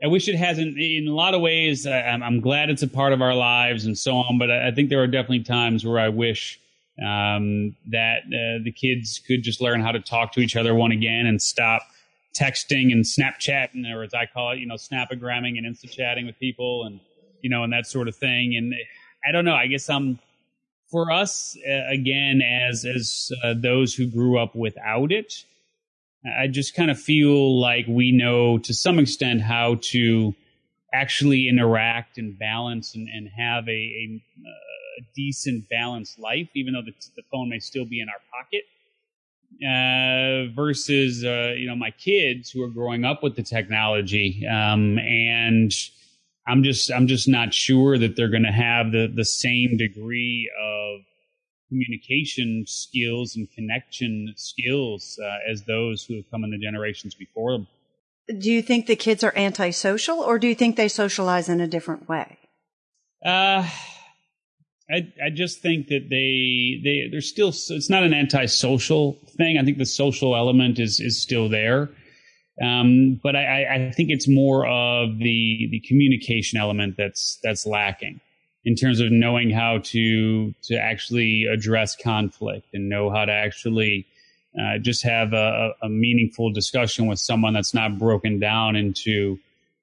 I 0.02 0.08
wish 0.08 0.28
it 0.28 0.34
hasn't. 0.34 0.76
In 0.76 1.06
a 1.08 1.14
lot 1.14 1.34
of 1.34 1.40
ways, 1.40 1.86
I'm, 1.86 2.22
I'm, 2.22 2.40
glad 2.40 2.68
it's 2.68 2.82
a 2.82 2.88
part 2.88 3.14
of 3.14 3.22
our 3.22 3.34
lives 3.34 3.86
and 3.86 3.96
so 3.96 4.16
on. 4.16 4.38
But 4.38 4.50
I, 4.50 4.68
I 4.68 4.70
think 4.72 4.90
there 4.90 5.00
are 5.00 5.06
definitely 5.06 5.44
times 5.44 5.86
where 5.86 5.98
I 5.98 6.10
wish 6.10 6.60
um, 7.00 7.76
that 7.90 8.20
uh, 8.26 8.62
the 8.62 8.72
kids 8.72 9.20
could 9.26 9.42
just 9.42 9.60
learn 9.60 9.80
how 9.80 9.92
to 9.92 10.00
talk 10.00 10.32
to 10.32 10.40
each 10.40 10.56
other 10.56 10.74
one 10.74 10.92
again 10.92 11.26
and 11.26 11.42
stop 11.42 11.82
texting 12.34 12.92
and 12.92 13.04
Snapchatting, 13.04 13.92
or 13.92 14.02
as 14.02 14.14
I 14.14 14.26
call 14.26 14.52
it, 14.52 14.58
you 14.58 14.66
know, 14.66 14.74
snapagramming 14.74 15.56
and 15.58 15.66
insta 15.66 15.90
chatting 15.90 16.26
with 16.26 16.38
people, 16.38 16.84
and 16.84 17.00
you 17.40 17.50
know, 17.50 17.62
and 17.62 17.72
that 17.72 17.86
sort 17.86 18.08
of 18.08 18.16
thing. 18.16 18.56
And 18.56 18.74
I 19.26 19.32
don't 19.32 19.44
know. 19.44 19.54
I 19.54 19.66
guess 19.66 19.88
I'm 19.88 20.18
for 20.90 21.10
us 21.10 21.56
uh, 21.68 21.92
again 21.92 22.42
as 22.42 22.84
as 22.84 23.32
uh, 23.42 23.54
those 23.56 23.94
who 23.94 24.06
grew 24.06 24.38
up 24.38 24.54
without 24.54 25.12
it. 25.12 25.44
I 26.24 26.46
just 26.46 26.74
kind 26.74 26.90
of 26.90 26.98
feel 26.98 27.60
like 27.60 27.84
we 27.86 28.10
know 28.10 28.58
to 28.58 28.72
some 28.72 28.98
extent 28.98 29.42
how 29.42 29.76
to 29.82 30.34
actually 30.92 31.48
interact 31.48 32.16
and 32.16 32.38
balance 32.38 32.94
and, 32.94 33.08
and 33.08 33.28
have 33.36 33.68
a, 33.68 33.72
a, 33.72 34.22
a, 34.98 35.02
decent 35.14 35.68
balanced 35.68 36.18
life, 36.18 36.48
even 36.54 36.74
though 36.74 36.82
the, 36.82 36.92
the, 37.16 37.22
phone 37.30 37.48
may 37.48 37.58
still 37.58 37.84
be 37.84 38.00
in 38.00 38.08
our 38.08 38.20
pocket. 38.32 38.62
Uh, 39.62 40.52
versus, 40.54 41.24
uh, 41.24 41.54
you 41.56 41.66
know, 41.66 41.76
my 41.76 41.90
kids 41.92 42.50
who 42.50 42.62
are 42.62 42.68
growing 42.68 43.04
up 43.04 43.22
with 43.22 43.36
the 43.36 43.42
technology, 43.42 44.44
um, 44.48 44.98
and 44.98 45.72
I'm 46.46 46.64
just, 46.64 46.90
I'm 46.90 47.06
just 47.06 47.28
not 47.28 47.54
sure 47.54 47.96
that 47.96 48.16
they're 48.16 48.30
going 48.30 48.42
to 48.42 48.50
have 48.52 48.90
the 48.90 49.06
the 49.14 49.24
same 49.24 49.76
degree 49.76 50.50
of 50.60 51.02
communication 51.68 52.64
skills 52.66 53.36
and 53.36 53.50
connection 53.50 54.32
skills 54.36 55.18
uh, 55.22 55.50
as 55.50 55.64
those 55.64 56.04
who 56.04 56.16
have 56.16 56.30
come 56.30 56.44
in 56.44 56.50
the 56.50 56.58
generations 56.58 57.14
before 57.14 57.52
them. 57.52 57.66
Do 58.38 58.50
you 58.50 58.62
think 58.62 58.86
the 58.86 58.96
kids 58.96 59.22
are 59.22 59.32
antisocial 59.36 60.20
or 60.20 60.38
do 60.38 60.46
you 60.46 60.54
think 60.54 60.76
they 60.76 60.88
socialize 60.88 61.48
in 61.48 61.60
a 61.60 61.66
different 61.66 62.08
way? 62.08 62.38
Uh, 63.24 63.68
I, 64.90 65.12
I 65.24 65.30
just 65.30 65.60
think 65.60 65.88
that 65.88 66.08
they, 66.10 66.80
they, 66.84 67.08
they're 67.10 67.20
still, 67.20 67.48
it's 67.48 67.90
not 67.90 68.02
an 68.02 68.12
antisocial 68.12 69.18
thing. 69.36 69.56
I 69.58 69.64
think 69.64 69.78
the 69.78 69.86
social 69.86 70.36
element 70.36 70.78
is, 70.78 71.00
is 71.00 71.20
still 71.20 71.48
there. 71.48 71.90
Um, 72.62 73.18
but 73.22 73.34
I, 73.34 73.88
I 73.88 73.90
think 73.90 74.10
it's 74.10 74.28
more 74.28 74.66
of 74.66 75.18
the, 75.18 75.68
the 75.70 75.82
communication 75.88 76.58
element 76.58 76.96
that's, 76.96 77.38
that's 77.42 77.66
lacking 77.66 78.20
in 78.64 78.74
terms 78.74 79.00
of 79.00 79.10
knowing 79.10 79.50
how 79.50 79.78
to 79.78 80.54
to 80.62 80.76
actually 80.76 81.44
address 81.44 81.96
conflict 81.96 82.66
and 82.72 82.88
know 82.88 83.10
how 83.10 83.24
to 83.24 83.32
actually 83.32 84.06
uh, 84.58 84.78
just 84.78 85.02
have 85.04 85.32
a, 85.32 85.72
a, 85.82 85.88
meaningful 85.88 86.52
discussion 86.52 87.06
with 87.06 87.18
someone 87.18 87.52
that's 87.52 87.74
not 87.74 87.98
broken 87.98 88.38
down 88.38 88.76
into 88.76 89.38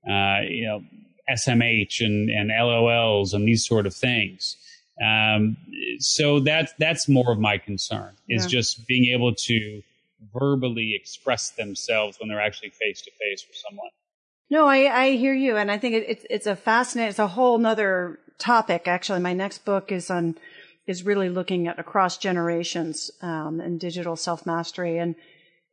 uh, 0.10 0.42
you 0.48 0.66
know 0.66 0.82
SMH 1.30 2.02
and, 2.02 2.30
and 2.30 2.50
LOLs 2.50 3.34
and 3.34 3.48
these 3.48 3.66
sort 3.66 3.86
of 3.86 3.94
things. 3.94 4.58
Um, 5.02 5.58
so 6.00 6.40
that's 6.40 6.74
that's 6.78 7.10
more 7.10 7.32
of 7.32 7.40
my 7.40 7.58
concern 7.58 8.12
is 8.30 8.44
yeah. 8.44 8.50
just 8.50 8.88
being 8.88 9.14
able 9.14 9.34
to 9.34 9.82
verbally 10.34 10.94
express 10.94 11.50
themselves 11.50 12.20
when 12.20 12.30
they're 12.30 12.42
actually 12.42 12.70
face 12.70 13.02
to 13.02 13.12
face 13.12 13.46
with 13.48 13.58
someone. 13.58 13.90
No, 14.52 14.68
I, 14.68 15.04
I 15.04 15.12
hear 15.16 15.34
you, 15.34 15.58
and 15.58 15.72
I 15.72 15.78
think 15.78 15.96
it, 15.96 16.06
it's 16.08 16.26
it's 16.30 16.46
a 16.46 16.56
fascinating. 16.56 17.10
It's 17.10 17.20
a 17.20 17.28
whole 17.28 17.58
nother 17.58 18.20
topic. 18.38 18.88
Actually, 18.88 19.22
my 19.22 19.34
next 19.34 19.66
book 19.66 19.92
is 19.92 20.12
on 20.12 20.38
is 20.86 21.04
really 21.04 21.30
looking 21.30 21.68
at 21.68 21.80
across 21.80 22.18
generations 22.18 23.10
um, 23.22 23.60
and 23.60 23.80
digital 23.80 24.16
self 24.16 24.46
mastery, 24.46 24.98
and 24.98 25.16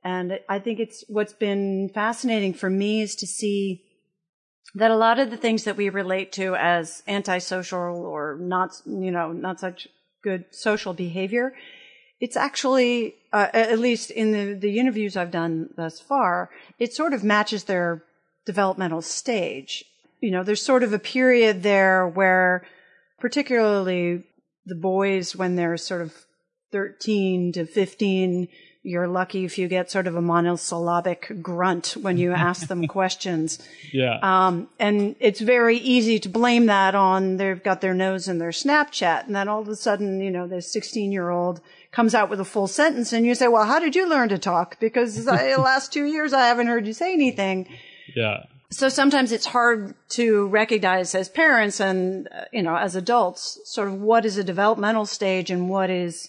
and 0.05 0.39
I 0.49 0.59
think 0.59 0.79
it's 0.79 1.05
what's 1.09 1.33
been 1.33 1.91
fascinating 1.93 2.55
for 2.55 2.71
me 2.71 3.03
is 3.03 3.15
to 3.17 3.27
see 3.27 3.83
that 4.75 4.91
a 4.91 4.97
lot 4.97 5.19
of 5.19 5.31
the 5.31 5.37
things 5.37 5.65
that 5.65 5.77
we 5.77 5.89
relate 5.89 6.33
to 6.33 6.55
as 6.55 7.03
antisocial 7.09 8.05
or 8.05 8.37
not, 8.41 8.81
you 8.85 9.11
know, 9.11 9.33
not 9.33 9.61
such 9.61 9.89
good 10.23 10.45
social 10.51 10.93
behavior, 10.93 11.55
it's 12.21 12.37
actually, 12.37 13.15
uh, 13.33 13.49
at 13.53 13.79
least 13.79 14.11
in 14.11 14.33
the, 14.33 14.55
the 14.55 14.79
interviews 14.79 15.17
I've 15.17 15.31
done 15.31 15.71
thus 15.77 16.01
far, 16.01 16.51
it 16.79 16.93
sort 16.93 17.15
of 17.15 17.23
matches 17.23 17.65
their 17.65 18.03
developmental 18.45 19.03
stage. 19.03 19.85
You 20.21 20.33
know, 20.33 20.43
there's 20.43 20.63
sort 20.63 20.83
of 20.83 20.93
a 20.93 20.99
period 20.99 21.63
there 21.63 22.09
where 22.09 22.67
particularly 23.21 24.25
the 24.67 24.75
boys 24.75 25.37
when 25.37 25.57
they're 25.57 25.77
sort 25.77 26.03
of 26.03 26.13
13 26.73 27.53
to 27.53 27.67
15, 27.67 28.49
you're 28.89 29.07
lucky 29.07 29.45
if 29.45 29.59
you 29.59 29.69
get 29.69 29.91
sort 29.91 30.07
of 30.07 30.17
a 30.17 30.23
monosyllabic 30.23 31.43
grunt 31.43 31.97
when 32.01 32.17
you 32.17 32.33
ask 32.33 32.67
them 32.67 32.87
questions. 32.89 33.59
Yeah. 33.93 34.19
Um, 34.23 34.69
and 34.79 35.15
it's 35.21 35.41
very 35.41 35.77
easy 35.77 36.19
to 36.21 36.29
blame 36.29 36.67
that 36.67 36.95
on 36.95 37.37
they've 37.37 37.63
got 37.63 37.81
their 37.81 37.95
nose 37.95 38.29
in 38.29 38.39
their 38.39 38.51
Snapchat. 38.51 39.27
And 39.27 39.37
then 39.37 39.49
all 39.49 39.61
of 39.61 39.69
a 39.69 39.77
sudden, 39.77 40.21
you 40.21 40.31
know, 40.31 40.47
this 40.47 40.73
16 40.73 41.13
year 41.13 41.31
old 41.31 41.61
comes 41.93 42.15
out 42.15 42.31
with 42.31 42.41
a 42.41 42.45
full 42.45 42.67
sentence 42.67 43.13
and 43.13 43.27
you 43.27 43.35
say, 43.35 43.49
well, 43.49 43.67
how 43.67 43.79
did 43.79 43.95
you 43.95 44.09
learn 44.09 44.31
to 44.31 44.39
talk? 44.39 44.81
Because 44.81 45.25
the 45.27 45.57
last 45.59 45.93
two 45.93 46.07
years 46.07 46.33
I 46.33 46.47
haven't 46.47 46.69
heard 46.69 46.87
you 46.87 46.93
say 46.93 47.13
anything. 47.13 47.69
Yeah 48.17 48.45
so 48.71 48.89
sometimes 48.89 49.33
it's 49.33 49.47
hard 49.47 49.95
to 50.11 50.47
recognize 50.49 51.15
as 51.15 51.29
parents 51.29 51.81
and 51.81 52.29
uh, 52.29 52.45
you 52.53 52.63
know 52.63 52.77
as 52.77 52.95
adults 52.95 53.59
sort 53.65 53.89
of 53.89 54.01
what 54.01 54.27
is 54.27 54.37
a 54.37 54.45
developmental 54.45 55.07
stage 55.07 55.51
and 55.51 55.71
what 55.71 55.89
is 55.91 56.29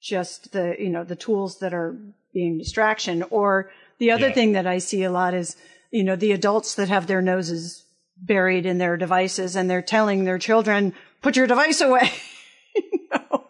just 0.00 0.52
the 0.52 0.76
you 0.78 0.88
know 0.88 1.04
the 1.04 1.16
tools 1.16 1.58
that 1.58 1.74
are 1.74 1.96
being 2.32 2.58
distraction 2.58 3.22
or 3.30 3.70
the 3.98 4.10
other 4.10 4.28
yeah. 4.28 4.34
thing 4.34 4.52
that 4.52 4.66
i 4.66 4.78
see 4.78 5.02
a 5.02 5.10
lot 5.10 5.34
is 5.34 5.56
you 5.90 6.02
know 6.02 6.16
the 6.16 6.32
adults 6.32 6.74
that 6.74 6.88
have 6.88 7.06
their 7.06 7.22
noses 7.22 7.84
buried 8.16 8.66
in 8.66 8.78
their 8.78 8.96
devices 8.96 9.56
and 9.56 9.70
they're 9.70 9.82
telling 9.82 10.24
their 10.24 10.38
children 10.38 10.94
put 11.22 11.36
your 11.36 11.46
device 11.46 11.80
away 11.80 12.10
you 12.74 13.08
know? 13.12 13.44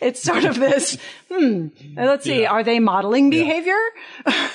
it's 0.00 0.22
sort 0.22 0.44
of 0.44 0.56
this 0.56 0.98
hmm 1.30 1.68
let's 1.96 2.24
see 2.24 2.42
yeah. 2.42 2.50
are 2.50 2.62
they 2.62 2.78
modeling 2.78 3.30
behavior 3.30 3.78
yeah. 4.26 4.50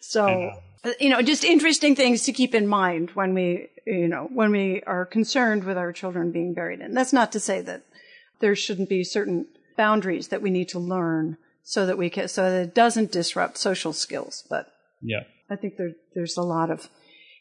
so 0.00 0.52
you 1.00 1.10
know, 1.10 1.22
just 1.22 1.44
interesting 1.44 1.94
things 1.94 2.24
to 2.24 2.32
keep 2.32 2.54
in 2.54 2.66
mind 2.66 3.10
when 3.10 3.34
we, 3.34 3.68
you 3.86 4.08
know, 4.08 4.28
when 4.32 4.50
we 4.50 4.82
are 4.82 5.04
concerned 5.04 5.64
with 5.64 5.78
our 5.78 5.92
children 5.92 6.32
being 6.32 6.54
buried 6.54 6.80
in. 6.80 6.94
That's 6.94 7.12
not 7.12 7.32
to 7.32 7.40
say 7.40 7.60
that 7.62 7.82
there 8.40 8.56
shouldn't 8.56 8.88
be 8.88 9.04
certain 9.04 9.46
boundaries 9.76 10.28
that 10.28 10.42
we 10.42 10.50
need 10.50 10.68
to 10.70 10.78
learn 10.78 11.36
so 11.62 11.86
that 11.86 11.98
we 11.98 12.10
can, 12.10 12.28
so 12.28 12.50
that 12.50 12.62
it 12.62 12.74
doesn't 12.74 13.12
disrupt 13.12 13.58
social 13.58 13.92
skills. 13.92 14.44
But 14.48 14.72
yeah, 15.00 15.24
I 15.50 15.56
think 15.56 15.76
there, 15.76 15.92
there's 16.14 16.36
a 16.36 16.42
lot 16.42 16.70
of 16.70 16.88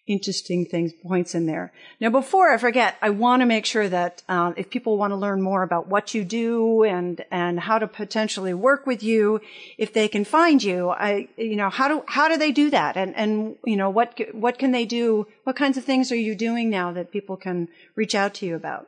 interesting 0.08 0.66
things, 0.66 0.92
points 1.04 1.36
in 1.36 1.46
there. 1.46 1.72
Now, 2.00 2.10
before 2.10 2.52
I 2.52 2.58
forget, 2.58 2.98
I 3.02 3.12
want 3.12 3.42
to 3.42 3.46
make 3.46 3.66
sure 3.66 3.88
that 3.88 4.24
uh, 4.28 4.54
if 4.58 4.70
people 4.70 4.98
want 4.98 5.12
to 5.12 5.16
learn 5.16 5.42
more 5.42 5.64
about 5.64 5.88
what 5.88 6.14
you 6.14 6.24
do 6.24 6.84
and 6.84 7.24
and 7.32 7.60
how 7.60 7.80
to 7.80 7.88
potentially 7.88 8.54
work 8.54 8.86
with 8.86 9.04
you, 9.04 9.42
if 9.78 9.94
they 9.94 10.08
can 10.08 10.26
find 10.26 10.64
you, 10.64 10.90
I 10.90 11.30
you 11.38 11.56
know 11.56 11.70
how 11.70 11.88
do 11.88 12.04
how 12.08 12.28
do 12.28 12.38
they 12.38 12.52
do 12.52 12.70
that? 12.72 12.98
And 12.98 13.16
and 13.16 13.56
you 13.66 13.78
know 13.78 13.90
what 13.90 14.20
what 14.34 14.58
can 14.58 14.72
they 14.72 14.86
do? 14.86 15.28
What 15.44 15.56
kinds 15.56 15.78
of 15.78 15.86
things 15.86 16.12
are 16.12 16.16
you 16.16 16.36
doing 16.36 16.70
now 16.70 16.92
that 16.92 17.12
people 17.12 17.38
can 17.38 17.70
reach 17.96 18.16
out 18.16 18.34
to 18.36 18.46
you 18.46 18.56
about? 18.56 18.88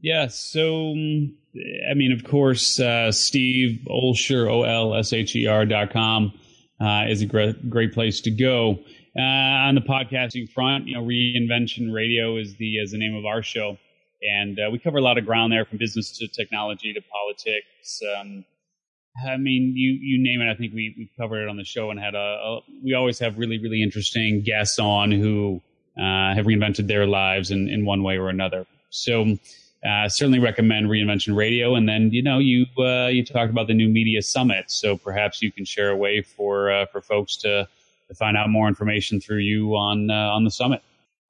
Yeah, 0.00 0.26
so 0.26 0.90
I 1.90 1.94
mean, 1.94 2.12
of 2.12 2.24
course, 2.24 2.80
uh, 2.80 3.12
Steve 3.12 3.80
Olsher, 3.88 4.50
O 4.50 4.62
L 4.62 4.94
S 4.94 5.12
H 5.12 5.36
E 5.36 5.46
R 5.46 5.64
dot 5.64 5.92
com 5.92 6.32
uh, 6.80 7.04
is 7.08 7.22
a 7.22 7.26
great 7.26 7.70
great 7.70 7.92
place 7.92 8.20
to 8.22 8.30
go. 8.30 8.78
Uh, 9.16 9.22
on 9.22 9.76
the 9.76 9.80
podcasting 9.80 10.50
front, 10.50 10.88
you 10.88 10.94
know, 10.94 11.02
Reinvention 11.02 11.92
Radio 11.94 12.36
is 12.36 12.56
the 12.56 12.76
is 12.78 12.90
the 12.90 12.98
name 12.98 13.14
of 13.14 13.24
our 13.24 13.42
show, 13.42 13.78
and 14.22 14.58
uh, 14.58 14.70
we 14.70 14.78
cover 14.80 14.98
a 14.98 15.00
lot 15.00 15.16
of 15.16 15.24
ground 15.24 15.52
there, 15.52 15.64
from 15.64 15.78
business 15.78 16.18
to 16.18 16.26
technology 16.28 16.92
to 16.92 17.00
politics. 17.00 18.00
Um, 18.18 18.44
I 19.24 19.36
mean, 19.36 19.74
you 19.76 19.96
you 20.02 20.22
name 20.22 20.40
it. 20.46 20.50
I 20.52 20.56
think 20.56 20.74
we 20.74 20.94
we 20.98 21.08
covered 21.16 21.44
it 21.44 21.48
on 21.48 21.56
the 21.56 21.64
show 21.64 21.90
and 21.90 22.00
had 22.00 22.16
a, 22.16 22.18
a 22.18 22.60
we 22.82 22.94
always 22.94 23.20
have 23.20 23.38
really 23.38 23.58
really 23.62 23.82
interesting 23.82 24.42
guests 24.44 24.80
on 24.80 25.12
who 25.12 25.62
uh, 25.96 26.34
have 26.34 26.46
reinvented 26.46 26.88
their 26.88 27.06
lives 27.06 27.52
in 27.52 27.68
in 27.68 27.86
one 27.86 28.02
way 28.02 28.18
or 28.18 28.28
another. 28.28 28.66
So. 28.90 29.36
Uh, 29.84 30.08
certainly 30.08 30.38
recommend 30.38 30.86
Reinvention 30.86 31.36
Radio, 31.36 31.74
and 31.74 31.86
then 31.86 32.10
you 32.10 32.22
know 32.22 32.38
you 32.38 32.64
uh, 32.78 33.08
you 33.08 33.24
talked 33.24 33.50
about 33.50 33.66
the 33.66 33.74
new 33.74 33.88
media 33.88 34.22
summit, 34.22 34.70
so 34.70 34.96
perhaps 34.96 35.42
you 35.42 35.52
can 35.52 35.64
share 35.66 35.90
a 35.90 35.96
way 35.96 36.22
for 36.22 36.72
uh, 36.72 36.86
for 36.86 37.02
folks 37.02 37.36
to 37.38 37.68
to 38.08 38.14
find 38.14 38.36
out 38.36 38.48
more 38.48 38.66
information 38.66 39.20
through 39.20 39.38
you 39.38 39.76
on 39.76 40.10
uh, 40.10 40.14
on 40.14 40.44
the 40.44 40.50
summit. 40.50 40.82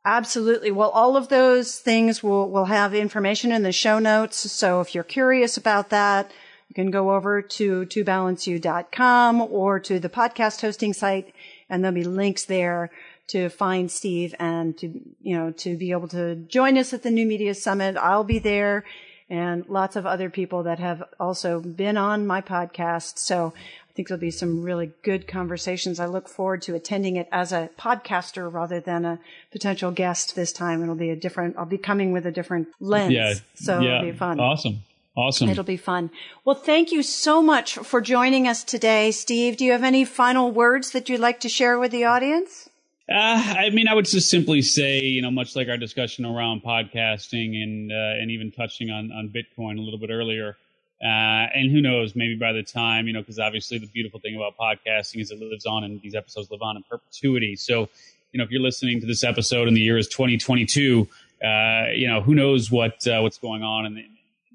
Absolutely. 0.05 0.71
Well, 0.71 0.91
all 0.91 1.17
of 1.17 1.29
those 1.29 1.81
things 1.81 2.23
will 2.23 2.49
will 2.49 2.67
have 2.67 2.95
information 2.95 3.51
in 3.51 3.65
the 3.65 3.73
show 3.73 3.99
notes. 3.99 4.51
So 4.53 4.81
if 4.81 4.95
you're 4.95 5.03
curious 5.03 5.57
about 5.57 5.91
that, 5.91 6.31
you 6.69 6.75
can 6.75 6.93
go 6.93 7.13
over 7.15 7.43
to 7.43 7.87
tobalanceyou.com 7.87 9.41
or 9.41 9.81
to 9.81 9.99
the 9.99 10.09
podcast 10.09 10.61
hosting 10.61 10.93
site, 10.93 11.35
and 11.69 11.83
there'll 11.83 11.95
be 11.95 12.05
links 12.05 12.45
there 12.45 12.91
to 13.29 13.49
find 13.49 13.91
Steve 13.91 14.35
and 14.39 14.77
to 14.79 14.87
you 15.23 15.37
know 15.37 15.51
to 15.53 15.77
be 15.77 15.93
able 15.93 16.09
to 16.09 16.37
join 16.37 16.77
us 16.79 16.93
at 16.93 17.03
the 17.03 17.11
New 17.11 17.27
Media 17.27 17.55
Summit. 17.55 17.97
I'll 17.97 18.25
be 18.25 18.39
there 18.39 18.85
and 19.31 19.67
lots 19.69 19.97
of 19.97 20.07
other 20.07 20.31
people 20.31 20.65
that 20.65 20.79
have 20.79 21.03
also 21.19 21.61
been 21.61 21.97
on 21.97 22.27
my 22.27 22.41
podcast. 22.41 23.19
So 23.19 23.55
I 23.57 23.93
think 23.95 24.09
there'll 24.09 24.21
be 24.21 24.31
some 24.31 24.63
really 24.63 24.93
good 25.03 25.27
conversations. 25.27 25.99
I 25.99 26.07
look 26.07 26.29
forward 26.29 26.63
to 26.63 26.75
attending 26.75 27.17
it 27.17 27.29
as 27.33 27.53
a 27.53 27.71
podcaster 27.79 28.53
rather 28.53 28.81
than 28.81 29.05
a 29.05 29.19
potential 29.51 29.91
guest 29.91 30.35
this 30.35 30.53
time. 30.53 30.83
It'll 30.83 30.95
be 30.95 31.11
a 31.11 31.17
different, 31.17 31.57
I'll 31.57 31.65
be 31.65 31.79
coming 31.79 32.13
with 32.13 32.27
a 32.27 32.33
different 32.33 32.69
lens. 32.81 33.13
Yeah. 33.13 33.35
So 33.55 33.81
yeah. 33.81 33.99
it'll 33.99 34.11
be 34.13 34.17
fun. 34.17 34.41
Awesome. 34.41 34.83
Awesome. 35.17 35.49
It'll 35.49 35.63
be 35.63 35.77
fun. 35.77 36.11
Well, 36.45 36.57
thank 36.57 36.91
you 36.91 37.05
so 37.05 37.41
much 37.41 37.77
for 37.77 38.01
joining 38.01 38.49
us 38.49 38.65
today, 38.65 39.13
Steve. 39.13 39.57
Do 39.57 39.65
you 39.65 39.71
have 39.71 39.85
any 39.85 40.05
final 40.05 40.51
words 40.51 40.91
that 40.91 41.09
you'd 41.09 41.21
like 41.21 41.39
to 41.41 41.49
share 41.49 41.79
with 41.79 41.93
the 41.93 42.05
audience? 42.05 42.69
Uh, 43.07 43.55
I 43.59 43.71
mean, 43.71 43.87
I 43.87 43.95
would 43.95 44.07
just 44.07 44.31
simply 44.31 44.63
say, 44.63 45.01
you 45.01 45.21
know, 45.21 45.31
much 45.31 45.55
like 45.55 45.69
our 45.69 45.77
discussion 45.77 46.25
around 46.25 46.63
podcasting 46.63 47.63
and 47.63 47.93
uh, 47.93 48.21
and 48.21 48.31
even 48.31 48.51
touching 48.51 48.91
on 48.91 49.13
on 49.13 49.29
Bitcoin 49.29 49.79
a 49.79 49.83
little 49.83 49.99
bit 49.99 50.09
earlier, 50.11 50.57
uh, 51.03 51.53
and 51.53 51.71
who 51.71 51.83
knows, 51.83 52.17
maybe 52.17 52.35
by 52.35 52.53
the 52.53 52.63
time, 52.63 53.07
you 53.07 53.13
know, 53.13 53.21
because 53.21 53.39
obviously 53.39 53.77
the 53.77 53.87
beautiful 53.87 54.21
thing 54.21 54.37
about 54.37 54.57
podcasting 54.57 55.21
is 55.21 55.31
it 55.31 55.39
lives 55.39 55.67
on 55.67 55.85
and 55.85 56.01
these 56.01 56.15
episodes 56.15 56.51
live 56.51 56.63
on 56.63 56.79
in 56.79 56.83
perpetuity. 56.85 57.57
So, 57.57 57.91
you 58.33 58.39
know, 58.39 58.45
if 58.45 58.51
you're 58.51 58.63
listening 58.63 59.01
to 59.01 59.07
this 59.07 59.23
episode 59.23 59.69
and 59.69 59.77
the 59.77 59.83
year 59.83 59.99
is 59.99 60.09
2022, 60.09 61.07
uh, 61.45 61.91
you 61.95 62.09
know, 62.09 62.23
who 62.23 62.35
knows 62.35 62.71
what 62.71 63.07
uh, 63.07 63.21
what's 63.21 63.37
going 63.37 63.63
on 63.63 63.85
in, 63.85 63.95
the, 63.97 64.01
in, 64.01 64.09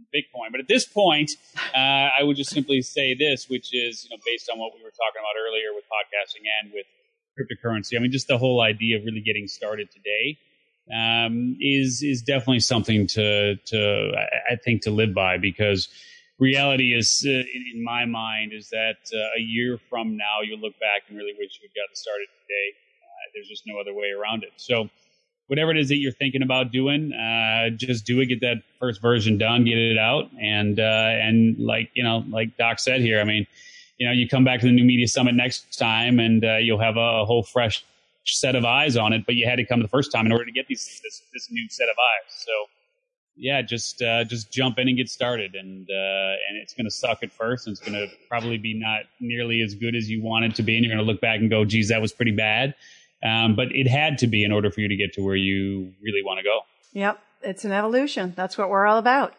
Bitcoin. 0.10 0.50
But 0.50 0.60
at 0.60 0.68
this 0.68 0.86
point, 0.86 1.30
uh, 1.76 2.10
I 2.18 2.24
would 2.24 2.36
just 2.36 2.50
simply 2.50 2.82
say 2.82 3.14
this, 3.14 3.48
which 3.48 3.76
is, 3.76 4.06
you 4.06 4.10
know, 4.10 4.20
based 4.26 4.50
on 4.50 4.58
what 4.58 4.74
we 4.74 4.82
were 4.82 4.90
talking 4.90 5.22
about 5.22 5.38
earlier 5.38 5.70
with 5.76 5.84
podcasting 5.86 6.50
and 6.64 6.74
with 6.74 6.88
cryptocurrency. 7.40 7.96
I 7.96 8.00
mean, 8.00 8.12
just 8.12 8.28
the 8.28 8.38
whole 8.38 8.62
idea 8.62 8.98
of 8.98 9.06
really 9.06 9.22
getting 9.22 9.48
started 9.48 9.90
today 9.92 10.38
um, 10.94 11.56
is 11.62 12.04
is 12.04 12.22
definitely 12.22 12.60
something 12.60 13.08
to 13.08 13.56
to 13.56 14.12
I 14.52 14.56
think 14.56 14.82
to 14.84 14.92
live 14.92 15.14
by 15.14 15.38
because 15.38 15.88
reality 16.40 16.96
is, 16.96 17.24
uh, 17.28 17.30
in, 17.30 17.84
my 17.84 18.06
mind, 18.06 18.54
is 18.54 18.70
that 18.70 18.98
uh, 19.14 19.38
a 19.38 19.42
year 19.42 19.78
from 19.90 20.18
now, 20.18 20.42
you'll 20.44 20.60
look 20.60 20.80
back 20.80 21.04
and 21.08 21.18
really 21.18 21.34
wish 21.38 21.60
you 21.62 21.68
had 21.68 21.76
gotten 21.76 21.96
started 21.96 22.28
today. 22.42 22.78
Uh, 23.04 23.32
there's 23.34 23.48
just 23.48 23.64
no 23.68 23.80
other 23.80 23.94
way 23.94 24.12
around 24.12 24.44
it. 24.44 24.52
So, 24.56 24.90
whatever 25.48 25.72
it 25.72 25.78
is 25.78 25.90
that 25.90 25.98
you're 25.98 26.14
thinking 26.14 26.42
about 26.42 26.72
doing, 26.72 27.12
uh, 27.14 27.70
just 27.76 28.06
do 28.06 28.20
it. 28.22 28.28
Get 28.28 28.42
that 28.42 28.64
first 28.80 29.02
version 29.02 29.38
done, 29.38 29.66
get 29.66 29.78
it 29.78 29.98
out, 29.98 30.30
and 30.42 30.80
uh, 30.80 30.84
and 30.84 31.60
like 31.60 31.92
you 31.94 32.04
know, 32.04 32.24
like 32.30 32.58
Doc 32.58 32.80
said 32.80 33.02
here, 33.02 33.20
I 33.20 33.26
mean, 33.26 33.46
you 34.00 34.08
know, 34.08 34.14
you 34.14 34.28
come 34.28 34.44
back 34.44 34.62
to 34.62 34.66
the 34.66 34.72
new 34.72 34.86
media 34.86 35.08
summit 35.08 35.36
next 35.36 35.78
time, 35.78 36.20
and 36.20 36.44
uh, 36.44 36.58
you'll 36.58 36.80
have 36.80 36.96
a, 36.98 37.22
a 37.22 37.26
whole 37.26 37.44
fresh 37.44 37.86
set 38.26 38.56
of 38.56 38.64
eyes 38.66 38.96
on 38.96 39.14
it. 39.14 39.26
But 39.26 39.36
you 39.36 39.46
had 39.46 39.58
to 39.58 39.66
come 39.66 39.82
the 39.82 39.88
first 39.88 40.12
time 40.12 40.26
in 40.26 40.32
order 40.32 40.46
to 40.46 40.52
get 40.52 40.68
these 40.68 41.02
this, 41.04 41.22
this 41.34 41.52
new 41.52 41.68
set 41.70 41.90
of 41.90 41.96
eyes. 41.98 42.34
So 42.46 42.52
yeah, 43.36 43.62
just 43.62 44.02
uh, 44.02 44.24
just 44.24 44.52
jump 44.52 44.80
in 44.80 44.88
and 44.88 44.98
get 44.98 45.10
started, 45.10 45.56
and 45.56 45.88
uh, 45.90 46.34
and 46.48 46.58
it's 46.62 46.74
going 46.74 46.86
to 46.86 46.92
suck 46.92 47.24
at 47.24 47.32
first, 47.32 47.68
and 47.68 47.74
it's 47.74 47.82
going 47.82 47.94
to 47.94 48.08
probably 48.30 48.58
be 48.58 48.74
not 48.74 49.02
nearly 49.20 49.62
as 49.62 49.76
good 49.76 49.96
as 49.96 50.10
you 50.10 50.24
want 50.24 50.46
it 50.46 50.56
to 50.56 50.64
be, 50.64 50.76
and 50.76 50.86
you're 50.86 50.94
going 50.94 51.06
to 51.06 51.10
look 51.10 51.22
back 51.22 51.40
and 51.40 51.50
go, 51.50 51.66
"Geez, 51.66 51.90
that 51.90 52.02
was 52.02 52.14
pretty 52.14 52.32
bad," 52.32 52.76
um, 53.24 53.56
but 53.56 53.68
it 53.74 53.88
had 53.88 54.18
to 54.20 54.28
be 54.28 54.44
in 54.44 54.52
order 54.52 54.72
for 54.72 54.82
you 54.82 54.88
to 54.88 54.96
get 54.96 55.14
to 55.14 55.22
where 55.22 55.36
you 55.36 55.94
really 56.02 56.24
want 56.24 56.40
to 56.40 56.44
go. 56.44 56.62
Yep, 56.94 57.22
it's 57.42 57.66
an 57.66 57.74
evolution. 57.74 58.34
That's 58.36 58.58
what 58.58 58.70
we're 58.70 58.86
all 58.86 58.98
about. 58.98 59.36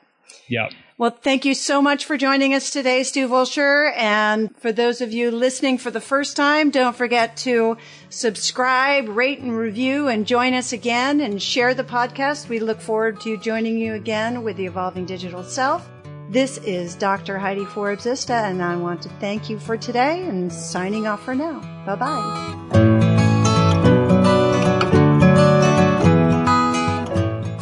Yeah. 0.49 0.69
Well, 0.99 1.11
thank 1.11 1.45
you 1.45 1.55
so 1.55 1.81
much 1.81 2.05
for 2.05 2.17
joining 2.17 2.55
us 2.55 2.71
today, 2.71 3.05
Steve 3.05 3.31
Olsher. 3.31 3.93
And 3.97 4.55
for 4.57 4.71
those 4.73 5.01
of 5.01 5.13
you 5.13 5.31
listening 5.31 5.79
for 5.79 5.91
the 5.91 6.01
first 6.01 6.37
time, 6.37 6.71
don't 6.71 6.95
forget 6.95 7.37
to 7.39 7.79
subscribe, 8.11 9.09
rate 9.09 9.39
and 9.39 9.57
review 9.57 10.09
and 10.09 10.27
join 10.27 10.53
us 10.53 10.73
again 10.73 11.21
and 11.21 11.41
share 11.41 11.73
the 11.73 11.85
podcast. 11.85 12.49
We 12.49 12.59
look 12.59 12.81
forward 12.81 13.21
to 13.23 13.39
joining 13.39 13.79
you 13.79 13.95
again 13.95 14.43
with 14.43 14.57
the 14.57 14.67
Evolving 14.67 15.07
Digital 15.07 15.43
Self. 15.43 15.89
This 16.29 16.59
is 16.59 16.95
Dr. 16.95 17.39
Heidi 17.39 17.65
Forbes 17.65 18.05
Öste, 18.05 18.31
and 18.31 18.63
I 18.63 18.77
want 18.77 19.03
to 19.03 19.09
thank 19.21 19.51
you 19.51 19.59
for 19.59 19.77
today 19.77 20.23
and 20.29 20.53
signing 20.53 21.07
off 21.07 21.25
for 21.25 21.35
now. 21.35 21.61
Bye 21.85 21.97
bye. 21.97 23.10